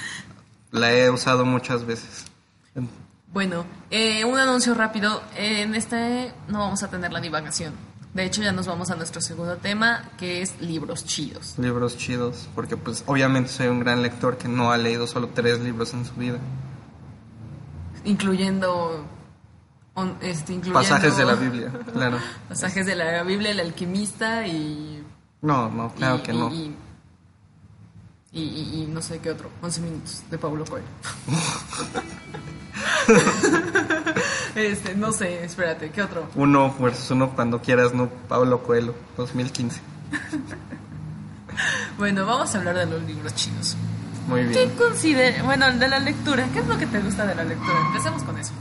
la 0.70 0.92
he 0.92 1.08
usado 1.08 1.46
muchas 1.46 1.86
veces. 1.86 2.26
Bueno, 3.32 3.64
eh, 3.90 4.26
un 4.26 4.38
anuncio 4.38 4.74
rápido. 4.74 5.22
En 5.34 5.74
este 5.74 6.30
no 6.48 6.58
vamos 6.58 6.82
a 6.82 6.88
tener 6.88 7.10
la 7.10 7.22
divagación. 7.22 7.72
De 8.12 8.26
hecho, 8.26 8.42
ya 8.42 8.52
nos 8.52 8.66
vamos 8.66 8.90
a 8.90 8.94
nuestro 8.94 9.22
segundo 9.22 9.56
tema, 9.56 10.10
que 10.18 10.42
es 10.42 10.60
libros 10.60 11.06
chidos. 11.06 11.54
Libros 11.58 11.96
chidos, 11.96 12.50
porque 12.54 12.76
pues 12.76 13.02
obviamente 13.06 13.48
soy 13.48 13.68
un 13.68 13.80
gran 13.80 14.02
lector 14.02 14.36
que 14.36 14.48
no 14.48 14.72
ha 14.72 14.76
leído 14.76 15.06
solo 15.06 15.30
tres 15.32 15.58
libros 15.60 15.94
en 15.94 16.04
su 16.04 16.12
vida. 16.16 16.36
Incluyendo... 18.04 19.13
on- 19.94 20.16
este, 20.20 20.54
Pasajes 20.72 21.16
de 21.16 21.24
la 21.24 21.34
Biblia, 21.34 21.70
claro. 21.92 22.18
Pasajes 22.48 22.86
de 22.86 22.96
la 22.96 23.22
Biblia, 23.22 23.50
El 23.52 23.60
alquimista 23.60 24.46
y... 24.46 25.04
No, 25.42 25.68
no, 25.70 25.92
claro 25.94 26.16
y- 26.16 26.20
que 26.22 26.32
y- 26.32 26.38
no. 26.38 26.50
Y, 28.32 28.42
y- 28.82 28.86
no 28.90 29.00
sé 29.00 29.20
qué 29.20 29.30
otro. 29.30 29.48
11 29.62 29.80
minutos 29.80 30.22
de 30.30 30.38
Pablo 30.38 30.64
Coelho. 30.64 30.86
este, 34.56 34.94
no 34.96 35.12
sé, 35.12 35.44
espérate, 35.44 35.90
¿qué 35.90 36.02
otro? 36.02 36.28
Uno 36.34 36.74
versus 36.80 37.10
uno 37.12 37.30
cuando 37.30 37.60
quieras, 37.60 37.94
no 37.94 38.08
Pablo 38.28 38.62
Coelho, 38.62 38.94
2015. 39.16 39.80
Bueno, 41.96 42.26
vamos 42.26 42.52
a 42.52 42.58
hablar 42.58 42.74
de 42.76 42.86
los 42.86 43.00
libros 43.04 43.32
chinos. 43.36 43.76
Muy 44.26 44.40
¿Qué 44.48 44.66
bien. 44.66 44.70
considera, 44.76 45.44
bueno, 45.44 45.70
de 45.72 45.86
la 45.86 46.00
lectura? 46.00 46.44
¿Qué 46.52 46.58
es 46.58 46.66
lo 46.66 46.76
que 46.76 46.86
te 46.86 46.98
gusta 46.98 47.24
de 47.24 47.36
la 47.36 47.44
lectura? 47.44 47.76
Empecemos 47.86 48.24
con 48.24 48.36
eso. 48.36 48.52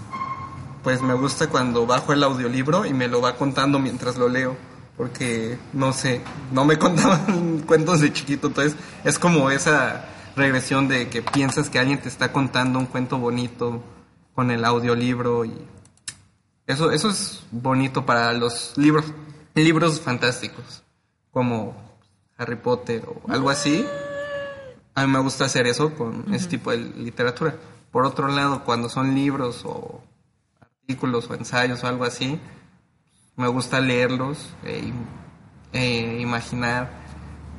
Pues 0.84 1.02
me 1.02 1.14
gusta 1.14 1.48
cuando 1.48 1.88
bajo 1.88 2.12
el 2.12 2.24
audiolibro 2.24 2.86
y 2.86 2.94
me 2.94 3.08
lo 3.08 3.22
va 3.22 3.38
contando 3.38 3.80
mientras 3.80 4.18
lo 4.18 4.28
leo. 4.28 4.58
Porque, 4.98 5.58
no 5.72 5.94
sé, 5.94 6.22
no 6.52 6.66
me 6.66 6.78
contaban 6.80 7.60
cuentos 7.60 8.02
de 8.02 8.12
chiquito. 8.12 8.48
Entonces, 8.48 8.76
es 9.06 9.18
como 9.18 9.50
esa 9.50 10.10
regresión 10.36 10.88
de 10.90 11.10
que 11.10 11.22
piensas 11.22 11.70
que 11.70 11.80
alguien 11.80 12.02
te 12.02 12.10
está 12.10 12.32
contando 12.34 12.80
un 12.80 12.86
cuento 12.86 13.18
bonito 13.18 13.82
con 14.36 14.52
el 14.52 14.66
audiolibro. 14.66 15.46
Y 15.46 15.54
eso, 16.68 16.92
eso 16.92 17.10
es 17.10 17.44
bonito 17.52 18.06
para 18.06 18.34
los 18.34 18.74
libros, 18.78 19.06
libros 19.56 20.02
fantásticos. 20.02 20.84
Como 21.32 21.76
Harry 22.38 22.58
Potter 22.58 23.06
o 23.08 23.32
algo 23.32 23.50
así. 23.50 23.86
A 24.96 25.06
mí 25.06 25.12
me 25.12 25.20
gusta 25.20 25.46
hacer 25.46 25.66
eso 25.66 25.96
con 25.96 26.34
ese 26.34 26.48
tipo 26.50 26.72
de 26.72 26.78
literatura. 26.78 27.56
Por 27.90 28.06
otro 28.06 28.28
lado, 28.28 28.64
cuando 28.64 28.90
son 28.90 29.16
libros 29.16 29.64
o 29.66 30.02
artículos 30.88 31.30
o 31.30 31.34
ensayos 31.34 31.84
o 31.84 31.88
algo 31.88 32.04
así, 32.04 32.40
me 33.36 33.48
gusta 33.48 33.80
leerlos 33.80 34.50
e, 34.64 34.80
im- 34.80 35.06
e 35.72 36.20
imaginar 36.20 36.92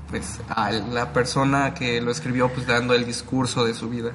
pues 0.08 0.40
a 0.48 0.70
la 0.70 1.12
persona 1.12 1.74
que 1.74 2.00
lo 2.00 2.10
escribió 2.10 2.52
pues 2.52 2.66
dando 2.66 2.94
el 2.94 3.04
discurso 3.06 3.64
de 3.64 3.74
su 3.74 3.88
vida. 3.88 4.12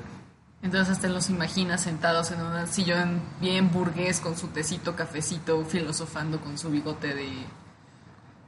Entonces 0.62 0.99
te 0.99 1.10
los 1.10 1.30
imaginas 1.30 1.82
sentados 1.82 2.32
en 2.32 2.41
un 2.41 2.68
sillón 2.68 3.22
bien 3.41 3.72
burgués 3.72 4.20
con 4.20 4.38
su 4.38 4.47
tecito, 4.49 4.95
cafecito, 4.95 5.64
filosofando 5.66 6.39
con 6.41 6.57
su 6.57 6.70
bigote 6.70 7.14
de... 7.14 7.45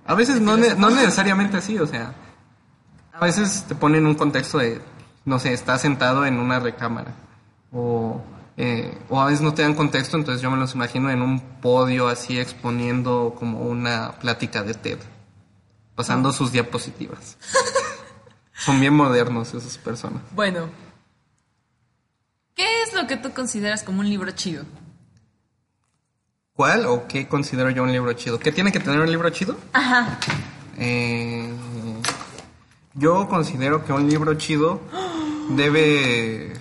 A 0.06 0.14
veces 0.14 0.40
no, 0.42 0.58
ne- 0.58 0.76
no 0.76 0.90
necesariamente 0.90 1.58
así, 1.58 1.78
o 1.80 1.88
sea, 1.88 2.14
a 3.14 3.26
veces 3.26 3.66
te 3.68 3.76
ponen 3.76 4.06
un 4.06 4.16
contexto 4.16 4.58
de, 4.60 4.82
no 5.26 5.40
sé, 5.40 5.54
estás 5.54 5.82
sentado 5.82 6.26
en 6.26 6.40
una 6.40 6.60
recámara 6.60 7.14
o, 7.72 8.22
eh, 8.64 8.96
o 9.10 9.20
a 9.20 9.26
veces 9.26 9.42
no 9.42 9.56
te 9.56 9.64
dan 9.64 9.74
contexto, 9.74 10.18
entonces 10.18 10.40
yo 10.40 10.52
me 10.52 10.58
los 10.58 10.76
imagino 10.76 11.10
en 11.10 11.24
un 11.24 11.40
podio 11.40 12.08
así 12.08 12.40
exponiendo 12.40 13.36
como 13.36 13.62
una 13.62 14.12
plática 14.20 14.62
de 14.62 14.76
TED, 14.76 15.00
pasando 15.96 16.32
sus 16.32 16.52
diapositivas. 16.52 17.40
Son 18.54 18.80
bien 18.80 18.94
modernos 18.94 19.56
esas 19.56 19.80
personas. 19.80 20.22
Bueno, 20.36 20.70
¿qué 22.54 22.84
es 22.84 22.94
lo 22.94 23.08
que 23.08 23.18
tú 23.18 23.34
consideras 23.34 23.82
como 23.82 24.02
un 24.02 24.10
libro 24.10 24.30
chido? 24.30 24.64
¿Cuál 26.54 26.86
o 26.86 27.08
qué 27.08 27.28
considero 27.28 27.72
yo 27.72 27.82
un 27.82 27.92
libro 27.92 28.14
chido? 28.14 28.38
¿Qué 28.38 28.52
tiene 28.52 28.72
que 28.72 28.80
tener 28.80 29.00
un 29.00 29.10
libro 29.10 29.28
chido? 29.32 29.58
Ajá. 29.74 30.20
Eh, 30.78 31.52
yo 32.94 33.28
considero 33.28 33.84
que 33.84 33.92
un 33.92 34.08
libro 34.08 34.36
chido 34.36 34.82
debe... 35.50 36.54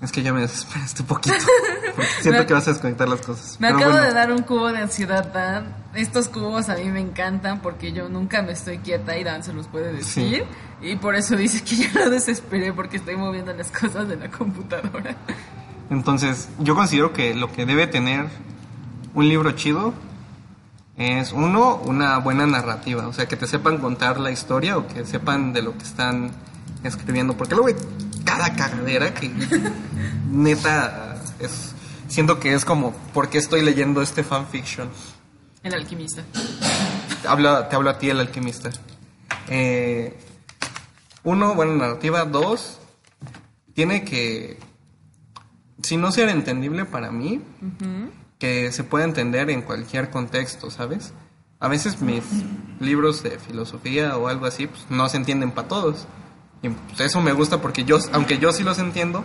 Es 0.00 0.12
que 0.12 0.22
ya 0.22 0.32
me 0.32 0.40
desesperaste 0.40 1.02
un 1.02 1.08
poquito. 1.08 1.36
Porque 1.96 2.10
siento 2.22 2.46
que 2.46 2.54
vas 2.54 2.66
a 2.68 2.72
desconectar 2.72 3.08
las 3.08 3.20
cosas. 3.20 3.58
Me 3.60 3.68
Pero 3.68 3.78
acabo 3.78 3.92
bueno, 3.92 4.06
de 4.06 4.14
dar 4.14 4.32
un 4.32 4.42
cubo 4.42 4.72
de 4.72 4.78
ansiedad, 4.78 5.30
Dan. 5.32 5.74
Estos 5.94 6.28
cubos 6.28 6.68
a 6.68 6.76
mí 6.76 6.84
me 6.84 7.00
encantan 7.00 7.60
porque 7.60 7.92
yo 7.92 8.08
nunca 8.08 8.42
me 8.42 8.52
estoy 8.52 8.78
quieta 8.78 9.18
y 9.18 9.24
Dan 9.24 9.42
se 9.42 9.52
los 9.52 9.66
puede 9.66 9.92
decir. 9.92 10.46
Y 10.80 10.96
por 10.96 11.16
eso 11.16 11.36
dice 11.36 11.62
que 11.62 11.76
ya 11.76 11.92
lo 11.92 12.10
desesperé 12.10 12.72
porque 12.72 12.96
estoy 12.96 13.16
moviendo 13.16 13.52
las 13.52 13.70
cosas 13.70 14.08
de 14.08 14.16
la 14.16 14.30
computadora. 14.30 15.16
Entonces, 15.90 16.48
yo 16.60 16.74
considero 16.74 17.12
que 17.12 17.34
lo 17.34 17.52
que 17.52 17.66
debe 17.66 17.86
tener 17.86 18.26
un 19.14 19.28
libro 19.28 19.50
chido 19.52 19.92
es, 20.96 21.32
uno, 21.32 21.76
una 21.76 22.18
buena 22.18 22.46
narrativa. 22.46 23.06
O 23.08 23.12
sea, 23.12 23.26
que 23.26 23.36
te 23.36 23.46
sepan 23.46 23.78
contar 23.78 24.20
la 24.20 24.30
historia 24.30 24.78
o 24.78 24.86
que 24.86 25.04
sepan 25.04 25.52
de 25.52 25.62
lo 25.62 25.76
que 25.76 25.84
están 25.84 26.30
escribiendo. 26.84 27.36
Porque 27.36 27.54
luego 27.54 27.76
cada 28.30 28.54
cagadera 28.54 29.12
que 29.12 29.28
neta 30.30 31.20
es... 31.40 31.74
Siento 32.06 32.40
que 32.40 32.54
es 32.54 32.64
como, 32.64 32.92
¿por 33.14 33.28
qué 33.28 33.38
estoy 33.38 33.62
leyendo 33.62 34.02
este 34.02 34.24
fanfiction? 34.24 34.88
El 35.62 35.74
alquimista. 35.74 36.22
Habla, 37.28 37.68
te 37.68 37.76
hablo 37.76 37.90
a 37.90 37.98
ti, 37.98 38.10
el 38.10 38.18
alquimista. 38.18 38.70
Eh, 39.48 40.18
uno, 41.22 41.54
buena 41.54 41.74
narrativa. 41.74 42.24
Dos, 42.24 42.78
tiene 43.74 44.04
que, 44.04 44.58
si 45.82 45.96
no 45.96 46.10
ser 46.10 46.30
entendible 46.30 46.84
para 46.84 47.12
mí, 47.12 47.42
que 48.38 48.72
se 48.72 48.82
pueda 48.82 49.04
entender 49.04 49.50
en 49.50 49.62
cualquier 49.62 50.10
contexto, 50.10 50.70
¿sabes? 50.70 51.12
A 51.60 51.68
veces 51.68 52.00
mis 52.00 52.24
libros 52.80 53.22
de 53.22 53.38
filosofía 53.38 54.16
o 54.16 54.26
algo 54.26 54.46
así, 54.46 54.66
pues, 54.66 54.86
no 54.88 55.08
se 55.08 55.16
entienden 55.16 55.52
para 55.52 55.68
todos. 55.68 56.06
Y 56.62 56.68
pues, 56.68 57.00
eso 57.00 57.20
me 57.20 57.32
gusta 57.32 57.60
porque 57.60 57.84
yo, 57.84 57.98
aunque 58.12 58.38
yo 58.38 58.52
sí 58.52 58.62
los 58.62 58.78
entiendo, 58.78 59.24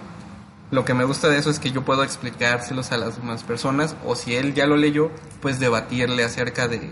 lo 0.71 0.85
que 0.85 0.93
me 0.93 1.03
gusta 1.03 1.27
de 1.29 1.37
eso 1.37 1.49
es 1.49 1.59
que 1.59 1.71
yo 1.71 1.83
puedo 1.83 2.03
explicárselos 2.03 2.91
a 2.91 2.97
las 2.97 3.17
demás 3.17 3.43
personas 3.43 3.95
o 4.05 4.15
si 4.15 4.35
él 4.35 4.53
ya 4.53 4.65
lo 4.67 4.77
leyó, 4.77 5.11
pues 5.41 5.59
debatirle 5.59 6.23
acerca 6.23 6.67
de, 6.67 6.89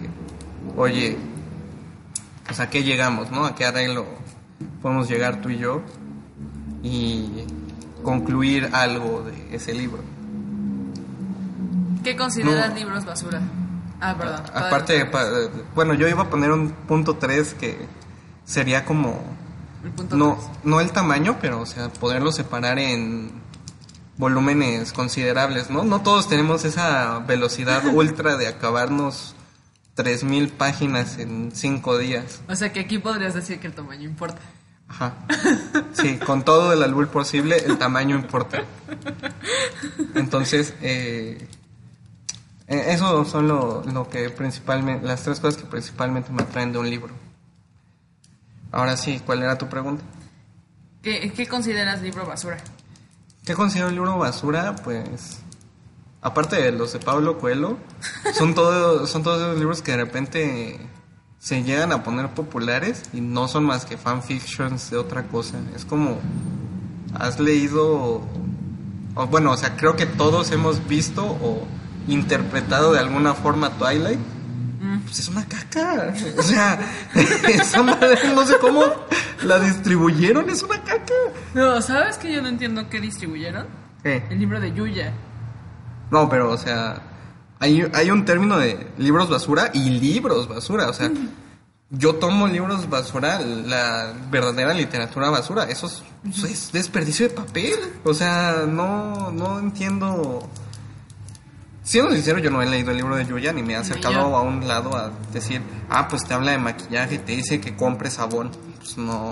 oye, 0.77 1.17
pues 2.45 2.59
a 2.59 2.69
qué 2.69 2.83
llegamos, 2.83 3.31
¿no? 3.31 3.45
A 3.45 3.55
qué 3.55 3.65
arreglo 3.65 4.05
podemos 4.81 5.07
llegar 5.09 5.41
tú 5.41 5.49
y 5.49 5.57
yo 5.57 5.81
y 6.83 7.45
concluir 8.03 8.69
algo 8.73 9.23
de 9.23 9.55
ese 9.55 9.73
libro. 9.73 10.03
¿Qué 12.03 12.15
consideras 12.17 12.69
No. 12.69 12.75
libros 12.75 13.05
basura? 13.05 13.41
Ah, 14.01 14.15
perdón. 14.17 14.41
Aparte, 14.53 15.05
pa- 15.05 15.25
bueno, 15.73 15.93
yo 15.93 16.07
iba 16.09 16.23
a 16.23 16.29
poner 16.29 16.51
un 16.51 16.69
punto 16.71 17.15
3 17.15 17.53
que 17.53 17.77
sería 18.43 18.83
como 18.83 19.21
El 19.83 19.91
punto 19.91 20.15
no, 20.15 20.35
tres. 20.35 20.49
no 20.63 20.79
el 20.79 20.91
tamaño, 20.91 21.37
pero 21.41 21.61
o 21.61 21.65
sea, 21.65 21.89
poderlo 21.89 22.31
separar 22.31 22.79
en 22.79 23.31
volúmenes 24.17 24.93
considerables, 24.93 25.69
¿no? 25.69 25.83
No 25.83 26.01
todos 26.01 26.27
tenemos 26.29 26.65
esa 26.65 27.19
velocidad 27.19 27.85
ultra 27.93 28.37
de 28.37 28.47
acabarnos 28.47 29.35
3000 29.95 30.49
páginas 30.49 31.17
en 31.17 31.51
5 31.53 31.97
días. 31.97 32.41
O 32.47 32.55
sea 32.55 32.71
que 32.71 32.79
aquí 32.79 32.97
podrías 32.99 33.33
decir 33.33 33.59
que 33.59 33.67
el 33.67 33.73
tamaño 33.73 34.03
importa. 34.03 34.41
Ajá. 34.87 35.15
Sí, 35.93 36.17
con 36.17 36.43
todo 36.43 36.73
el 36.73 36.81
albur 36.83 37.07
posible, 37.09 37.57
el 37.57 37.77
tamaño 37.77 38.15
importa. 38.15 38.63
Entonces, 40.15 40.73
eh, 40.81 41.47
eh, 42.67 42.85
eso 42.87 43.23
son 43.25 43.47
lo, 43.47 43.83
lo 43.83 44.09
que 44.09 44.29
principalmente, 44.31 45.05
las 45.05 45.23
tres 45.23 45.39
cosas 45.39 45.61
que 45.61 45.67
principalmente 45.67 46.31
me 46.31 46.41
atraen 46.41 46.73
de 46.73 46.79
un 46.79 46.89
libro. 46.89 47.13
Ahora 48.73 48.97
sí, 48.97 49.21
¿cuál 49.23 49.43
era 49.43 49.55
tu 49.57 49.69
pregunta? 49.69 50.03
¿Qué, 51.03 51.31
qué 51.31 51.47
consideras 51.47 52.01
libro 52.01 52.25
basura? 52.25 52.57
¿Qué 53.45 53.53
considero 53.53 53.91
libro 53.91 54.17
basura? 54.17 54.75
Pues, 54.83 55.41
aparte 56.23 56.55
de 56.55 56.71
los 56.71 56.91
de 56.91 56.99
Pablo 56.99 57.37
Coelho, 57.37 57.77
son, 58.33 58.53
todo, 58.55 59.05
son 59.05 59.21
todos 59.21 59.41
esos 59.41 59.59
libros 59.59 59.83
que 59.83 59.91
de 59.91 59.97
repente 59.97 60.79
se 61.37 61.61
llegan 61.61 61.91
a 61.91 62.03
poner 62.03 62.29
populares 62.29 63.03
y 63.13 63.21
no 63.21 63.47
son 63.47 63.63
más 63.63 63.85
que 63.85 63.95
fanfictions 63.95 64.89
de 64.89 64.97
otra 64.97 65.27
cosa. 65.27 65.59
Es 65.75 65.85
como, 65.85 66.17
has 67.13 67.39
leído, 67.39 68.21
o 69.13 69.27
bueno, 69.29 69.51
o 69.51 69.57
sea, 69.57 69.77
creo 69.77 69.95
que 69.95 70.07
todos 70.07 70.51
hemos 70.51 70.87
visto 70.87 71.23
o 71.23 71.67
interpretado 72.07 72.93
de 72.93 72.99
alguna 72.99 73.35
forma 73.35 73.69
Twilight. 73.77 74.32
Pues 75.03 75.19
es 75.19 75.27
una 75.27 75.45
caca. 75.45 76.13
O 76.37 76.41
sea, 76.41 76.79
esa 77.47 77.83
madre, 77.83 78.17
no 78.33 78.45
sé 78.45 78.57
cómo 78.59 78.83
la 79.43 79.59
distribuyeron, 79.59 80.49
es 80.49 80.63
una 80.63 80.81
caca. 80.83 81.13
No, 81.53 81.81
¿sabes 81.81 82.17
que 82.17 82.31
yo 82.31 82.41
no 82.41 82.47
entiendo 82.47 82.89
qué 82.89 82.99
distribuyeron? 82.99 83.67
¿Qué? 84.01 84.25
El 84.29 84.39
libro 84.39 84.59
de 84.59 84.73
Yuya. 84.73 85.13
No, 86.11 86.29
pero, 86.29 86.51
o 86.51 86.57
sea, 86.57 87.01
hay, 87.59 87.85
hay 87.93 88.11
un 88.11 88.25
término 88.25 88.57
de 88.57 88.87
libros 88.97 89.29
basura 89.29 89.71
y 89.73 89.89
libros 89.89 90.47
basura. 90.47 90.89
O 90.89 90.93
sea, 90.93 91.09
yo 91.89 92.15
tomo 92.15 92.47
libros 92.47 92.89
basura, 92.89 93.39
la 93.39 94.13
verdadera 94.29 94.73
literatura 94.73 95.29
basura. 95.29 95.65
Eso 95.65 95.87
es, 95.87 96.03
es 96.43 96.71
desperdicio 96.71 97.27
de 97.27 97.33
papel. 97.33 97.75
O 98.03 98.13
sea, 98.13 98.65
no, 98.67 99.31
no 99.31 99.59
entiendo. 99.59 100.49
Siendo 101.83 102.11
sincero, 102.13 102.39
yo 102.39 102.49
no 102.49 102.61
he 102.61 102.65
leído 102.65 102.91
el 102.91 102.97
libro 102.97 103.15
de 103.15 103.25
Yuya 103.25 103.51
ni 103.51 103.61
me 103.61 103.73
he 103.73 103.75
acercado 103.75 104.35
a 104.37 104.41
un 104.41 104.67
lado 104.67 104.95
a 104.95 105.11
decir, 105.33 105.61
ah, 105.89 106.07
pues 106.07 106.23
te 106.23 106.33
habla 106.33 106.51
de 106.51 106.57
maquillaje, 106.57 107.19
te 107.19 107.33
dice 107.33 107.59
que 107.59 107.75
compres 107.75 108.13
sabón. 108.13 108.51
Pues 108.77 108.97
no. 108.97 109.31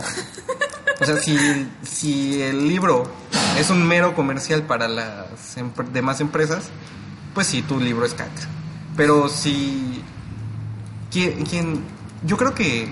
O 0.99 1.05
sea, 1.05 1.15
si, 1.17 1.37
si 1.81 2.41
el 2.41 2.67
libro 2.67 3.09
es 3.57 3.69
un 3.69 3.87
mero 3.87 4.13
comercial 4.15 4.63
para 4.63 4.87
las 4.89 5.25
demás 5.93 6.19
empresas, 6.19 6.65
pues 7.33 7.47
sí, 7.47 7.61
tu 7.61 7.79
libro 7.79 8.05
es 8.05 8.13
caca. 8.13 8.31
Pero 8.97 9.29
si... 9.29 10.03
¿quién, 11.09 11.45
quién- 11.45 11.81
yo 12.23 12.35
creo 12.37 12.53
que 12.53 12.91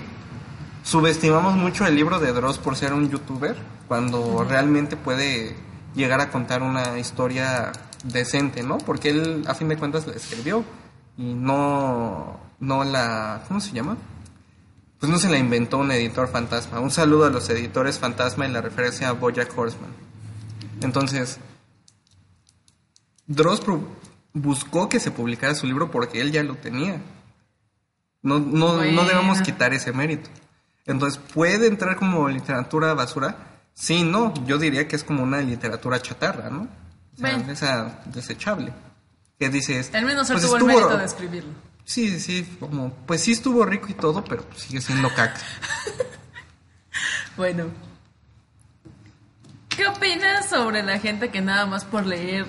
subestimamos 0.82 1.54
mucho 1.54 1.86
el 1.86 1.94
libro 1.94 2.18
de 2.18 2.32
Dross 2.32 2.58
por 2.58 2.76
ser 2.76 2.94
un 2.94 3.10
youtuber, 3.10 3.56
cuando 3.88 4.44
realmente 4.48 4.96
puede 4.96 5.54
llegar 5.94 6.20
a 6.20 6.30
contar 6.30 6.62
una 6.62 6.98
historia 6.98 7.70
decente, 8.04 8.62
¿no? 8.62 8.78
Porque 8.78 9.10
él, 9.10 9.44
a 9.46 9.54
fin 9.54 9.68
de 9.68 9.76
cuentas, 9.76 10.06
la 10.06 10.14
escribió 10.14 10.64
y 11.16 11.34
no, 11.34 12.40
no 12.58 12.84
la... 12.84 13.44
¿Cómo 13.48 13.60
se 13.60 13.72
llama? 13.72 13.96
Pues 14.98 15.10
no 15.10 15.18
se 15.18 15.30
la 15.30 15.38
inventó 15.38 15.78
un 15.78 15.90
editor 15.90 16.28
fantasma. 16.28 16.80
Un 16.80 16.90
saludo 16.90 17.26
a 17.26 17.30
los 17.30 17.48
editores 17.48 17.98
fantasma 17.98 18.44
en 18.44 18.52
la 18.52 18.60
referencia 18.60 19.08
a 19.08 19.12
Bojack 19.12 19.56
Horseman. 19.56 19.90
Entonces, 20.82 21.38
Dross 23.26 23.62
buscó 24.32 24.88
que 24.88 25.00
se 25.00 25.10
publicara 25.10 25.54
su 25.54 25.66
libro 25.66 25.90
porque 25.90 26.20
él 26.20 26.32
ya 26.32 26.42
lo 26.42 26.56
tenía. 26.56 27.00
No, 28.22 28.38
no, 28.38 28.84
no 28.84 29.04
debemos 29.04 29.40
quitar 29.40 29.72
ese 29.72 29.92
mérito. 29.92 30.28
Entonces, 30.86 31.20
¿puede 31.32 31.66
entrar 31.66 31.96
como 31.96 32.28
literatura 32.28 32.92
basura? 32.94 33.60
Sí, 33.72 34.02
no. 34.02 34.34
Yo 34.46 34.58
diría 34.58 34.86
que 34.88 34.96
es 34.96 35.04
como 35.04 35.22
una 35.22 35.40
literatura 35.40 36.02
chatarra, 36.02 36.50
¿no? 36.50 36.68
Bueno. 37.20 37.52
esa 37.52 38.00
desechable. 38.06 38.72
Que 39.38 39.48
dices... 39.48 39.90
Al 39.94 40.04
menos 40.04 40.28
él 40.30 40.36
pues 40.36 40.46
tuvo 40.46 40.56
el 40.56 40.64
mérito 40.64 40.98
de 40.98 41.04
escribirlo. 41.04 41.50
Sí, 41.84 42.20
sí, 42.20 42.56
como, 42.60 42.92
pues 43.06 43.22
sí 43.22 43.32
estuvo 43.32 43.64
rico 43.64 43.88
y 43.88 43.94
todo, 43.94 44.22
pero 44.24 44.42
pues 44.44 44.62
sigue 44.62 44.80
siendo 44.80 45.08
caca. 45.14 45.40
Bueno. 47.36 47.70
¿Qué 49.70 49.86
opinas 49.86 50.50
sobre 50.50 50.82
la 50.82 50.98
gente 50.98 51.30
que 51.30 51.40
nada 51.40 51.64
más 51.64 51.86
por 51.86 52.04
leer 52.04 52.44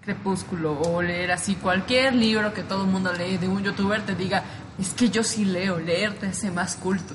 Crepúsculo 0.00 0.80
o 0.80 1.02
leer 1.02 1.30
así 1.30 1.56
cualquier 1.56 2.14
libro 2.14 2.54
que 2.54 2.62
todo 2.62 2.84
el 2.84 2.90
mundo 2.90 3.12
lee 3.12 3.36
de 3.36 3.48
un 3.48 3.62
youtuber 3.62 4.04
te 4.06 4.14
diga, 4.14 4.42
es 4.78 4.94
que 4.94 5.10
yo 5.10 5.22
sí 5.22 5.44
leo, 5.44 5.78
leer 5.78 6.14
te 6.14 6.28
hace 6.28 6.50
más 6.50 6.76
culto? 6.76 7.14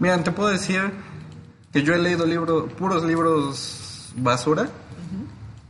Mira, 0.00 0.20
te 0.24 0.32
puedo 0.32 0.48
decir 0.48 0.92
que 1.72 1.84
yo 1.84 1.94
he 1.94 1.98
leído 1.98 2.26
libros, 2.26 2.72
puros 2.72 3.04
libros 3.04 4.12
basura, 4.16 4.68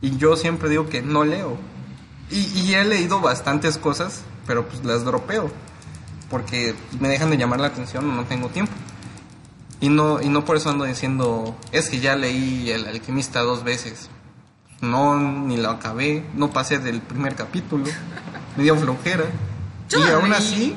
y 0.05 0.17
yo 0.17 0.37
siempre 0.37 0.69
digo 0.69 0.87
que 0.87 1.01
no 1.01 1.25
leo. 1.25 1.57
Y, 2.29 2.41
y 2.59 2.75
he 2.75 2.85
leído 2.85 3.21
bastantes 3.21 3.79
cosas, 3.79 4.23
pero 4.45 4.67
pues 4.67 4.85
las 4.85 5.03
dropeo, 5.03 5.49
porque 6.29 6.75
me 6.99 7.09
dejan 7.09 7.31
de 7.31 7.37
llamar 7.37 7.59
la 7.59 7.67
atención 7.67 8.07
o 8.07 8.13
no 8.13 8.25
tengo 8.25 8.49
tiempo. 8.49 8.71
Y 9.79 9.89
no, 9.89 10.21
y 10.21 10.29
no 10.29 10.45
por 10.45 10.57
eso 10.57 10.69
ando 10.69 10.85
diciendo, 10.85 11.57
es 11.71 11.89
que 11.89 11.99
ya 11.99 12.15
leí 12.15 12.69
El 12.69 12.87
alquimista 12.87 13.41
dos 13.41 13.63
veces. 13.63 14.09
No, 14.79 15.17
ni 15.17 15.57
lo 15.57 15.71
acabé, 15.71 16.23
no 16.35 16.51
pasé 16.51 16.77
del 16.77 17.01
primer 17.01 17.33
capítulo, 17.33 17.85
me 18.57 18.63
dio 18.63 18.75
flojera. 18.75 19.25
Yo 19.89 19.99
y 19.99 20.09
aún 20.09 20.29
leí. 20.29 20.33
así, 20.33 20.75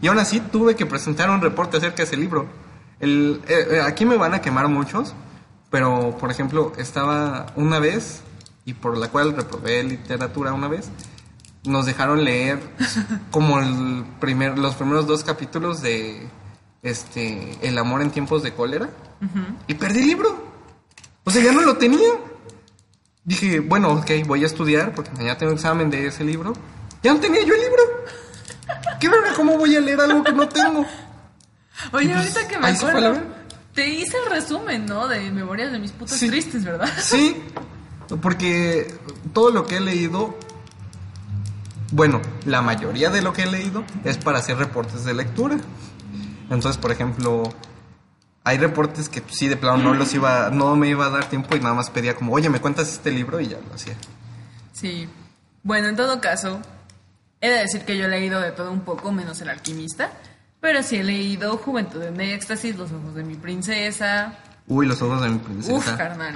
y 0.00 0.08
aún 0.08 0.18
así 0.18 0.40
tuve 0.40 0.74
que 0.74 0.84
presentar 0.84 1.30
un 1.30 1.40
reporte 1.40 1.76
acerca 1.76 1.98
de 1.98 2.02
ese 2.04 2.16
libro. 2.16 2.48
El, 2.98 3.40
eh, 3.46 3.68
eh, 3.70 3.80
aquí 3.80 4.04
me 4.04 4.16
van 4.16 4.34
a 4.34 4.40
quemar 4.40 4.66
muchos, 4.66 5.14
pero 5.70 6.16
por 6.18 6.30
ejemplo, 6.30 6.72
estaba 6.76 7.46
una 7.56 7.78
vez, 7.78 8.22
y 8.64 8.74
por 8.74 8.96
la 8.96 9.08
cual 9.08 9.34
reprobé 9.34 9.82
literatura 9.82 10.52
una 10.52 10.68
vez, 10.68 10.88
nos 11.64 11.86
dejaron 11.86 12.24
leer 12.24 12.60
como 13.30 13.58
el 13.60 14.04
primer, 14.20 14.58
los 14.58 14.74
primeros 14.74 15.06
dos 15.06 15.24
capítulos 15.24 15.80
de 15.82 16.28
este 16.82 17.56
El 17.66 17.78
amor 17.78 18.02
en 18.02 18.10
tiempos 18.10 18.42
de 18.42 18.52
cólera, 18.52 18.88
y 19.68 19.74
perdí 19.74 20.00
el 20.00 20.06
libro. 20.08 20.52
O 21.24 21.30
sea, 21.30 21.42
ya 21.42 21.52
no 21.52 21.60
lo 21.60 21.76
tenía. 21.76 22.10
Dije, 23.24 23.60
bueno, 23.60 23.92
ok, 23.92 24.10
voy 24.26 24.42
a 24.42 24.46
estudiar 24.46 24.92
porque 24.94 25.12
mañana 25.12 25.38
tengo 25.38 25.52
examen 25.52 25.90
de 25.90 26.08
ese 26.08 26.24
libro. 26.24 26.52
Ya 27.04 27.12
no 27.14 27.20
tenía 27.20 27.42
yo 27.44 27.54
el 27.54 27.60
libro. 27.60 27.82
¿Qué 28.98 29.08
verga? 29.08 29.32
¿Cómo 29.36 29.56
voy 29.56 29.76
a 29.76 29.80
leer 29.80 30.00
algo 30.00 30.24
que 30.24 30.32
no 30.32 30.48
tengo? 30.48 30.80
Oye, 31.92 32.08
pues, 32.12 32.16
ahorita 32.16 32.48
que 32.48 32.58
me 32.58 32.66
acuerdo, 32.68 33.20
te 33.74 33.88
hice 33.88 34.16
el 34.24 34.30
resumen, 34.30 34.86
¿no? 34.86 35.06
De 35.06 35.30
Memorias 35.30 35.70
de 35.70 35.78
mis 35.78 35.92
putas 35.92 36.18
Sí. 36.18 36.28
tristes, 36.28 36.64
¿verdad? 36.64 36.88
Sí, 37.00 37.36
porque 38.20 38.94
todo 39.32 39.50
lo 39.50 39.66
que 39.66 39.76
he 39.76 39.80
leído, 39.80 40.36
bueno, 41.92 42.20
la 42.44 42.62
mayoría 42.62 43.10
de 43.10 43.22
lo 43.22 43.32
que 43.32 43.44
he 43.44 43.50
leído 43.50 43.84
es 44.04 44.18
para 44.18 44.38
hacer 44.38 44.58
reportes 44.58 45.04
de 45.04 45.14
lectura. 45.14 45.58
Entonces, 46.50 46.76
por 46.76 46.92
ejemplo, 46.92 47.44
hay 48.44 48.58
reportes 48.58 49.08
que 49.08 49.22
sí 49.30 49.48
de 49.48 49.56
plano 49.56 49.82
no 49.82 49.94
los 49.94 50.12
iba, 50.14 50.50
no 50.50 50.76
me 50.76 50.88
iba 50.88 51.06
a 51.06 51.10
dar 51.10 51.28
tiempo 51.28 51.56
y 51.56 51.60
nada 51.60 51.74
más 51.74 51.90
pedía 51.90 52.14
como, 52.14 52.32
oye, 52.32 52.50
¿me 52.50 52.60
cuentas 52.60 52.92
este 52.92 53.10
libro? 53.10 53.40
Y 53.40 53.48
ya 53.48 53.58
lo 53.66 53.74
hacía. 53.74 53.94
Sí. 54.72 55.08
Bueno, 55.62 55.88
en 55.88 55.96
todo 55.96 56.20
caso, 56.20 56.60
he 57.40 57.48
de 57.48 57.60
decir 57.60 57.82
que 57.84 57.96
yo 57.96 58.06
he 58.06 58.08
leído 58.08 58.40
de 58.40 58.52
todo 58.52 58.72
un 58.72 58.80
poco, 58.80 59.12
menos 59.12 59.40
El 59.40 59.48
Alquimista. 59.48 60.10
Pero 60.60 60.82
sí 60.82 60.96
he 60.96 61.04
leído 61.04 61.56
Juventud 61.56 62.02
en 62.02 62.20
Éxtasis, 62.20 62.76
Los 62.76 62.92
Ojos 62.92 63.14
de 63.14 63.24
mi 63.24 63.34
Princesa. 63.34 64.38
Uy, 64.68 64.86
los 64.86 65.02
ojos 65.02 65.20
de 65.22 65.28
mi 65.28 65.38
princesa. 65.38 65.74
Uf, 65.76 65.96
carnal. 65.96 66.34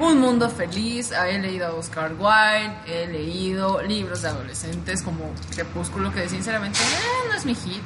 Un 0.00 0.20
Mundo 0.20 0.50
Feliz. 0.50 1.12
He 1.12 1.38
leído 1.38 1.68
a 1.68 1.74
Oscar 1.74 2.12
Wilde. 2.12 2.74
He 2.86 3.06
leído 3.06 3.80
libros 3.82 4.22
de 4.22 4.28
adolescentes 4.28 5.02
como 5.02 5.32
Crepúsculo, 5.54 6.12
que 6.12 6.28
sinceramente 6.28 6.78
eh, 6.80 7.28
no 7.28 7.34
es 7.34 7.46
mi 7.46 7.54
hit. 7.54 7.82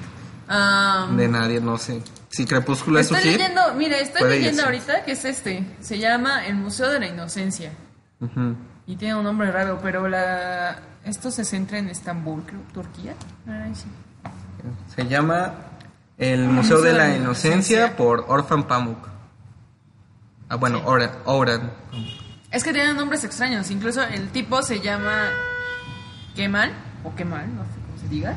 De 1.16 1.28
nadie, 1.28 1.60
no 1.60 1.78
sé. 1.78 2.02
Si 2.28 2.46
Crepúsculo 2.46 2.98
es 2.98 3.08
su 3.08 3.14
estoy 3.14 3.32
hit. 3.32 3.40
leyendo, 3.40 3.74
mira, 3.74 3.98
estoy 3.98 4.28
leyendo 4.28 4.50
irse. 4.50 4.64
ahorita 4.64 5.04
que 5.04 5.12
es 5.12 5.24
este. 5.24 5.64
Se 5.80 5.98
llama 5.98 6.46
El 6.46 6.56
Museo 6.56 6.88
de 6.90 7.00
la 7.00 7.06
Inocencia. 7.06 7.72
Y 8.86 8.96
tiene 8.96 9.14
un 9.14 9.24
nombre 9.24 9.50
raro, 9.50 9.78
pero 9.82 10.08
la 10.08 10.78
esto 11.04 11.30
se 11.30 11.44
centra 11.44 11.78
en 11.78 11.88
Estambul, 11.88 12.42
creo, 12.44 12.60
Turquía. 12.72 13.14
Ay, 13.46 13.74
sí. 13.74 13.86
Se 14.94 15.06
llama 15.06 15.54
El 16.16 16.48
Museo 16.48 16.80
de 16.80 16.92
la 16.92 17.14
Inocencia 17.14 17.96
por 17.96 18.24
Orphan 18.28 18.64
Pamuk. 18.68 19.11
Ah, 20.52 20.56
bueno, 20.56 20.78
Sí. 20.80 20.84
Ora- 20.86 21.12
Oran. 21.24 21.72
Es 22.50 22.62
que 22.62 22.72
tienen 22.74 22.94
nombres 22.96 23.24
extraños. 23.24 23.70
Incluso 23.70 24.02
el 24.02 24.28
tipo 24.28 24.62
se 24.62 24.80
llama 24.80 25.30
Kemal, 26.36 26.72
o 27.04 27.14
Kemal, 27.14 27.46
no 27.56 27.62
sé 27.62 27.70
cómo 27.86 27.98
se 28.02 28.08
diga. 28.08 28.34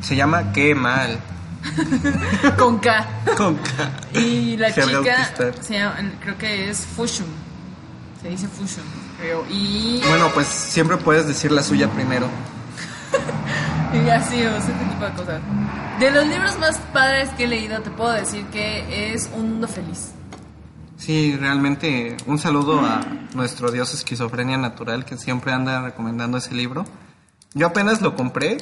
Se 0.00 0.14
llama 0.14 0.52
Qué 0.52 0.72
mal. 0.76 1.18
Con 2.56 2.78
K. 2.78 3.04
Con 3.36 3.56
K. 3.56 3.90
Y 4.20 4.56
la 4.56 4.72
chica, 4.72 5.24
se 5.60 5.74
llama- 5.78 5.96
creo 6.20 6.38
que 6.38 6.70
es 6.70 6.86
Fusion. 6.86 7.26
Se 8.22 8.28
dice 8.28 8.46
Fusion, 8.46 8.86
creo. 9.18 9.44
Y, 9.50 10.00
Bueno, 10.08 10.30
pues 10.32 10.46
siempre 10.46 10.96
puedes 10.96 11.26
decir 11.26 11.50
la 11.50 11.62
suya 11.64 11.88
primero. 11.90 12.28
y 13.92 14.08
así, 14.10 14.40
o 14.44 14.56
este 14.56 14.72
tipo 14.72 15.04
de 15.04 15.12
cosas. 15.14 15.40
De 15.98 16.10
los 16.12 16.24
libros 16.28 16.56
más 16.60 16.76
padres 16.92 17.30
que 17.30 17.44
he 17.44 17.48
leído, 17.48 17.80
te 17.80 17.90
puedo 17.90 18.12
decir 18.12 18.44
que 18.46 19.12
es 19.12 19.28
Un 19.34 19.50
Mundo 19.50 19.66
Feliz. 19.66 20.12
Sí, 20.98 21.36
realmente 21.36 22.16
un 22.26 22.38
saludo 22.38 22.80
a 22.80 23.00
nuestro 23.32 23.70
dios 23.70 23.94
esquizofrenia 23.94 24.58
natural 24.58 25.04
que 25.04 25.16
siempre 25.16 25.52
anda 25.52 25.80
recomendando 25.80 26.38
ese 26.38 26.54
libro. 26.54 26.84
Yo 27.54 27.68
apenas 27.68 28.02
lo 28.02 28.16
compré, 28.16 28.58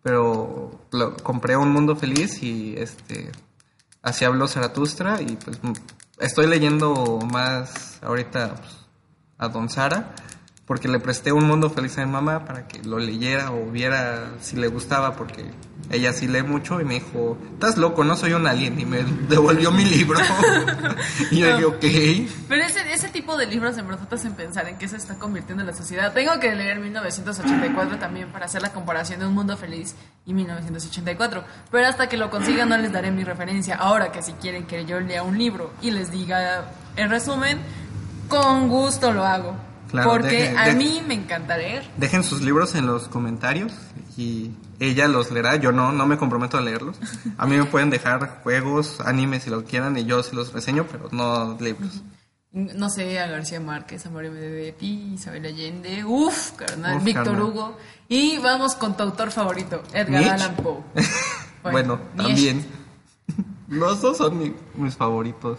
pero 0.00 0.80
lo 0.92 1.16
compré 1.16 1.56
Un 1.56 1.72
Mundo 1.72 1.96
Feliz 1.96 2.40
y 2.42 2.76
este 2.78 3.32
así 4.00 4.24
habló 4.24 4.46
Zaratustra 4.46 5.20
y 5.20 5.36
pues 5.36 5.58
estoy 6.20 6.46
leyendo 6.46 7.18
más 7.30 7.98
ahorita 8.00 8.54
pues, 8.54 8.86
a 9.38 9.48
Don 9.48 9.68
Sara 9.68 10.14
porque 10.66 10.88
le 10.88 11.00
presté 11.00 11.32
Un 11.32 11.46
Mundo 11.46 11.70
Feliz 11.70 11.98
a 11.98 12.06
mi 12.06 12.12
mamá 12.12 12.44
para 12.44 12.68
que 12.68 12.82
lo 12.82 12.98
leyera 12.98 13.50
o 13.50 13.70
viera 13.70 14.30
si 14.40 14.56
le 14.56 14.68
gustaba 14.68 15.16
porque 15.16 15.50
ella 15.90 16.12
sí 16.12 16.28
lee 16.28 16.42
mucho 16.42 16.80
y 16.80 16.84
me 16.84 16.94
dijo, 16.94 17.36
estás 17.52 17.76
loco, 17.76 18.04
no 18.04 18.16
soy 18.16 18.32
un 18.32 18.46
alien 18.46 18.78
y 18.78 18.86
me 18.86 19.02
devolvió 19.28 19.72
mi 19.72 19.84
libro. 19.84 20.18
y 21.30 21.40
yo 21.40 21.46
dije, 21.48 21.64
ok. 21.64 22.30
Pero 22.48 22.62
ese, 22.62 22.92
ese 22.92 23.08
tipo 23.08 23.36
de 23.36 23.46
libros 23.46 23.76
en 23.76 23.88
verdad 23.88 24.08
hacen 24.10 24.34
pensar 24.34 24.68
en 24.68 24.78
qué 24.78 24.88
se 24.88 24.96
está 24.96 25.16
convirtiendo 25.16 25.64
la 25.64 25.74
sociedad. 25.74 26.12
Tengo 26.12 26.38
que 26.38 26.54
leer 26.54 26.78
1984 26.78 27.98
también 27.98 28.30
para 28.30 28.46
hacer 28.46 28.62
la 28.62 28.72
comparación 28.72 29.20
de 29.20 29.26
Un 29.26 29.34
Mundo 29.34 29.56
Feliz 29.56 29.96
y 30.24 30.32
1984. 30.32 31.44
Pero 31.70 31.86
hasta 31.86 32.08
que 32.08 32.16
lo 32.16 32.30
consiga 32.30 32.64
no 32.64 32.78
les 32.78 32.92
daré 32.92 33.10
mi 33.10 33.24
referencia. 33.24 33.74
Ahora 33.74 34.12
que 34.12 34.22
si 34.22 34.32
quieren 34.34 34.66
que 34.66 34.84
yo 34.84 35.00
lea 35.00 35.22
un 35.22 35.36
libro 35.36 35.72
y 35.82 35.90
les 35.90 36.10
diga 36.12 36.70
el 36.96 37.10
resumen, 37.10 37.58
con 38.28 38.68
gusto 38.68 39.12
lo 39.12 39.26
hago. 39.26 39.71
Claro, 39.92 40.10
porque 40.10 40.28
deje- 40.48 40.56
a 40.56 40.64
de- 40.66 40.74
mí 40.74 41.02
me 41.06 41.14
encanta 41.14 41.56
leer. 41.56 41.88
Dejen 41.98 42.24
sus 42.24 42.40
libros 42.42 42.74
en 42.74 42.86
los 42.86 43.06
comentarios 43.08 43.72
y 44.16 44.50
ella 44.80 45.06
los 45.06 45.30
leerá. 45.30 45.56
Yo 45.56 45.70
no, 45.70 45.92
no 45.92 46.06
me 46.06 46.16
comprometo 46.16 46.56
a 46.58 46.60
leerlos. 46.60 46.96
A 47.38 47.46
mí 47.46 47.56
me 47.56 47.64
pueden 47.66 47.90
dejar 47.90 48.40
juegos, 48.42 49.00
animes 49.00 49.44
si 49.44 49.50
lo 49.50 49.64
quieran 49.64 49.96
y 49.96 50.04
yo 50.04 50.22
se 50.24 50.34
los 50.34 50.52
reseño, 50.52 50.86
pero 50.90 51.08
no 51.12 51.56
libros. 51.60 52.02
No 52.52 52.90
sé, 52.90 53.18
a 53.18 53.26
García 53.28 53.60
Márquez, 53.60 54.04
a 54.04 54.10
Mario 54.10 54.32
Benedetti, 54.32 55.12
Isabel 55.14 55.46
Allende, 55.46 56.04
uff, 56.04 56.50
carnal, 56.52 56.96
Uf, 56.98 57.04
Víctor 57.04 57.24
carnal. 57.24 57.42
Hugo. 57.44 57.78
Y 58.08 58.36
vamos 58.38 58.74
con 58.74 58.94
tu 58.96 59.04
autor 59.04 59.30
favorito, 59.30 59.82
Edgar. 59.94 60.24
Allan 60.24 60.56
Poe. 60.56 60.82
Bueno, 61.62 61.98
Nietzsche. 62.16 62.26
también. 62.52 62.66
Los 63.68 64.00
dos 64.02 64.16
son 64.18 64.36
mi- 64.38 64.54
mis 64.74 64.96
favoritos. 64.96 65.58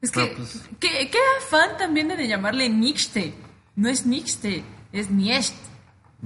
Es 0.00 0.10
que, 0.10 0.34
pues- 0.36 0.62
¿qué, 0.80 1.08
qué 1.10 1.18
afán 1.38 1.76
también 1.78 2.08
de 2.08 2.26
llamarle 2.26 2.68
Nietzsche? 2.68 3.34
No 3.76 3.88
es 3.88 4.06
Nietzsche, 4.06 4.64
es 4.92 5.10
Nietzsche. 5.10 5.54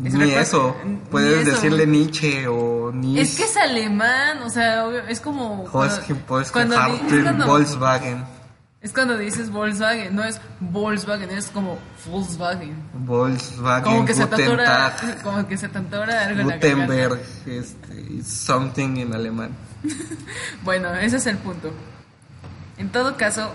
Es 0.04 0.14
Ni 0.14 0.30
eso. 0.30 0.76
ni 0.84 0.96
Puedes 1.10 1.42
eso. 1.42 1.50
decirle 1.56 1.84
Nietzsche 1.86 2.46
o 2.46 2.92
Nietzsche. 2.92 3.20
Es 3.22 3.36
que 3.36 3.44
es 3.44 3.56
alemán, 3.56 4.42
o 4.44 4.50
sea, 4.50 4.86
obvio, 4.86 5.00
es 5.08 5.18
como... 5.20 5.64
Hosky, 5.72 6.14
Polski, 6.14 6.52
cuando 6.52 6.76
di- 6.76 6.80
Hartl, 6.82 7.14
es 7.16 7.22
cuando- 7.24 7.46
Volkswagen. 7.46 8.24
es 8.80 8.92
cuando 8.92 9.18
dices 9.18 9.50
Volkswagen, 9.50 10.14
no 10.14 10.22
es 10.22 10.40
Volkswagen, 10.60 11.30
es 11.30 11.46
como 11.48 11.78
Volkswagen. 12.08 12.76
Volkswagen, 12.94 13.82
Como 13.82 14.04
que 14.04 14.14
se 14.14 14.26
te 14.26 14.30
Guten 14.36 14.46
atora, 14.60 14.96
Tag, 14.96 15.22
como 15.22 15.48
que 15.48 15.56
se 15.58 15.68
te 15.68 15.78
atora 15.78 16.26
algo 16.26 16.40
en 16.42 16.48
la. 16.48 16.54
Gutenberg, 16.54 17.20
este, 17.46 18.22
something 18.24 18.98
en 18.98 19.14
alemán. 19.14 19.50
Bueno, 20.62 20.94
ese 20.94 21.16
es 21.16 21.26
el 21.26 21.38
punto. 21.38 21.72
En 22.76 22.90
todo 22.90 23.16
caso, 23.16 23.50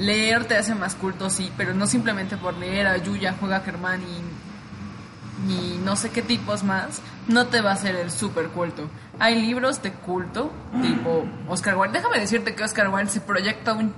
leer 0.00 0.46
te 0.46 0.56
hace 0.56 0.74
más 0.74 0.94
culto, 0.96 1.30
sí, 1.30 1.52
pero 1.56 1.74
no 1.74 1.86
simplemente 1.86 2.36
por 2.36 2.54
leer 2.56 2.86
a 2.88 2.96
Yuya, 2.96 3.36
juega 3.38 3.60
Germán 3.60 4.00
y, 4.02 5.52
y 5.52 5.80
no 5.84 5.94
sé 5.96 6.10
qué 6.10 6.22
tipos 6.22 6.62
más, 6.64 7.00
no 7.28 7.46
te 7.46 7.60
va 7.60 7.70
a 7.70 7.74
hacer 7.74 7.94
el 7.96 8.10
super 8.10 8.48
culto. 8.48 8.88
Hay 9.18 9.40
libros 9.40 9.82
de 9.82 9.92
culto, 9.92 10.50
tipo 10.82 11.24
Oscar 11.48 11.76
Wilde. 11.76 11.98
Déjame 11.98 12.18
decirte 12.20 12.54
que 12.54 12.64
Oscar 12.64 12.88
Wilde 12.88 13.10
se 13.10 13.20
proyecta 13.20 13.74
un, 13.74 13.92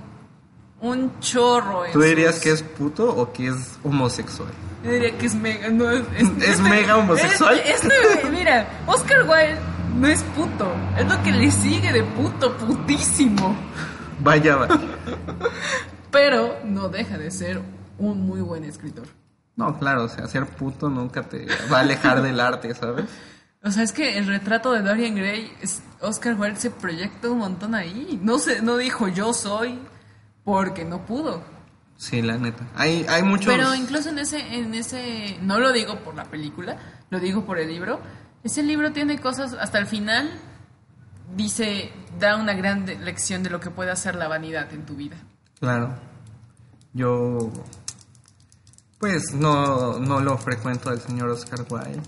un 0.81 1.19
chorro. 1.21 1.85
en 1.85 1.93
¿Tú 1.93 2.01
dirías 2.01 2.35
sus- 2.35 2.43
que 2.43 2.51
es 2.51 2.61
puto 2.63 3.09
o 3.09 3.31
que 3.31 3.47
es 3.47 3.79
homosexual? 3.83 4.49
Yo 4.83 4.91
diría 4.91 5.17
que 5.17 5.25
es 5.25 5.35
mega. 5.35 5.69
No, 5.69 5.89
es, 5.89 6.03
¿Es 6.41 6.59
mega 6.59 6.97
homosexual? 6.97 7.57
Este, 7.63 7.87
este, 8.15 8.29
mira, 8.29 8.67
Oscar 8.85 9.19
Wilde 9.21 9.57
no 9.97 10.07
es 10.07 10.21
puto. 10.35 10.69
Es 10.97 11.07
lo 11.07 11.23
que 11.23 11.31
le 11.31 11.49
sigue 11.51 11.93
de 11.93 12.03
puto, 12.03 12.57
putísimo. 12.57 13.55
Vaya, 14.19 14.57
va. 14.57 14.67
Pero 16.13 16.59
no 16.63 16.87
deja 16.87 17.17
de 17.17 17.29
ser 17.31 17.59
un 17.97 18.25
muy 18.25 18.39
buen 18.39 18.63
escritor. 18.63 19.07
No, 19.55 19.77
claro, 19.77 20.05
o 20.05 20.09
sea, 20.09 20.27
ser 20.27 20.45
puto 20.45 20.89
nunca 20.89 21.23
te 21.23 21.45
va 21.71 21.79
a 21.79 21.81
alejar 21.81 22.21
del 22.21 22.39
arte, 22.39 22.73
¿sabes? 22.73 23.05
O 23.63 23.71
sea, 23.71 23.83
es 23.83 23.93
que 23.93 24.17
el 24.17 24.27
retrato 24.27 24.71
de 24.71 24.81
Dorian 24.81 25.15
Gray, 25.15 25.51
Oscar 26.01 26.39
Wilde 26.39 26.59
se 26.59 26.69
proyecta 26.69 27.29
un 27.29 27.39
montón 27.39 27.75
ahí. 27.75 28.19
No 28.21 28.37
se, 28.37 28.61
no 28.61 28.77
dijo 28.77 29.07
yo 29.07 29.33
soy 29.33 29.79
porque 30.43 30.85
no 30.85 31.05
pudo. 31.05 31.43
Sí, 31.95 32.21
la 32.21 32.37
neta. 32.37 32.67
Hay, 32.75 33.05
hay 33.07 33.23
muchos... 33.23 33.47
Pero 33.47 33.73
incluso 33.73 34.09
en 34.09 34.19
ese, 34.19 34.39
en 34.55 34.73
ese, 34.73 35.37
no 35.41 35.59
lo 35.59 35.71
digo 35.71 35.99
por 35.99 36.15
la 36.15 36.25
película, 36.25 36.77
lo 37.09 37.19
digo 37.19 37.45
por 37.45 37.57
el 37.57 37.69
libro. 37.69 38.01
Ese 38.43 38.61
libro 38.61 38.91
tiene 38.91 39.19
cosas, 39.19 39.53
hasta 39.53 39.79
el 39.79 39.87
final, 39.87 40.29
dice, 41.35 41.91
da 42.19 42.35
una 42.35 42.53
gran 42.53 42.85
lección 43.05 43.41
de 43.41 43.49
lo 43.49 43.59
que 43.59 43.69
puede 43.69 43.91
hacer 43.91 44.15
la 44.15 44.27
vanidad 44.27 44.73
en 44.73 44.85
tu 44.85 44.95
vida. 44.95 45.15
Claro. 45.63 45.95
Yo... 46.91 47.49
Pues 48.99 49.33
no, 49.33 49.97
no 49.97 50.19
lo 50.19 50.37
frecuento 50.37 50.89
al 50.89 50.99
señor 50.99 51.29
Oscar 51.29 51.65
Wilde. 51.69 52.01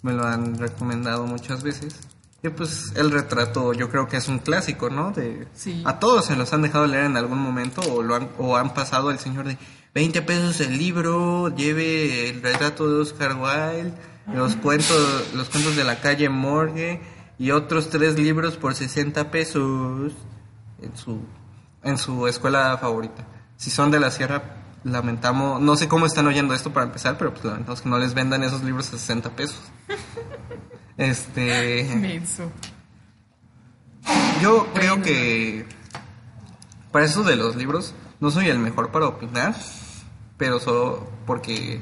Me 0.00 0.14
lo 0.14 0.26
han 0.26 0.56
recomendado 0.56 1.26
muchas 1.26 1.62
veces. 1.62 2.00
Y 2.42 2.48
pues 2.48 2.94
el 2.96 3.10
retrato 3.10 3.74
yo 3.74 3.90
creo 3.90 4.08
que 4.08 4.16
es 4.16 4.26
un 4.26 4.38
clásico, 4.38 4.88
¿no? 4.88 5.10
De, 5.10 5.46
Sí. 5.54 5.82
A 5.84 5.98
todos 5.98 6.24
se 6.24 6.34
los 6.34 6.50
han 6.54 6.62
dejado 6.62 6.86
leer 6.86 7.04
en 7.04 7.18
algún 7.18 7.40
momento 7.40 7.82
o, 7.92 8.02
lo 8.02 8.14
han, 8.14 8.30
o 8.38 8.56
han 8.56 8.72
pasado 8.72 9.10
el 9.10 9.18
señor 9.18 9.48
de 9.48 9.58
20 9.94 10.22
pesos 10.22 10.58
el 10.62 10.78
libro, 10.78 11.54
lleve 11.54 12.30
el 12.30 12.40
retrato 12.40 12.88
de 12.88 13.02
Oscar 13.02 13.36
Wilde, 13.36 13.92
los 14.32 14.56
cuentos, 14.62 15.30
los 15.34 15.50
cuentos 15.50 15.76
de 15.76 15.84
la 15.84 16.00
calle 16.00 16.30
Morgue 16.30 17.02
y 17.38 17.50
otros 17.50 17.90
tres 17.90 18.18
libros 18.18 18.56
por 18.56 18.74
60 18.74 19.30
pesos 19.30 20.12
en 20.80 20.96
su, 20.96 21.20
en 21.82 21.98
su 21.98 22.26
escuela 22.28 22.76
favorita. 22.78 23.24
Si 23.56 23.70
son 23.70 23.90
de 23.90 24.00
la 24.00 24.10
sierra, 24.10 24.42
lamentamos, 24.84 25.60
no 25.60 25.76
sé 25.76 25.88
cómo 25.88 26.06
están 26.06 26.26
oyendo 26.26 26.54
esto 26.54 26.72
para 26.72 26.86
empezar, 26.86 27.16
pero 27.18 27.32
pues 27.32 27.44
lamentamos 27.44 27.80
que 27.82 27.88
no 27.88 27.98
les 27.98 28.14
vendan 28.14 28.42
esos 28.42 28.62
libros 28.62 28.88
a 28.88 28.90
60 28.98 29.30
pesos. 29.30 29.60
Este... 30.98 31.90
Menso. 31.96 32.50
Yo 34.40 34.66
creo 34.74 35.00
que 35.02 35.66
para 36.90 37.04
eso 37.04 37.22
de 37.22 37.36
los 37.36 37.56
libros 37.56 37.94
no 38.20 38.30
soy 38.30 38.48
el 38.48 38.58
mejor 38.58 38.90
para 38.90 39.06
opinar, 39.06 39.54
pero 40.36 40.58
solo 40.60 41.08
porque 41.26 41.80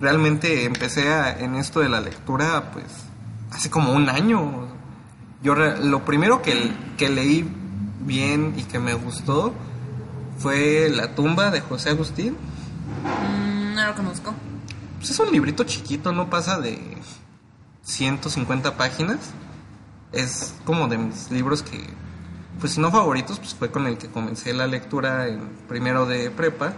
realmente 0.00 0.64
empecé 0.64 1.12
a- 1.12 1.38
en 1.38 1.54
esto 1.54 1.80
de 1.80 1.88
la 1.88 2.00
lectura 2.00 2.70
pues 2.72 2.86
hace 3.52 3.70
como 3.70 3.92
un 3.92 4.08
año. 4.08 4.68
Yo 5.42 5.54
re- 5.54 5.82
lo 5.84 6.04
primero 6.04 6.42
que, 6.42 6.72
que 6.98 7.08
leí 7.08 7.48
bien 8.00 8.54
y 8.56 8.62
que 8.64 8.78
me 8.78 8.94
gustó 8.94 9.52
fue 10.38 10.88
La 10.90 11.14
tumba 11.14 11.50
de 11.50 11.60
José 11.60 11.90
Agustín. 11.90 12.36
Mm, 13.04 13.74
no 13.74 13.86
lo 13.86 13.94
conozco. 13.94 14.34
Pues 14.98 15.10
es 15.10 15.18
un 15.18 15.30
librito 15.30 15.64
chiquito, 15.64 16.12
no 16.12 16.28
pasa 16.30 16.58
de 16.60 16.78
150 17.82 18.76
páginas. 18.76 19.18
Es 20.12 20.54
como 20.64 20.88
de 20.88 20.98
mis 20.98 21.30
libros 21.30 21.62
que, 21.62 21.78
pues 22.58 22.72
si 22.72 22.80
no 22.80 22.90
favoritos, 22.90 23.38
pues 23.38 23.54
fue 23.54 23.70
con 23.70 23.86
el 23.86 23.96
que 23.98 24.08
comencé 24.08 24.52
la 24.52 24.66
lectura 24.66 25.28
en 25.28 25.48
primero 25.68 26.04
de 26.06 26.30
prepa. 26.30 26.72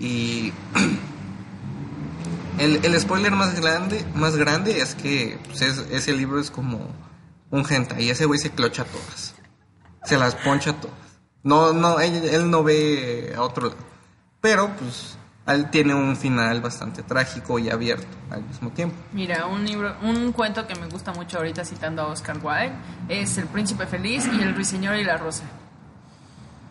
Y 0.00 0.52
el, 2.58 2.80
el 2.84 3.00
spoiler 3.00 3.32
más 3.32 3.60
grande, 3.60 4.04
más 4.14 4.36
grande 4.36 4.80
es 4.80 4.94
que 4.94 5.38
pues, 5.46 5.62
es- 5.62 5.86
ese 5.90 6.12
libro 6.14 6.40
es 6.40 6.50
como 6.50 6.88
un 7.50 7.64
genta 7.64 8.00
y 8.00 8.10
ese 8.10 8.24
güey 8.24 8.38
se 8.40 8.50
clocha 8.50 8.84
todas. 8.84 9.33
Se 10.04 10.18
las 10.18 10.34
poncha 10.34 10.72
todas. 10.74 10.96
No, 11.42 11.72
no, 11.72 12.00
él, 12.00 12.24
él 12.24 12.50
no 12.50 12.62
ve 12.62 13.34
a 13.36 13.42
otro 13.42 13.68
lado. 13.68 13.78
Pero 14.40 14.68
pues 14.78 15.16
él 15.46 15.70
tiene 15.70 15.94
un 15.94 16.16
final 16.16 16.60
bastante 16.60 17.02
trágico 17.02 17.58
y 17.58 17.68
abierto 17.70 18.06
al 18.30 18.42
mismo 18.44 18.70
tiempo. 18.70 18.96
Mira, 19.12 19.46
un 19.46 19.64
libro, 19.64 19.94
un 20.02 20.32
cuento 20.32 20.66
que 20.66 20.74
me 20.76 20.86
gusta 20.88 21.12
mucho 21.12 21.38
ahorita 21.38 21.64
citando 21.64 22.02
a 22.02 22.06
Oscar 22.06 22.38
Wilde 22.42 22.74
es 23.08 23.36
El 23.38 23.46
Príncipe 23.46 23.86
Feliz 23.86 24.26
y 24.26 24.42
El 24.42 24.54
Ruiseñor 24.54 24.96
y 24.96 25.04
la 25.04 25.16
Rosa. 25.16 25.44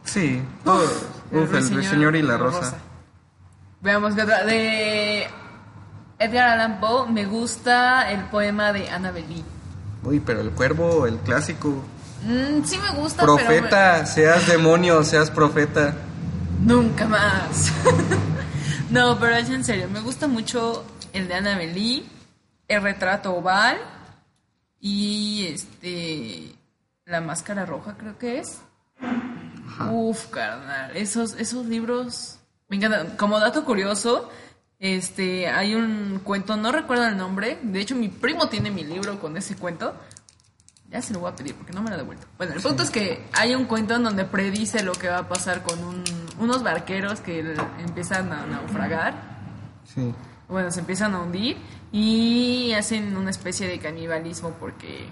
Sí, 0.04 0.42
todo. 0.64 0.84
Uf, 1.32 1.54
el 1.54 1.70
ruiseñor 1.70 2.16
y 2.16 2.22
la 2.22 2.38
rosa. 2.38 2.78
Veamos 3.82 4.16
qué 4.16 4.24
otra. 4.24 4.44
De 4.46 5.28
Edgar 6.20 6.50
Allan 6.50 6.80
Poe 6.80 7.10
me 7.10 7.26
gusta 7.26 8.12
el 8.12 8.26
poema 8.26 8.74
de 8.74 8.90
Annabel 8.90 9.26
Lee. 9.30 9.44
Uy, 10.04 10.20
pero 10.20 10.42
el 10.42 10.52
cuervo, 10.52 11.08
el 11.08 11.18
clásico. 11.20 11.84
Mm, 12.26 12.63
sí 12.63 12.78
me 12.78 12.91
gusta, 12.99 13.24
Profeta, 13.24 14.05
seas 14.05 14.47
demonio, 14.47 15.03
seas 15.03 15.30
profeta. 15.30 15.93
nunca 16.61 17.05
más. 17.07 17.71
no, 18.89 19.19
pero 19.19 19.36
es 19.36 19.49
en 19.49 19.63
serio, 19.63 19.89
me 19.89 19.99
gusta 19.99 20.28
mucho 20.28 20.86
el 21.11 21.28
de 21.28 21.34
Annabel 21.36 21.74
Lee, 21.74 22.09
el 22.67 22.82
retrato 22.82 23.34
oval 23.36 23.78
y 24.80 25.47
este 25.53 26.55
la 27.05 27.19
máscara 27.21 27.65
roja 27.65 27.95
creo 27.97 28.17
que 28.17 28.39
es. 28.39 28.61
Uf, 29.91 30.28
carnal, 30.28 30.95
esos 30.95 31.34
esos 31.34 31.65
libros 31.65 32.39
me 32.69 32.78
encantan. 32.78 33.17
Como 33.17 33.39
dato 33.39 33.65
curioso, 33.65 34.30
este 34.80 35.49
hay 35.49 35.76
un 35.76 36.21
cuento, 36.24 36.55
no 36.55 36.71
recuerdo 36.71 37.05
el 37.07 37.17
nombre, 37.17 37.59
de 37.61 37.82
hecho 37.82 37.95
mi 37.95 38.07
primo 38.07 38.47
tiene 38.47 38.71
mi 38.71 38.84
libro 38.84 39.19
con 39.19 39.36
ese 39.36 39.55
cuento. 39.55 39.93
Ya 40.94 41.02
se 41.02 41.12
lo 41.14 41.20
voy 41.22 41.32
a 41.32 41.36
pedir 41.36 41.56
porque 41.56 41.74
no 41.74 41.82
me 41.82 41.89
lo 41.89 41.96
ha 41.96 41.98
devuelto. 41.98 42.28
Bueno, 42.38 42.54
el 42.54 42.62
punto 42.62 42.84
es 42.84 42.91
que 42.91 43.26
hay 43.34 43.56
un 43.56 43.66
cuento 43.66 43.96
en 43.96 44.04
donde 44.04 44.24
predice 44.26 44.84
lo 44.84 44.91
que 44.94 45.10
va 45.10 45.18
a 45.18 45.28
pasar 45.28 45.64
con 45.64 45.84
un- 45.84 46.04
unos 46.39 46.62
barqueros 46.64 47.20
que 47.20 47.56
empiezan 47.84 48.32
a 48.32 48.46
naufragar. 48.46 49.16
Sí. 49.91 50.14
Bueno, 50.48 50.70
se 50.70 50.82
empiezan 50.82 51.16
a 51.16 51.22
hundir 51.22 51.58
y 51.91 52.74
hacen 52.74 53.18
una 53.18 53.32
especie 53.32 53.68
de 53.68 53.80
canibalismo 53.80 54.52
porque 54.60 55.10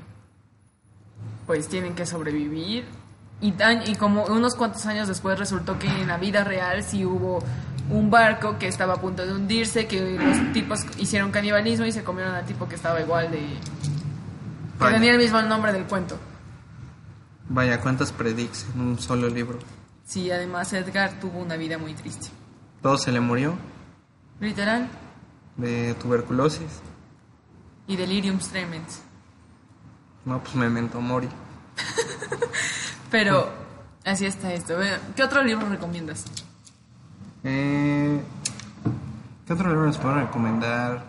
pues 1.48 1.68
tienen 1.68 1.96
que 1.96 2.06
sobrevivir. 2.06 2.86
Y, 3.42 3.54
tan- 3.54 3.88
y 3.90 3.96
como 3.96 4.26
unos 4.26 4.54
cuantos 4.56 4.86
años 4.86 5.08
después 5.08 5.40
resultó 5.40 5.80
que 5.80 5.88
en 5.88 6.08
la 6.08 6.18
vida 6.18 6.44
real 6.44 6.84
sí 6.84 7.04
hubo 7.06 7.40
un 7.90 8.12
barco 8.12 8.60
que 8.60 8.68
estaba 8.68 8.94
a 8.94 8.98
punto 9.02 9.26
de 9.26 9.34
hundirse, 9.34 9.88
que 9.88 10.00
los 10.20 10.54
tipos 10.54 10.82
hicieron 11.00 11.32
canibalismo 11.32 11.86
y 11.86 11.92
se 11.92 12.04
comieron 12.04 12.36
al 12.36 12.46
tipo 12.46 12.70
que 12.70 12.76
estaba 12.76 13.02
igual 13.02 13.32
de... 13.32 13.42
que 14.82 14.86
Vaya. 14.86 14.98
tenía 14.98 15.12
el 15.14 15.18
mismo 15.20 15.42
nombre 15.42 15.72
del 15.74 15.86
cuento. 15.86 16.18
Vaya, 17.50 17.80
cuántas 17.82 18.12
predicts 18.12 18.66
en 18.74 18.82
un 18.82 19.00
solo 19.00 19.28
libro. 19.30 19.60
Sí, 20.06 20.32
además 20.32 20.74
Edgar 20.74 21.20
tuvo 21.20 21.40
una 21.40 21.56
vida 21.58 21.78
muy 21.78 21.94
triste. 21.94 22.30
Todo 22.82 22.98
se 22.98 23.12
le 23.12 23.20
murió 23.20 23.54
Literal. 24.40 24.90
de 25.58 25.94
tuberculosis. 25.96 26.82
Y 27.88 27.96
delirium 27.96 28.40
tremens. 28.40 29.02
No, 30.26 30.40
pues 30.42 30.56
memento 30.56 31.00
mori. 31.02 31.28
Pero 33.12 33.50
así 34.06 34.26
está 34.26 34.54
esto. 34.54 34.76
¿Qué 35.16 35.24
otro 35.24 35.44
libro 35.44 35.68
recomiendas? 35.70 36.26
Eh, 37.44 38.22
¿Qué 39.46 39.54
otro 39.54 39.70
libro 39.70 39.88
les 39.88 39.98
puedo 39.98 40.16
recomendar? 40.16 41.04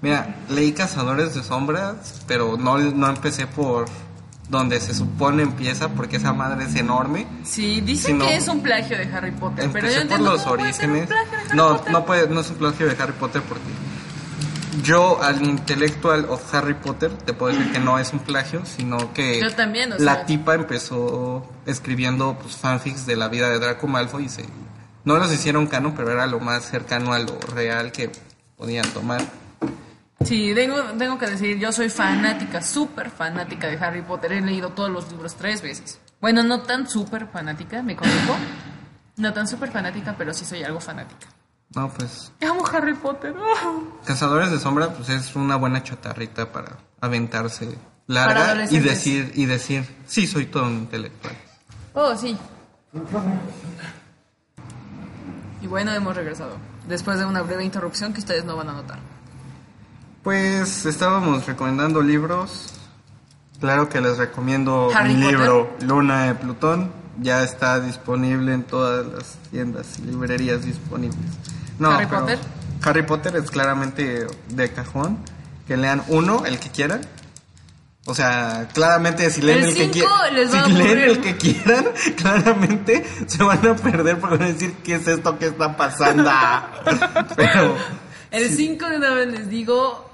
Mira, 0.00 0.36
leí 0.48 0.72
Cazadores 0.72 1.34
de 1.34 1.42
Sombras, 1.42 2.22
pero 2.26 2.56
no, 2.56 2.78
no 2.78 3.08
empecé 3.08 3.46
por 3.46 3.86
donde 4.48 4.80
se 4.80 4.94
supone 4.94 5.42
empieza, 5.42 5.88
porque 5.90 6.16
esa 6.16 6.32
madre 6.32 6.64
es 6.64 6.74
enorme. 6.76 7.26
Sí, 7.44 7.80
dicen 7.82 8.18
que 8.18 8.36
es 8.36 8.48
un 8.48 8.62
plagio 8.62 8.96
de 8.96 9.04
Harry 9.12 9.32
Potter, 9.32 9.68
pero 9.72 9.88
yo 9.88 10.00
Empecé 10.00 10.08
por 10.22 10.32
los 10.32 10.46
orígenes. 10.46 11.08
No, 11.54 11.76
Potter. 11.76 11.92
no 11.92 12.06
puede, 12.06 12.28
no 12.28 12.40
es 12.40 12.48
un 12.50 12.56
plagio 12.56 12.86
de 12.86 13.02
Harry 13.02 13.12
Potter 13.12 13.42
porque 13.42 13.64
yo 14.82 15.20
al 15.22 15.42
intelectual 15.44 16.26
of 16.30 16.54
Harry 16.54 16.74
Potter 16.74 17.10
te 17.12 17.32
puedo 17.32 17.52
decir 17.56 17.72
que 17.72 17.78
no 17.80 17.98
es 17.98 18.12
un 18.12 18.20
plagio, 18.20 18.62
sino 18.64 19.12
que 19.12 19.40
Yo 19.40 19.52
también, 19.54 19.92
o 19.92 19.98
la 19.98 20.14
sea- 20.14 20.26
tipa 20.26 20.54
empezó 20.54 21.44
escribiendo 21.66 22.38
pues, 22.40 22.56
fanfics 22.56 23.04
de 23.04 23.16
la 23.16 23.28
vida 23.28 23.50
de 23.50 23.58
Draco 23.58 23.86
Malfoy 23.88 24.26
y 24.26 24.28
se, 24.28 24.44
no 25.04 25.16
los 25.18 25.32
hicieron 25.32 25.66
canon, 25.66 25.92
pero 25.96 26.12
era 26.12 26.26
lo 26.26 26.38
más 26.40 26.64
cercano 26.64 27.12
a 27.12 27.18
lo 27.18 27.38
real 27.54 27.90
que 27.92 28.10
podían 28.56 28.88
tomar. 28.90 29.20
Sí, 30.24 30.52
tengo, 30.54 30.82
tengo 30.98 31.16
que 31.16 31.26
decir, 31.26 31.58
yo 31.58 31.70
soy 31.72 31.88
fanática, 31.88 32.60
súper 32.60 33.10
fanática 33.10 33.68
de 33.68 33.76
Harry 33.78 34.02
Potter. 34.02 34.32
He 34.32 34.40
leído 34.40 34.70
todos 34.70 34.90
los 34.90 35.10
libros 35.10 35.36
tres 35.36 35.62
veces. 35.62 36.00
Bueno, 36.20 36.42
no 36.42 36.62
tan 36.62 36.88
súper 36.88 37.28
fanática, 37.28 37.82
me 37.82 37.94
conozco. 37.94 38.36
No 39.16 39.32
tan 39.32 39.46
súper 39.46 39.70
fanática, 39.70 40.14
pero 40.18 40.34
sí 40.34 40.44
soy 40.44 40.64
algo 40.64 40.80
fanática. 40.80 41.28
No, 41.74 41.88
pues 41.90 42.32
Amo 42.42 42.64
Harry 42.66 42.94
Potter. 42.94 43.34
Cazadores 44.04 44.50
de 44.50 44.58
Sombra 44.58 44.88
pues 44.94 45.08
es 45.10 45.36
una 45.36 45.56
buena 45.56 45.82
chatarrita 45.82 46.50
para 46.50 46.78
aventarse 47.00 47.76
Para 48.06 48.34
larga 48.34 48.64
y 48.70 48.78
decir 48.78 49.32
y 49.34 49.44
decir, 49.44 49.84
sí, 50.06 50.26
soy 50.26 50.46
todo 50.46 50.64
un 50.64 50.78
intelectual. 50.78 51.36
Oh, 51.92 52.16
sí. 52.16 52.36
Y 55.60 55.66
bueno, 55.66 55.92
hemos 55.92 56.16
regresado. 56.16 56.56
Después 56.88 57.18
de 57.18 57.26
una 57.26 57.42
breve 57.42 57.64
interrupción 57.64 58.12
que 58.12 58.20
ustedes 58.20 58.44
no 58.44 58.56
van 58.56 58.70
a 58.70 58.72
notar. 58.72 58.98
Pues 60.22 60.84
estábamos 60.86 61.46
recomendando 61.46 62.02
libros. 62.02 62.74
Claro 63.60 63.88
que 63.88 64.00
les 64.00 64.18
recomiendo 64.18 64.90
Harry 64.94 65.14
mi 65.14 65.22
Potter. 65.22 65.38
libro 65.38 65.76
Luna 65.82 66.24
de 66.26 66.34
Plutón. 66.34 66.92
Ya 67.20 67.42
está 67.42 67.80
disponible 67.80 68.52
en 68.52 68.62
todas 68.62 69.06
las 69.06 69.36
tiendas 69.50 69.98
y 69.98 70.02
librerías 70.02 70.64
disponibles. 70.64 71.18
¿Harry 71.80 72.06
pero 72.06 72.20
Potter? 72.20 72.38
Harry 72.84 73.02
Potter 73.02 73.36
es 73.36 73.50
claramente 73.50 74.26
de 74.48 74.72
cajón. 74.72 75.18
Que 75.66 75.76
lean 75.76 76.02
uno, 76.08 76.46
el 76.46 76.58
que 76.58 76.70
quieran. 76.70 77.00
O 78.06 78.14
sea, 78.14 78.68
claramente 78.72 79.30
si 79.30 79.42
leen 79.42 79.58
El 79.58 79.64
el, 79.64 79.74
que 79.74 79.90
quieran, 79.90 80.10
si 80.30 80.34
leen 80.34 80.78
aburrir. 80.88 80.98
el 80.98 81.20
que 81.20 81.36
quieran, 81.36 81.84
claramente 82.16 83.04
se 83.26 83.42
van 83.42 83.66
a 83.66 83.76
perder 83.76 84.18
porque 84.18 84.36
van 84.38 84.48
a 84.48 84.52
decir 84.52 84.72
qué 84.82 84.94
es 84.94 85.06
esto 85.06 85.38
que 85.38 85.46
está 85.48 85.76
pasando. 85.76 86.30
Pero 87.36 87.76
El 88.30 88.48
5 88.48 88.86
de 88.88 88.96
una 88.96 89.12
vez 89.12 89.28
les 89.28 89.50
digo, 89.50 90.07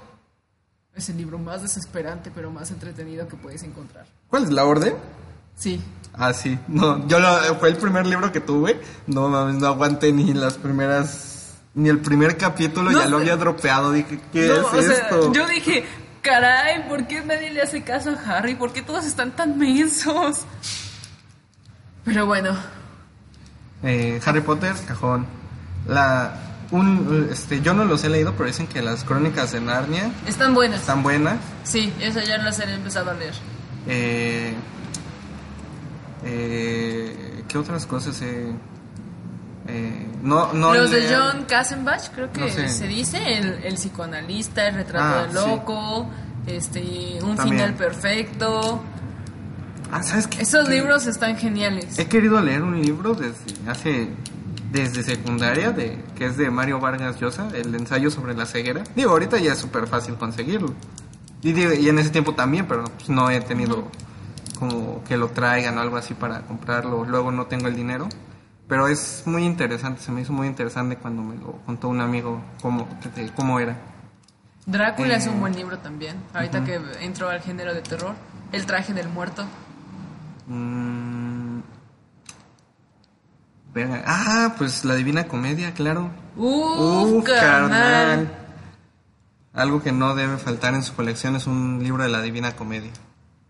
es 0.95 1.09
el 1.09 1.17
libro 1.17 1.37
más 1.37 1.61
desesperante, 1.61 2.31
pero 2.33 2.49
más 2.51 2.71
entretenido 2.71 3.27
que 3.27 3.35
puedes 3.35 3.63
encontrar. 3.63 4.05
¿cuál 4.29 4.43
es 4.43 4.51
la 4.51 4.65
orden? 4.65 4.95
Sí. 5.57 5.81
Ah, 6.13 6.33
sí. 6.33 6.57
No, 6.67 7.05
yo 7.07 7.19
lo, 7.19 7.55
fue 7.59 7.69
el 7.69 7.77
primer 7.77 8.05
libro 8.05 8.31
que 8.31 8.39
tuve. 8.41 8.79
No 9.07 9.27
mames, 9.29 9.55
no 9.55 9.67
aguanté 9.67 10.11
ni 10.11 10.33
las 10.33 10.55
primeras. 10.55 11.31
Ni 11.73 11.89
el 11.89 11.99
primer 11.99 12.37
capítulo, 12.37 12.91
No 12.91 12.99
ya 13.01 13.07
lo 13.09 13.17
había 13.17 13.35
dropeado. 13.35 13.91
Dije, 13.91 14.19
¿qué 14.31 14.47
No, 14.47 14.53
es 14.55 14.63
o 14.63 14.81
sea, 14.81 14.93
esto? 14.93 15.33
yo 15.33 15.45
dije, 15.47 15.85
caray, 16.21 16.87
¿por 16.87 17.05
qué 17.07 17.21
nadie 17.21 17.51
le 17.51 17.61
hace 17.61 17.83
caso 17.83 18.11
a 18.11 18.37
Harry? 18.37 18.55
¿Por 18.55 18.71
qué 18.71 18.81
todos 18.81 19.05
están 19.05 19.35
tan 19.35 19.57
mensos? 19.57 20.45
Pero 22.05 22.25
bueno, 22.25 22.55
Eh, 23.83 24.19
Harry 24.25 24.41
Potter, 24.41 24.73
cajón. 24.87 25.25
La. 25.87 26.33
Un, 26.71 27.29
este, 27.31 27.61
yo 27.61 27.73
no 27.73 27.85
los 27.85 28.03
he 28.03 28.09
leído, 28.09 28.33
pero 28.33 28.47
dicen 28.47 28.65
que 28.67 28.81
las 28.81 29.03
crónicas 29.03 29.51
de 29.51 29.61
Narnia 29.61 30.11
están 30.27 30.53
buenas. 30.53 30.79
están 30.81 31.03
buenas. 31.03 31.37
Sí, 31.63 31.93
eso 31.99 32.19
ya 32.21 32.37
las 32.39 32.59
he 32.59 32.63
empezado 32.73 33.11
a 33.11 33.13
leer. 33.13 33.33
Eh, 33.87 34.53
eh, 36.23 37.43
¿Qué 37.47 37.57
otras 37.57 37.85
cosas? 37.85 38.21
Eh, 38.21 38.51
eh, 39.67 40.07
no, 40.21 40.53
no 40.53 40.73
Los 40.73 40.91
de 40.91 41.07
John 41.13 41.45
Kassenbach, 41.45 42.09
creo 42.13 42.31
que 42.31 42.41
No 42.41 42.49
sé. 42.49 42.67
se 42.69 42.87
dice, 42.87 43.37
el, 43.37 43.63
el 43.63 43.75
psicoanalista, 43.75 44.67
el 44.67 44.75
retrato 44.75 45.05
Ah, 45.05 45.21
del 45.23 45.31
sí. 45.31 45.35
loco, 45.49 46.09
este, 46.47 47.19
un 47.21 47.35
También. 47.35 47.57
final 47.57 47.73
perfecto. 47.75 48.81
Ah, 49.91 50.01
¿sabes 50.03 50.27
qué? 50.27 50.41
Esos 50.41 50.67
libros 50.67 51.05
están 51.05 51.37
geniales. 51.37 51.97
He 51.99 52.07
querido 52.07 52.41
leer 52.41 52.63
un 52.63 52.81
libro 52.81 53.13
desde 53.13 53.35
hace 53.69 54.09
desde 54.75 55.03
secundaria 55.03 55.71
de 55.71 55.97
que 56.17 56.25
es 56.25 56.35
de 56.35 56.51
Mario 56.51 56.81
Vargas 56.81 57.17
Llosa, 57.17 57.47
el 57.53 57.73
ensayo 57.73 58.11
sobre 58.11 58.33
la 58.33 58.45
ceguera. 58.45 58.83
Digo, 58.93 59.11
ahorita 59.11 59.39
ya 59.39 59.53
es 59.53 59.57
súper 59.57 59.87
fácil 59.87 60.15
conseguirlo. 60.15 60.73
Y, 61.41 61.57
y 61.57 61.87
en 61.89 61.97
ese 61.97 62.09
tiempo 62.09 62.35
también, 62.35 62.67
pero 62.67 62.83
pues, 62.83 63.07
no 63.07 63.29
he 63.29 63.39
tenido 63.39 63.87
como 64.59 65.01
que 65.05 65.15
lo 65.15 65.29
traigan 65.29 65.77
o 65.77 65.81
algo 65.81 65.95
así 65.95 66.13
para 66.13 66.41
comprarlo. 66.41 67.05
Luego 67.05 67.31
no 67.31 67.45
tengo 67.45 67.67
el 67.67 67.75
dinero. 67.75 68.09
Pero 68.67 68.87
es 68.87 69.23
muy 69.25 69.45
interesante, 69.45 70.01
se 70.01 70.11
me 70.11 70.21
hizo 70.21 70.33
muy 70.33 70.47
interesante 70.47 70.97
cuando 70.97 71.21
me 71.21 71.35
lo 71.35 71.53
contó 71.65 71.87
un 71.87 72.01
amigo 72.01 72.41
cómo, 72.61 72.87
cómo 73.35 73.59
era. 73.59 73.77
Drácula 74.65 75.13
Eh, 75.13 75.17
es 75.17 75.27
un 75.27 75.39
buen 75.39 75.55
libro 75.55 75.77
también. 75.77 76.17
Ahorita 76.33 76.65
que 76.65 76.81
entro 76.99 77.29
al 77.29 77.41
género 77.41 77.73
de 77.73 77.81
terror. 77.81 78.15
El 78.51 78.65
traje 78.65 78.93
del 78.93 79.07
muerto. 79.07 79.45
Mm, 80.47 81.14
verga. 83.75 84.03
Ah, 84.07 84.55
pues 84.57 84.83
la 84.85 84.95
Divina 84.95 85.25
Comedia, 85.27 85.73
claro. 85.75 86.09
¡Uh, 86.35 87.19
Uh, 87.19 87.23
carnal! 87.23 87.69
carnal. 87.69 88.37
Algo 89.53 89.83
que 89.83 89.91
no 89.91 90.15
debe 90.15 90.37
faltar 90.37 90.73
en 90.73 90.81
su 90.83 90.93
colección 90.95 91.35
es 91.35 91.45
un 91.47 91.79
libro 91.83 92.01
de 92.03 92.09
la 92.09 92.21
Divina 92.21 92.55
Comedia. 92.55 92.91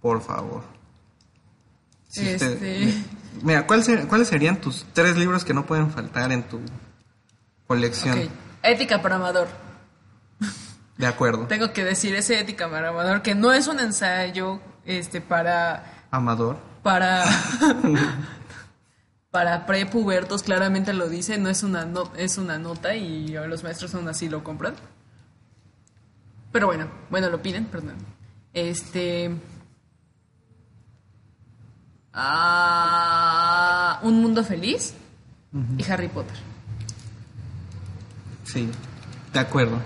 Por 0.01 0.21
favor. 0.21 0.63
Si 2.09 2.21
usted- 2.33 2.61
Este- 2.61 3.03
Mira, 3.41 3.65
¿cuál 3.67 3.83
ser- 3.83 4.07
¿cuáles 4.07 4.27
serían 4.27 4.61
tus 4.61 4.85
tres 4.93 5.15
libros 5.17 5.43
que 5.45 5.53
no 5.53 5.65
pueden 5.65 5.89
faltar 5.91 6.31
en 6.31 6.43
tu 6.43 6.59
colección? 7.67 8.29
Ética 8.63 9.01
para 9.01 9.15
amador. 9.17 9.47
De 10.97 11.05
acuerdo. 11.07 11.45
Tengo 11.47 11.73
que 11.73 11.83
decir 11.83 12.15
ese 12.15 12.39
ética 12.39 12.69
para 12.69 12.89
amador 12.89 13.21
que 13.21 13.35
no 13.35 13.51
es 13.51 13.67
un 13.67 13.79
ensayo 13.79 14.59
este 14.85 15.19
para 15.21 15.83
Amador. 16.11 16.57
para 16.83 17.25
para 19.35 19.65
prepubertos 19.65 20.43
claramente 20.43 20.93
lo 20.93 21.09
dice 21.09 21.37
no 21.37 21.49
es 21.49 21.61
una 21.61 21.83
no- 21.83 22.09
es 22.15 22.37
una 22.37 22.57
nota 22.57 22.95
y 22.95 23.27
los 23.47 23.63
maestros 23.65 23.93
aún 23.93 24.07
así 24.07 24.29
lo 24.29 24.45
compran 24.45 24.75
pero 26.53 26.67
bueno 26.67 26.87
bueno 27.09 27.29
lo 27.29 27.41
piden 27.41 27.65
perdón 27.65 27.95
este 28.53 29.35
ah, 32.13 33.99
un 34.03 34.21
mundo 34.21 34.41
feliz 34.43 34.93
y 35.77 35.83
Harry 35.91 36.07
Potter 36.07 36.37
Sí, 38.45 38.69
de 39.33 39.39
acuerdo. 39.39 39.77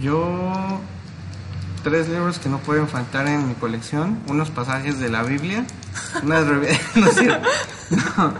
Yo. 0.00 0.80
Tres 1.84 2.08
libros 2.08 2.38
que 2.38 2.48
no 2.48 2.58
pueden 2.60 2.88
faltar 2.88 3.26
en 3.28 3.46
mi 3.46 3.54
colección: 3.54 4.18
unos 4.28 4.50
pasajes 4.50 4.98
de 4.98 5.10
la 5.10 5.22
Biblia, 5.22 5.66
no, 6.24 6.36
es 7.06 7.14
cierto. 7.16 7.48
no, 8.16 8.34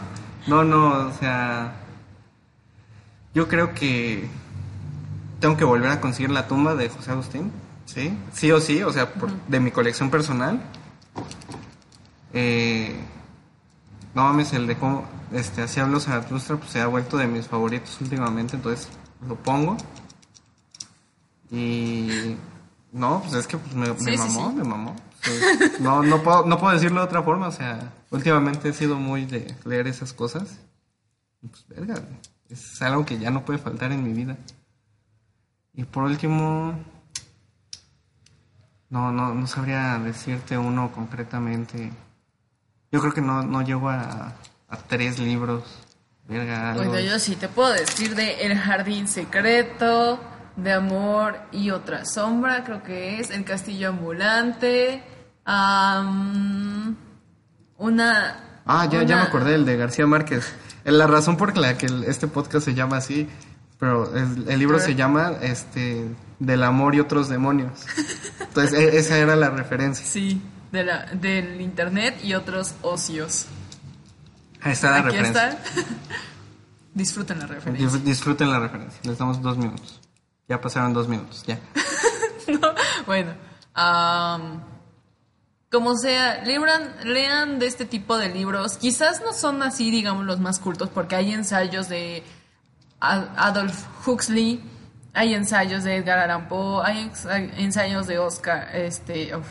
no, 0.47 0.65
no, 0.65 1.09
o 1.09 1.13
sea. 1.19 1.75
Yo 3.35 3.49
creo 3.49 3.75
que. 3.75 4.29
Tengo 5.41 5.57
que 5.57 5.65
volver 5.65 5.91
a 5.91 6.01
conseguir 6.01 6.31
la 6.31 6.47
tumba 6.47 6.75
de 6.75 6.89
José 6.89 7.11
Agustín, 7.11 7.53
¿sí? 7.85 8.17
Sí 8.33 8.51
o 8.51 8.61
sí, 8.61 8.83
o 8.83 8.93
sea, 8.93 9.13
por- 9.13 9.33
de 9.47 9.61
mi 9.61 9.71
colección 9.71 10.11
personal. 10.11 10.63
Eh, 12.33 12.99
no 14.15 14.23
mames, 14.25 14.53
el 14.55 14.67
de 14.67 14.77
cómo 14.77 15.05
este, 15.33 15.63
así 15.63 15.81
hablo 15.81 16.01
Zaratustra, 16.01 16.57
pues 16.57 16.71
se 16.71 16.81
ha 16.81 16.87
vuelto 16.87 17.17
de 17.19 17.27
mis 17.27 17.47
favoritos 17.47 18.01
últimamente, 18.01 18.57
entonces 18.57 18.89
lo 19.29 19.35
pongo. 19.37 19.77
Y 21.51 22.37
no, 22.93 23.21
pues 23.23 23.35
es 23.35 23.47
que 23.47 23.59
pues, 23.59 23.75
me, 23.75 23.89
me 23.93 23.99
sí, 23.99 24.17
mamó, 24.17 24.51
sí. 24.51 24.57
me 24.57 24.65
mamó. 24.65 24.97
Sí. 25.25 25.41
No, 25.81 26.03
no, 26.03 26.23
puedo, 26.23 26.45
no 26.45 26.59
puedo 26.59 26.75
decirlo 26.75 27.01
de 27.01 27.07
otra 27.07 27.23
forma, 27.23 27.49
o 27.49 27.53
sea, 27.53 27.93
últimamente 28.11 28.69
he 28.69 28.73
sido 28.73 28.97
muy 28.97 29.25
de 29.25 29.55
leer 29.65 29.87
esas 29.87 30.13
cosas. 30.13 30.59
Pues, 31.41 31.67
verga, 31.69 32.03
es 32.49 32.83
algo 32.83 33.05
que 33.05 33.19
ya 33.19 33.31
no 33.31 33.45
puede 33.45 33.59
faltar 33.59 33.93
en 33.93 34.03
mi 34.05 34.13
vida. 34.13 34.37
Y 35.73 35.85
por 35.85 36.05
último, 36.05 36.79
no, 38.91 39.13
no, 39.13 39.35
no 39.35 39.47
sabría 39.47 39.99
decirte 39.99 40.57
uno 40.57 40.93
concretamente. 40.93 41.91
Yo 42.93 43.01
creo 43.01 43.13
que 43.13 43.21
no, 43.21 43.43
no 43.43 43.63
llego 43.63 43.89
a, 43.89 44.35
a 44.69 44.77
tres 44.89 45.19
libros. 45.19 45.65
Verga, 46.29 46.73
algo. 46.73 46.99
Yo 46.99 47.19
sí 47.19 47.37
te 47.37 47.49
puedo 47.49 47.73
decir 47.73 48.15
de 48.15 48.47
El 48.47 48.57
Jardín 48.57 49.09
Secreto, 49.09 50.21
de 50.57 50.73
Amor 50.73 51.39
y 51.53 51.71
otra 51.71 52.05
sombra, 52.05 52.65
creo 52.65 52.83
que 52.83 53.21
es, 53.21 53.31
El 53.31 53.45
Castillo 53.45 53.91
Ambulante, 53.91 55.03
am, 55.45 56.97
una... 57.79 58.41
Ah, 58.67 58.87
ya, 58.91 59.03
ya 59.03 59.17
me 59.17 59.23
acordé, 59.23 59.55
el 59.55 59.65
de 59.65 59.77
García 59.77 60.07
Márquez. 60.07 60.53
Eh, 60.85 60.93
La 60.93 61.07
razón 61.07 61.37
por 61.37 61.57
la 61.57 61.77
que 61.77 61.87
este 62.07 62.29
podcast 62.29 62.65
se 62.65 62.75
llama 62.75 62.97
así, 62.97 63.29
pero 63.79 64.15
el, 64.17 64.49
el 64.49 64.59
libro 64.59 64.79
se 64.79 64.95
llama 64.95 65.33
este 65.43 66.09
Del 66.39 66.63
amor 66.63 66.95
y 66.95 67.01
otros 67.01 67.29
demonios. 67.29 67.73
Entonces, 68.41 68.73
e- 68.79 68.97
esa 68.99 69.19
era 69.19 69.37
la 69.37 69.51
referencia. 69.51 70.05
Sí, 70.07 70.41
de 70.73 70.85
la, 70.85 71.05
del 71.07 71.61
internet 71.61 72.19
y 72.23 72.35
otros 72.35 72.75
ocios. 72.83 73.47
Ahí 74.63 74.73
está 74.73 74.91
la 74.93 74.97
Aquí 74.99 75.09
referencia. 75.17 75.49
está. 75.51 75.81
Disfruten 76.95 77.39
la 77.41 77.47
referencia. 77.47 77.99
Disfruten 78.01 78.51
la 78.51 78.61
referencia. 78.61 79.01
Les 79.03 79.19
damos 79.19 79.43
dos 79.43 79.59
minutos. 79.59 80.01
Ya 80.49 80.61
pasaron 80.61 80.93
dos 80.95 81.09
minutos, 81.09 81.43
ya. 81.47 81.59
No, 82.61 82.75
bueno, 83.07 83.33
como 85.75 85.97
sea, 85.97 86.43
libran- 86.45 87.03
lean 87.05 87.59
de 87.59 87.67
este 87.67 87.85
tipo 87.85 88.17
de 88.17 88.29
libros. 88.29 88.79
Quizás 88.79 89.21
no 89.21 89.33
son 89.33 89.63
así, 89.63 89.91
digamos, 89.91 90.25
los 90.25 90.39
más 90.41 90.59
cultos, 90.61 90.89
porque 90.89 91.17
hay 91.17 91.33
ensayos 91.33 91.89
de 91.89 92.23
Ad- 93.01 93.29
Adolf 93.37 93.85
Huxley, 94.07 94.63
hay 95.13 95.35
ensayos 95.35 95.85
de 95.85 95.97
Edgar 95.97 96.19
Allan 96.21 96.49
Poe, 96.49 96.83
hay 96.87 97.11
ensayos 97.59 98.07
de 98.07 98.19
Oscar, 98.19 98.69
este, 98.75 99.37
uf, 99.37 99.47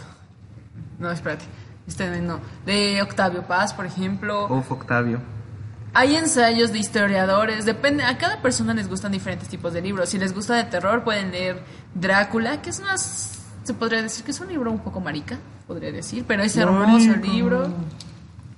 no, 0.98 1.12
espérate, 1.12 1.46
este 1.88 2.10
no, 2.22 2.40
de 2.66 3.02
Octavio 3.02 3.44
Paz, 3.46 3.74
por 3.74 3.86
ejemplo. 3.86 4.48
Uf, 4.48 4.72
Octavio. 4.72 5.20
Hay 5.94 6.16
ensayos 6.16 6.72
de 6.72 6.80
historiadores, 6.80 7.66
depende, 7.66 8.04
a 8.04 8.18
cada 8.18 8.42
persona 8.42 8.74
les 8.74 8.88
gustan 8.88 9.12
diferentes 9.12 9.48
tipos 9.50 9.74
de 9.74 9.82
libros. 9.82 10.10
Si 10.10 10.18
les 10.18 10.34
gusta 10.34 10.56
de 10.56 10.64
terror, 10.64 11.04
pueden 11.04 11.32
leer 11.32 11.62
Drácula, 11.94 12.62
que 12.64 12.72
es 12.72 12.80
más, 12.80 13.40
se 13.64 13.74
podría 13.76 14.02
decir 14.02 14.26
que 14.26 14.32
es 14.32 14.40
un 14.40 14.48
libro 14.48 14.72
un 14.72 14.80
poco 14.80 15.00
marica, 15.02 15.38
podría 15.68 15.92
decir, 15.92 16.26
pero 16.28 16.44
es 16.44 16.56
hermoso 16.58 17.14
el 17.14 17.22
libro. 17.22 17.74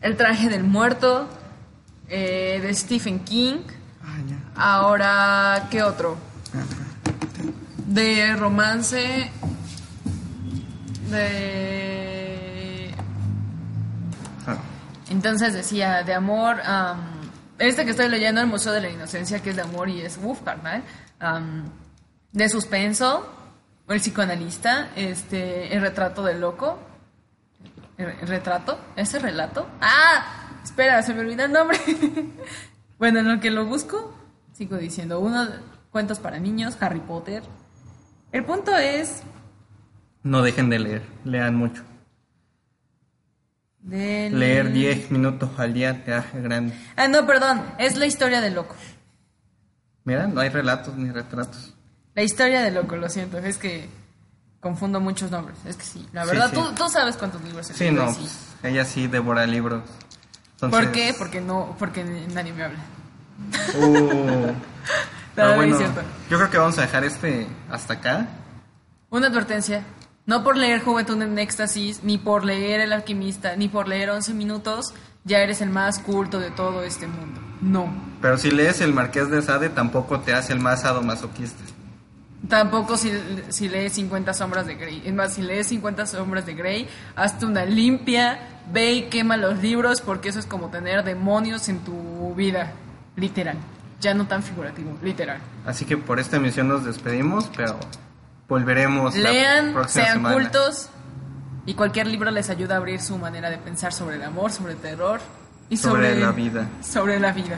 El 0.01 0.17
traje 0.17 0.49
del 0.49 0.63
muerto, 0.63 1.27
eh, 2.07 2.59
de 2.61 2.73
Stephen 2.73 3.19
King. 3.19 3.57
Ah. 4.55 4.77
Ahora, 4.77 5.67
¿qué 5.71 5.81
otro? 5.81 6.17
De 7.87 8.35
romance, 8.35 9.31
de 11.09 12.91
Ah. 14.47 14.57
entonces 15.09 15.53
decía, 15.53 16.03
de 16.03 16.13
amor, 16.13 16.61
am, 16.65 16.99
este 17.57 17.85
que 17.85 17.91
estoy 17.91 18.09
leyendo, 18.09 18.41
El 18.41 18.47
Museo 18.47 18.73
de 18.73 18.81
la 18.81 18.89
Inocencia, 18.89 19.41
que 19.41 19.51
es 19.51 19.55
de 19.55 19.61
amor 19.63 19.89
y 19.89 20.01
es, 20.01 20.19
uff, 20.21 20.41
carnal, 20.41 20.83
de 22.31 22.49
suspenso, 22.49 23.27
El 23.87 23.99
psicoanalista, 23.99 24.89
este, 24.95 25.73
El 25.75 25.81
retrato 25.81 26.23
del 26.23 26.41
loco, 26.41 26.79
retrato, 27.97 28.79
ese 28.95 29.19
relato, 29.19 29.67
ah, 29.81 30.59
espera, 30.63 31.01
se 31.01 31.13
me 31.13 31.21
olvida 31.21 31.45
el 31.45 31.51
nombre, 31.51 31.79
bueno, 32.99 33.19
en 33.19 33.29
lo 33.29 33.39
que 33.39 33.51
lo 33.51 33.65
busco, 33.65 34.13
sigo 34.53 34.77
diciendo, 34.77 35.19
uno, 35.19 35.47
cuentos 35.91 36.19
para 36.19 36.39
niños, 36.39 36.77
Harry 36.81 36.99
Potter, 36.99 37.43
el 38.31 38.43
punto 38.43 38.75
es, 38.75 39.23
No 40.23 40.41
dejen 40.41 40.69
de 40.69 40.79
leer, 40.79 41.01
lean 41.23 41.55
mucho. 41.55 41.83
Leer 43.87 44.71
10 44.71 45.11
minutos 45.11 45.51
al 45.57 45.73
día 45.73 46.03
te 46.03 46.13
hace 46.13 46.41
grande. 46.41 46.73
Ah, 46.95 47.07
no, 47.07 47.27
perdón, 47.27 47.61
es 47.77 47.97
la 47.97 48.07
historia 48.07 48.41
del 48.41 48.55
loco. 48.55 48.75
Mira, 50.03 50.27
no 50.27 50.41
hay 50.41 50.49
relatos 50.49 50.95
ni 50.95 51.11
retratos. 51.11 51.75
La 52.15 52.23
historia 52.23 52.61
del 52.61 52.73
loco, 52.73 52.95
lo 52.95 53.09
siento, 53.09 53.37
es 53.37 53.57
que 53.57 53.87
confundo 54.66 54.99
muchos 54.99 55.30
nombres. 55.30 55.59
Es 55.63 55.76
que 55.76 55.84
sí, 55.84 56.07
la 56.11 56.24
Sí, 56.24 56.32
verdad, 56.32 56.49
sí. 56.49 56.55
Tú, 56.55 56.74
tú 56.74 56.89
sabes 56.89 57.16
cuántos 57.18 57.39
libros 57.43 57.68
Sí, 57.68 57.91
no, 57.91 58.11
sí. 58.11 58.28
ella 58.63 58.84
sí 58.84 59.05
devora 59.05 59.45
libros. 59.45 59.84
Entonces, 60.53 60.80
¿Por 60.80 60.91
qué? 60.91 61.13
Porque 61.16 61.39
no, 61.39 61.76
porque 61.78 62.03
nadie 62.03 62.51
me 62.51 62.63
habla. 62.63 62.80
Uh, 63.76 64.53
pero 65.36 65.49
no, 65.51 65.55
bueno, 65.57 65.78
yo 66.32 66.38
creo 66.39 66.49
que 66.49 66.57
vamos 66.57 66.80
a 66.80 66.82
dejar 66.82 67.03
este 67.03 67.45
hasta 67.70 67.93
acá. 67.93 68.28
Una 69.11 69.28
advertencia. 69.28 69.84
No 70.26 70.43
por 70.43 70.57
leer 70.57 70.82
Juventud 70.82 71.22
en 71.22 71.38
Éxtasis, 71.38 72.03
ni 72.03 72.18
por 72.18 72.43
leer 72.43 72.82
El 72.82 72.91
Alquimista, 72.91 73.55
ni 73.55 73.68
por 73.68 73.88
leer 73.88 74.09
11 74.09 74.34
minutos, 74.34 74.95
ya 75.26 75.41
eres 75.41 75.61
el 75.61 75.70
más 75.70 75.99
culto 75.99 76.39
de 76.39 76.49
todo 76.49 76.82
este 76.82 77.05
mundo. 77.05 77.39
No. 77.61 77.88
Pero 78.20 78.39
si 78.39 78.49
lees 78.49 78.82
El 78.82 78.95
Marqués 78.95 79.30
de 79.30 79.43
Sade, 79.43 79.70
tampoco 79.70 80.22
te 80.22 80.34
hace 80.34 80.53
el 80.53 80.59
más 80.59 80.82
sadomasoquista. 80.82 81.63
Tampoco 82.49 82.95
si, 82.97 83.11
si 83.49 83.69
lees 83.69 83.93
50 83.93 84.33
sombras 84.33 84.67
de 84.67 84.75
Grey. 84.75 85.01
Es 85.05 85.13
más, 85.13 85.33
si 85.33 85.41
lees 85.41 85.67
50 85.67 86.05
sombras 86.05 86.45
de 86.45 86.53
Grey, 86.53 86.88
hazte 87.15 87.45
una 87.45 87.65
limpia, 87.65 88.39
ve 88.71 88.91
y 88.93 89.01
quema 89.03 89.36
los 89.38 89.59
libros 89.63 90.01
porque 90.01 90.29
eso 90.29 90.39
es 90.39 90.45
como 90.45 90.69
tener 90.69 91.03
demonios 91.03 91.69
en 91.69 91.79
tu 91.79 92.33
vida. 92.36 92.71
Literal. 93.15 93.57
Ya 93.99 94.13
no 94.13 94.27
tan 94.27 94.43
figurativo, 94.43 94.95
literal. 95.01 95.39
Así 95.65 95.86
que 95.86 95.97
por 95.97 96.19
esta 96.19 96.38
emisión 96.38 96.67
nos 96.67 96.83
despedimos, 96.86 97.49
pero 97.55 97.79
volveremos 98.47 99.15
la 99.15 99.31
Lean, 99.31 99.73
próxima 99.73 100.03
sean 100.03 100.17
semana. 100.17 100.36
cultos 100.36 100.89
y 101.65 101.73
cualquier 101.73 102.05
libro 102.07 102.29
les 102.29 102.49
ayuda 102.51 102.75
a 102.75 102.77
abrir 102.77 103.01
su 103.01 103.17
manera 103.17 103.49
de 103.49 103.57
pensar 103.57 103.91
sobre 103.93 104.17
el 104.17 104.23
amor, 104.23 104.51
sobre 104.51 104.73
el 104.73 104.79
terror 104.79 105.19
y 105.69 105.77
sobre, 105.77 106.09
Sobre 106.11 106.19
la 106.21 106.31
vida. 106.31 106.67
Sobre 106.83 107.19
la 107.19 107.31
vida. 107.31 107.57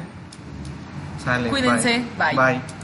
Sale, 1.25 1.49
Cuídense, 1.49 2.03
bye. 2.17 2.36
bye. 2.38 2.76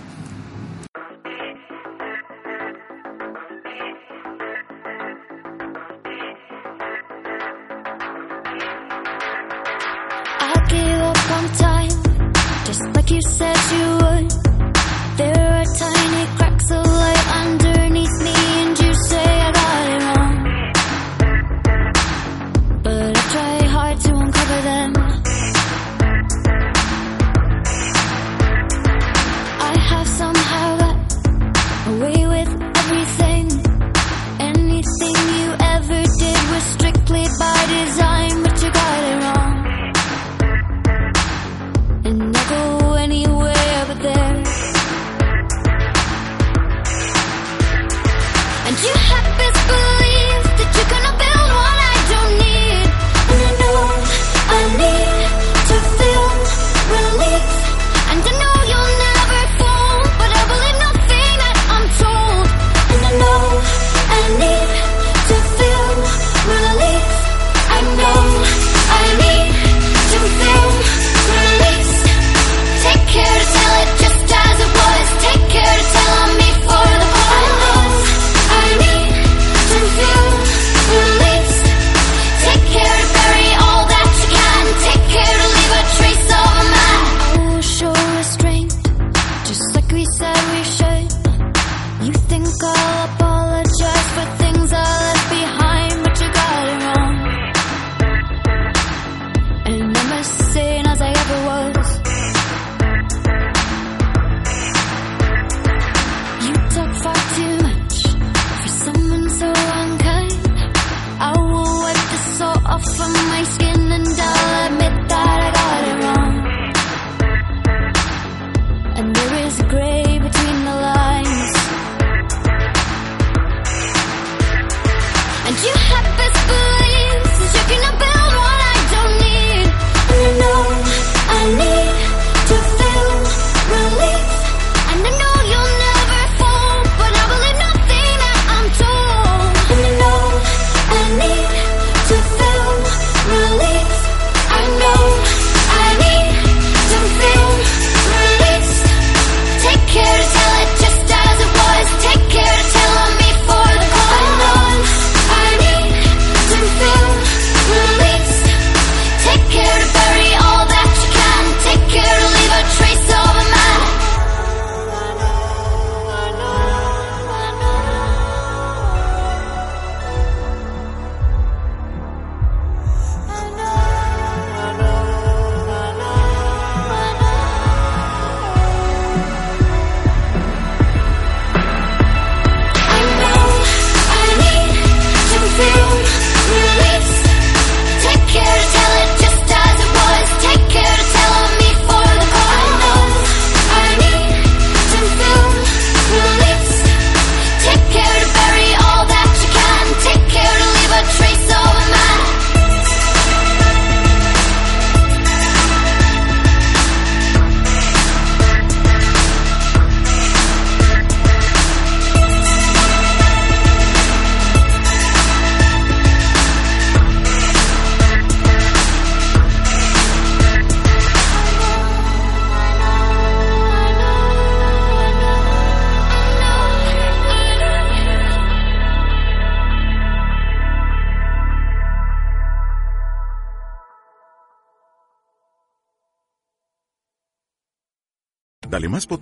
You 13.13 13.21
said 13.21 13.55
you 13.71 14.02